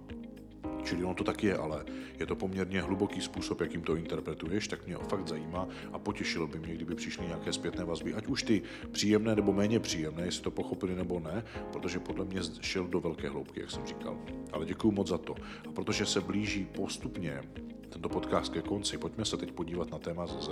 Čili 0.85 1.05
ono 1.05 1.15
to 1.15 1.25
tak 1.25 1.45
je, 1.45 1.57
ale 1.57 1.85
je 2.21 2.27
to 2.27 2.37
poměrně 2.37 2.83
hluboký 2.83 3.21
způsob, 3.21 3.61
jakým 3.61 3.83
to 3.83 3.97
interpretuješ, 3.97 4.69
tak 4.69 4.87
mě 4.87 4.97
fakt 4.97 5.29
zajímá 5.29 5.69
a 5.93 5.99
potěšilo 5.99 6.47
by 6.47 6.59
mě, 6.59 6.75
kdyby 6.75 6.95
přišly 6.95 7.27
nějaké 7.27 7.53
zpětné 7.53 7.85
vazby, 7.85 8.15
ať 8.15 8.27
už 8.27 8.43
ty 8.43 8.63
příjemné 8.93 9.37
nebo 9.37 9.53
méně 9.53 9.81
příjemné, 9.81 10.25
jestli 10.25 10.43
to 10.43 10.51
pochopili 10.51 10.95
nebo 10.95 11.21
ne, 11.21 11.45
protože 11.73 11.99
podle 11.99 12.25
mě 12.25 12.41
šel 12.61 12.87
do 12.87 13.01
velké 13.01 13.29
hloubky, 13.29 13.61
jak 13.61 13.71
jsem 13.71 13.87
říkal. 13.87 14.19
Ale 14.53 14.67
děkuji 14.67 14.91
moc 14.91 15.09
za 15.09 15.19
to. 15.19 15.35
A 15.69 15.73
protože 15.73 16.07
se 16.07 16.21
blíží 16.21 16.65
postupně 16.65 17.43
tento 17.89 18.09
podcast 18.09 18.53
ke 18.53 18.63
konci, 18.63 18.99
pojďme 18.99 19.25
se 19.25 19.37
teď 19.37 19.53
podívat 19.53 19.91
na 19.91 19.99
téma 19.99 20.27
z, 20.27 20.51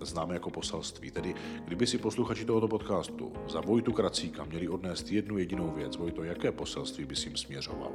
známé 0.00 0.34
jako 0.34 0.50
poselství. 0.50 1.10
Tedy, 1.10 1.34
kdyby 1.64 1.86
si 1.86 1.98
posluchači 1.98 2.44
tohoto 2.44 2.68
podcastu 2.68 3.32
za 3.48 3.60
Vojtu 3.60 3.92
Kracíka 3.92 4.44
měli 4.44 4.68
odnést 4.68 5.12
jednu 5.12 5.38
jedinou 5.38 5.70
věc, 5.70 5.96
Vojto, 5.96 6.24
jaké 6.24 6.52
poselství 6.52 7.04
by 7.04 7.16
si 7.16 7.28
jim 7.28 7.36
směřoval? 7.36 7.92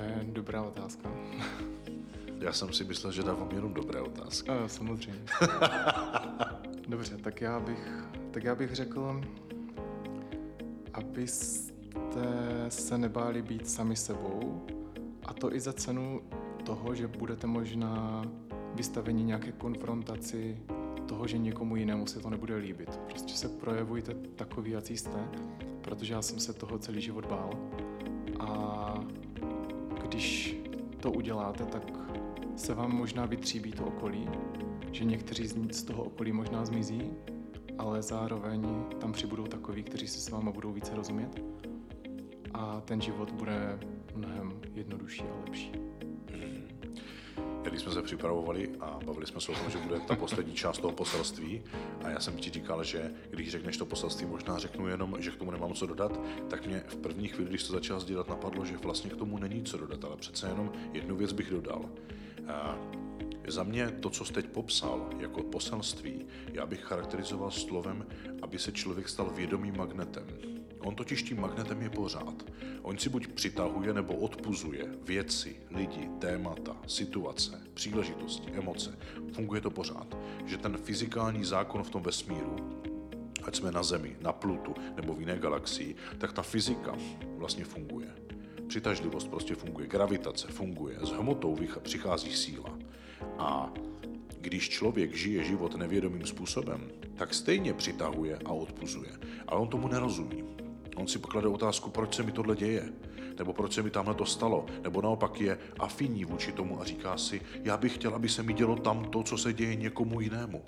To 0.00 0.06
je 0.06 0.26
dobrá 0.32 0.62
otázka. 0.62 1.10
Já 2.40 2.52
jsem 2.52 2.72
si 2.72 2.84
myslel, 2.84 3.12
že 3.12 3.22
dávám 3.22 3.50
jenom 3.52 3.74
dobré 3.74 4.00
otázky. 4.00 4.50
A, 4.50 4.68
samozřejmě. 4.68 5.24
Dobře, 6.88 7.16
tak 7.16 7.40
já 7.40 7.60
bych, 7.60 8.04
tak 8.30 8.44
já 8.44 8.54
bych 8.54 8.74
řekl, 8.74 9.20
abyste 10.92 12.10
se 12.68 12.98
nebáli 12.98 13.42
být 13.42 13.68
sami 13.68 13.96
sebou, 13.96 14.66
a 15.24 15.34
to 15.34 15.54
i 15.54 15.60
za 15.60 15.72
cenu 15.72 16.22
toho, 16.64 16.94
že 16.94 17.08
budete 17.08 17.46
možná 17.46 18.24
vystaveni 18.74 19.24
nějaké 19.24 19.52
konfrontaci 19.52 20.58
toho, 21.06 21.26
že 21.26 21.38
někomu 21.38 21.76
jinému 21.76 22.06
se 22.06 22.20
to 22.20 22.30
nebude 22.30 22.56
líbit. 22.56 23.00
Prostě 23.08 23.32
se 23.32 23.48
projevujte 23.48 24.14
takový, 24.14 24.70
jaký 24.70 24.96
jste, 24.96 25.28
protože 25.80 26.14
já 26.14 26.22
jsem 26.22 26.38
se 26.38 26.52
toho 26.52 26.78
celý 26.78 27.00
život 27.00 27.26
bál. 27.26 27.50
To 31.00 31.12
uděláte, 31.12 31.64
tak 31.64 31.82
se 32.56 32.74
vám 32.74 32.96
možná 32.96 33.26
vytříbí 33.26 33.72
to 33.72 33.84
okolí, 33.84 34.28
že 34.92 35.04
někteří 35.04 35.48
z 35.72 35.82
toho 35.82 36.02
okolí 36.02 36.32
možná 36.32 36.64
zmizí, 36.64 37.10
ale 37.78 38.02
zároveň 38.02 38.84
tam 39.00 39.12
přibudou 39.12 39.46
takoví, 39.46 39.82
kteří 39.82 40.08
si 40.08 40.20
s 40.20 40.30
váma 40.30 40.52
budou 40.52 40.72
více 40.72 40.94
rozumět 40.94 41.42
a 42.54 42.80
ten 42.80 43.00
život 43.00 43.30
bude 43.30 43.78
mnohem 44.14 44.60
jednodušší 44.74 45.22
a 45.22 45.40
lepší. 45.44 45.89
Když 47.70 47.82
jsme 47.82 47.92
se 47.92 48.02
připravovali 48.02 48.70
a 48.80 48.98
bavili 49.04 49.26
jsme 49.26 49.40
se 49.40 49.52
o 49.52 49.54
tom, 49.54 49.70
že 49.70 49.78
bude 49.78 50.00
ta 50.00 50.16
poslední 50.16 50.54
část 50.54 50.78
toho 50.78 50.92
poselství 50.92 51.62
a 52.04 52.08
já 52.08 52.20
jsem 52.20 52.36
ti 52.36 52.50
říkal, 52.50 52.84
že 52.84 53.10
když 53.30 53.50
řekneš 53.50 53.76
to 53.76 53.86
poselství, 53.86 54.26
možná 54.26 54.58
řeknu 54.58 54.88
jenom, 54.88 55.16
že 55.18 55.30
k 55.30 55.36
tomu 55.36 55.50
nemám 55.50 55.74
co 55.74 55.86
dodat, 55.86 56.20
tak 56.48 56.66
mě 56.66 56.84
v 56.88 56.96
první 56.96 57.28
chvíli, 57.28 57.50
když 57.50 57.64
to 57.64 57.72
začal 57.72 58.00
sdílet, 58.00 58.28
napadlo, 58.28 58.64
že 58.64 58.76
vlastně 58.76 59.10
k 59.10 59.16
tomu 59.16 59.38
není 59.38 59.62
co 59.62 59.78
dodat, 59.78 60.04
ale 60.04 60.16
přece 60.16 60.48
jenom 60.48 60.72
jednu 60.92 61.16
věc 61.16 61.32
bych 61.32 61.50
dodal. 61.50 61.90
A 62.48 62.78
za 63.48 63.62
mě 63.62 63.90
to, 63.90 64.10
co 64.10 64.24
jsi 64.24 64.32
teď 64.32 64.46
popsal 64.46 65.10
jako 65.18 65.42
poselství, 65.42 66.26
já 66.52 66.66
bych 66.66 66.80
charakterizoval 66.80 67.50
slovem, 67.50 68.06
aby 68.42 68.58
se 68.58 68.72
člověk 68.72 69.08
stal 69.08 69.30
vědomým 69.34 69.76
magnetem. 69.76 70.26
On 70.80 70.94
totiž 70.94 71.22
tím 71.22 71.40
magnetem 71.40 71.82
je 71.82 71.90
pořád. 71.90 72.44
On 72.82 72.98
si 72.98 73.08
buď 73.08 73.26
přitahuje 73.26 73.94
nebo 73.94 74.14
odpuzuje 74.14 74.84
věci, 75.02 75.56
lidi, 75.70 76.08
témata, 76.18 76.76
situace, 76.86 77.62
příležitosti, 77.74 78.50
emoce. 78.50 78.98
Funguje 79.32 79.60
to 79.60 79.70
pořád. 79.70 80.16
Že 80.46 80.56
ten 80.56 80.76
fyzikální 80.76 81.44
zákon 81.44 81.82
v 81.82 81.90
tom 81.90 82.02
vesmíru, 82.02 82.56
ať 83.44 83.56
jsme 83.56 83.72
na 83.72 83.82
Zemi, 83.82 84.16
na 84.20 84.32
Plutu 84.32 84.74
nebo 84.96 85.14
v 85.14 85.20
jiné 85.20 85.38
galaxii, 85.38 85.96
tak 86.18 86.32
ta 86.32 86.42
fyzika 86.42 86.96
vlastně 87.36 87.64
funguje. 87.64 88.14
Přitažlivost 88.66 89.28
prostě 89.28 89.54
funguje, 89.54 89.86
gravitace 89.86 90.48
funguje, 90.48 90.98
s 91.02 91.10
hmotou 91.10 91.58
přichází 91.82 92.32
síla. 92.32 92.78
A 93.38 93.72
když 94.40 94.68
člověk 94.68 95.14
žije 95.14 95.44
život 95.44 95.76
nevědomým 95.76 96.26
způsobem, 96.26 96.90
tak 97.14 97.34
stejně 97.34 97.74
přitahuje 97.74 98.38
a 98.44 98.52
odpuzuje. 98.52 99.10
Ale 99.48 99.60
on 99.60 99.68
tomu 99.68 99.88
nerozumí. 99.88 100.59
On 101.00 101.06
si 101.06 101.18
poklade 101.18 101.48
otázku, 101.48 101.90
proč 101.90 102.14
se 102.14 102.22
mi 102.22 102.32
tohle 102.32 102.56
děje, 102.56 102.92
nebo 103.38 103.52
proč 103.52 103.72
se 103.72 103.82
mi 103.82 103.90
tamhle 103.90 104.14
to 104.14 104.26
stalo, 104.26 104.66
nebo 104.82 105.02
naopak 105.02 105.40
je 105.40 105.58
afinní 105.78 106.24
vůči 106.24 106.52
tomu 106.52 106.80
a 106.80 106.84
říká 106.84 107.16
si, 107.16 107.40
já 107.62 107.76
bych 107.76 107.94
chtěl, 107.94 108.14
aby 108.14 108.28
se 108.28 108.42
mi 108.42 108.52
dělo 108.52 108.76
tam 108.76 109.04
to, 109.04 109.22
co 109.22 109.38
se 109.38 109.52
děje 109.52 109.74
někomu 109.74 110.20
jinému. 110.20 110.64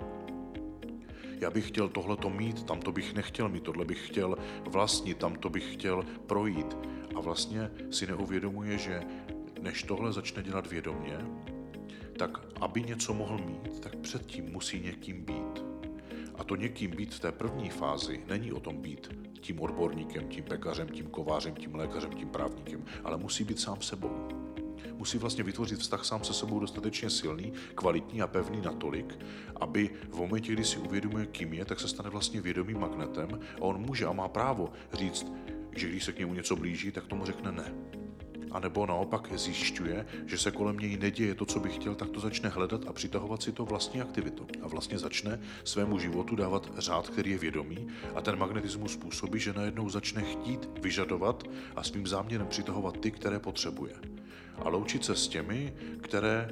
Já 1.39 1.51
bych 1.51 1.67
chtěl 1.67 1.89
tohle 1.89 2.17
mít, 2.29 2.63
tam 2.63 2.79
to 2.79 2.91
bych 2.91 3.13
nechtěl 3.13 3.49
mít, 3.49 3.63
tohle 3.63 3.85
bych 3.85 4.07
chtěl 4.07 4.37
vlastnit, 4.67 5.17
tam 5.17 5.35
to 5.35 5.49
bych 5.49 5.73
chtěl 5.73 6.05
projít. 6.27 6.77
A 7.15 7.21
vlastně 7.21 7.71
si 7.91 8.07
neuvědomuje, 8.07 8.77
že 8.77 9.03
než 9.61 9.83
tohle 9.83 10.13
začne 10.13 10.43
dělat 10.43 10.67
vědomně, 10.67 11.17
tak 12.17 12.37
aby 12.61 12.83
něco 12.83 13.13
mohl 13.13 13.37
mít, 13.37 13.79
tak 13.79 13.95
předtím 13.95 14.45
musí 14.45 14.79
někým 14.79 15.25
být. 15.25 15.63
A 16.35 16.43
to 16.43 16.55
někým 16.55 16.91
být 16.91 17.13
v 17.13 17.19
té 17.19 17.31
první 17.31 17.69
fázi 17.69 18.23
není 18.27 18.51
o 18.51 18.59
tom 18.59 18.77
být 18.77 19.22
tím 19.43 19.59
odborníkem, 19.59 20.29
tím 20.29 20.43
pekařem, 20.43 20.87
tím 20.87 21.07
kovářem, 21.09 21.55
tím 21.55 21.75
lékařem, 21.75 22.13
tím 22.13 22.29
právníkem, 22.29 22.85
ale 23.03 23.17
musí 23.17 23.43
být 23.43 23.59
sám 23.59 23.81
sebou. 23.81 24.27
musí 24.93 25.17
vlastně 25.17 25.43
vytvořit 25.43 25.79
vztah 25.79 26.05
sám 26.05 26.23
se 26.23 26.33
sebou 26.33 26.59
dostatečně 26.59 27.09
silný, 27.09 27.53
kvalitní 27.75 28.21
a 28.21 28.27
pevný 28.27 28.61
natolik, 28.61 29.19
aby 29.55 29.89
v 30.09 30.17
momentě, 30.17 30.53
kdy 30.53 30.63
si 30.63 30.77
uvědomuje, 30.77 31.25
kým 31.25 31.53
je, 31.53 31.65
tak 31.65 31.79
se 31.79 31.87
stane 31.87 32.09
vlastně 32.09 32.41
vědomým 32.41 32.79
magnetem 32.79 33.39
a 33.55 33.61
on 33.61 33.81
může 33.81 34.05
a 34.05 34.11
má 34.11 34.27
právo 34.27 34.71
říct, 34.93 35.31
že 35.75 35.89
když 35.89 36.03
se 36.03 36.13
k 36.13 36.19
němu 36.19 36.33
něco 36.33 36.55
blíží, 36.55 36.91
tak 36.91 37.07
tomu 37.07 37.25
řekne 37.25 37.51
ne. 37.51 37.73
A 38.53 38.59
nebo 38.59 38.85
naopak 38.85 39.29
zjišťuje, 39.35 40.05
že 40.25 40.37
se 40.37 40.51
kolem 40.51 40.77
něj 40.77 40.97
neděje 40.97 41.35
to, 41.35 41.45
co 41.45 41.59
by 41.59 41.69
chtěl, 41.69 41.95
tak 41.95 42.09
to 42.09 42.19
začne 42.19 42.49
hledat 42.49 42.81
a 42.87 42.93
přitahovat 42.93 43.43
si 43.43 43.51
to 43.51 43.65
vlastní 43.65 44.01
aktivitu. 44.01 44.47
A 44.61 44.67
vlastně 44.67 44.99
začne 44.99 45.39
svému 45.63 45.99
životu 45.99 46.35
dávat 46.35 46.71
řád, 46.77 47.09
který 47.09 47.31
je 47.31 47.37
vědomý 47.37 47.87
a 48.15 48.21
ten 48.21 48.39
magnetismus 48.39 48.93
způsobí, 48.93 49.39
že 49.39 49.53
najednou 49.53 49.89
začne 49.89 50.21
chtít 50.21 50.69
vyžadovat 50.81 51.43
a 51.75 51.83
svým 51.83 52.07
záměrem 52.07 52.47
přitahovat 52.47 52.97
ty, 52.97 53.11
které 53.11 53.39
potřebuje. 53.39 53.93
A 54.57 54.69
loučit 54.69 55.05
se 55.05 55.15
s 55.15 55.27
těmi, 55.27 55.73
které 56.01 56.49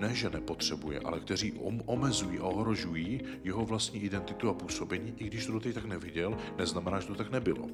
ne, 0.00 0.14
že 0.14 0.30
nepotřebuje, 0.30 1.00
ale 1.00 1.20
kteří 1.20 1.52
omezují 1.86 2.38
a 2.38 2.44
ohrožují 2.44 3.20
jeho 3.44 3.64
vlastní 3.64 4.02
identitu 4.02 4.48
a 4.48 4.54
působení, 4.54 5.14
i 5.16 5.24
když 5.24 5.46
to 5.46 5.52
doteď 5.52 5.74
tak 5.74 5.84
neviděl, 5.84 6.38
neznamená, 6.58 7.00
že 7.00 7.06
to 7.06 7.14
tak 7.14 7.30
nebylo. 7.30 7.68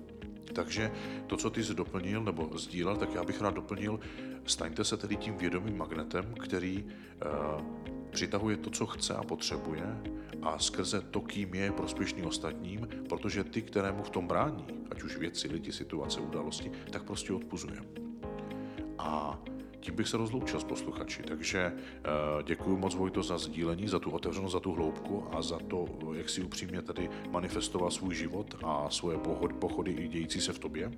Takže 0.53 0.92
to, 1.26 1.36
co 1.36 1.51
ty 1.51 1.64
jsi 1.64 1.74
doplnil 1.74 2.24
nebo 2.24 2.51
sdílel, 2.59 2.96
tak 2.96 3.14
já 3.14 3.24
bych 3.24 3.40
rád 3.40 3.55
doplnil, 3.55 4.01
staňte 4.46 4.84
se 4.84 4.96
tedy 4.96 5.16
tím 5.16 5.36
vědomým 5.36 5.78
magnetem, 5.78 6.34
který 6.34 6.84
uh, 6.84 7.62
přitahuje 8.11 8.57
to, 8.57 8.70
co 8.70 8.86
chce 8.86 9.14
a 9.14 9.22
potřebuje 9.22 9.84
a 10.42 10.59
skrze 10.59 11.01
to, 11.01 11.20
kým 11.20 11.55
je, 11.55 11.72
prospěšný 11.72 12.22
ostatním, 12.22 12.88
protože 13.09 13.44
ty, 13.44 13.62
kterému 13.62 14.03
v 14.03 14.11
tom 14.11 14.26
brání, 14.26 14.66
ať 14.90 15.03
už 15.03 15.16
věci, 15.16 15.48
lidi, 15.48 15.72
situace, 15.72 16.20
události, 16.20 16.70
tak 16.90 17.03
prostě 17.03 17.32
odpuzuje. 17.32 17.80
A 18.98 19.38
tím 19.81 19.97
bych 19.97 20.09
se 20.09 20.16
rozloučil 20.16 20.61
s 20.61 20.64
posluchači. 20.64 21.22
Takže 21.22 21.72
uh, 21.72 22.43
děkuji 22.43 22.76
moc 22.76 22.95
Vojto 22.95 23.22
za 23.22 23.39
sdílení, 23.39 23.89
za 23.89 23.99
tu 23.99 24.11
otevřenost, 24.11 24.53
za 24.53 24.61
tu 24.61 24.72
hloubku 24.72 25.26
a 25.33 25.43
za 25.43 25.59
to, 25.59 25.89
jak 26.12 26.28
si 26.28 26.43
upřímně 26.43 26.83
tady 26.83 27.11
manifestoval 27.31 27.91
svůj 27.91 28.14
život 28.14 28.57
a 28.62 28.91
svoje 28.91 29.18
pochody 29.59 29.93
i 29.93 30.09
dějící 30.09 30.41
se 30.41 30.53
v 30.53 30.59
tobě. 30.59 30.93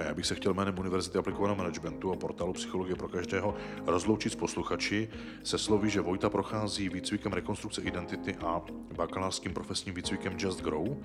A 0.00 0.02
já 0.02 0.14
bych 0.14 0.26
se 0.26 0.34
chtěl 0.34 0.54
jménem 0.54 0.78
Univerzity 0.78 1.18
aplikovaného 1.18 1.56
managementu 1.56 2.12
a 2.12 2.16
portálu 2.16 2.52
Psychologie 2.52 2.96
pro 2.96 3.08
každého 3.08 3.54
rozloučit 3.86 4.32
s 4.32 4.36
posluchači 4.36 5.08
se 5.42 5.58
slovy, 5.58 5.90
že 5.90 6.00
Vojta 6.00 6.30
prochází 6.30 6.88
výcvikem 6.88 7.32
rekonstrukce 7.32 7.82
identity 7.82 8.34
a 8.34 8.62
bakalářským 8.96 9.54
profesním 9.54 9.94
výcvikem 9.94 10.36
Just 10.38 10.60
Grow 10.62 10.96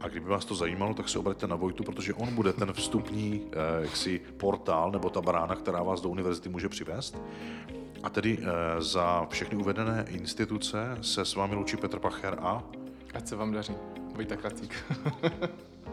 a 0.00 0.08
kdyby 0.08 0.26
vás 0.26 0.44
to 0.44 0.54
zajímalo, 0.54 0.94
tak 0.94 1.08
se 1.08 1.18
obraťte 1.18 1.46
na 1.46 1.56
Vojtu, 1.56 1.84
protože 1.84 2.14
on 2.14 2.34
bude 2.34 2.52
ten 2.52 2.72
vstupní 2.72 3.42
eh, 3.52 3.82
jaksi, 3.82 4.20
portál 4.36 4.90
nebo 4.90 5.10
ta 5.10 5.20
brána, 5.20 5.54
která 5.54 5.82
vás 5.82 6.00
do 6.00 6.08
univerzity 6.08 6.48
může 6.48 6.68
přivést. 6.68 7.18
A 8.02 8.10
tedy 8.10 8.38
eh, 8.40 8.82
za 8.82 9.26
všechny 9.30 9.58
uvedené 9.58 10.04
instituce 10.08 10.98
se 11.00 11.24
s 11.24 11.34
vámi 11.34 11.54
loučí 11.54 11.76
Petr 11.76 11.98
Pacher 11.98 12.36
a... 12.40 12.62
Ať 13.14 13.28
se 13.28 13.36
vám 13.36 13.52
daří. 13.52 13.74
Vojta 14.14 14.36
Kracík. 14.36 14.84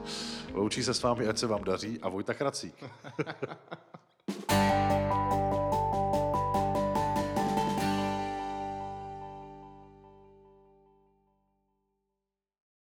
Loučí 0.53 0.83
se 0.83 0.93
s 0.93 1.01
vámi, 1.01 1.27
ať 1.27 1.37
se 1.37 1.47
vám 1.47 1.63
daří 1.63 1.99
a 2.01 2.09
Vojta 2.09 2.33
Kracík. 2.33 2.83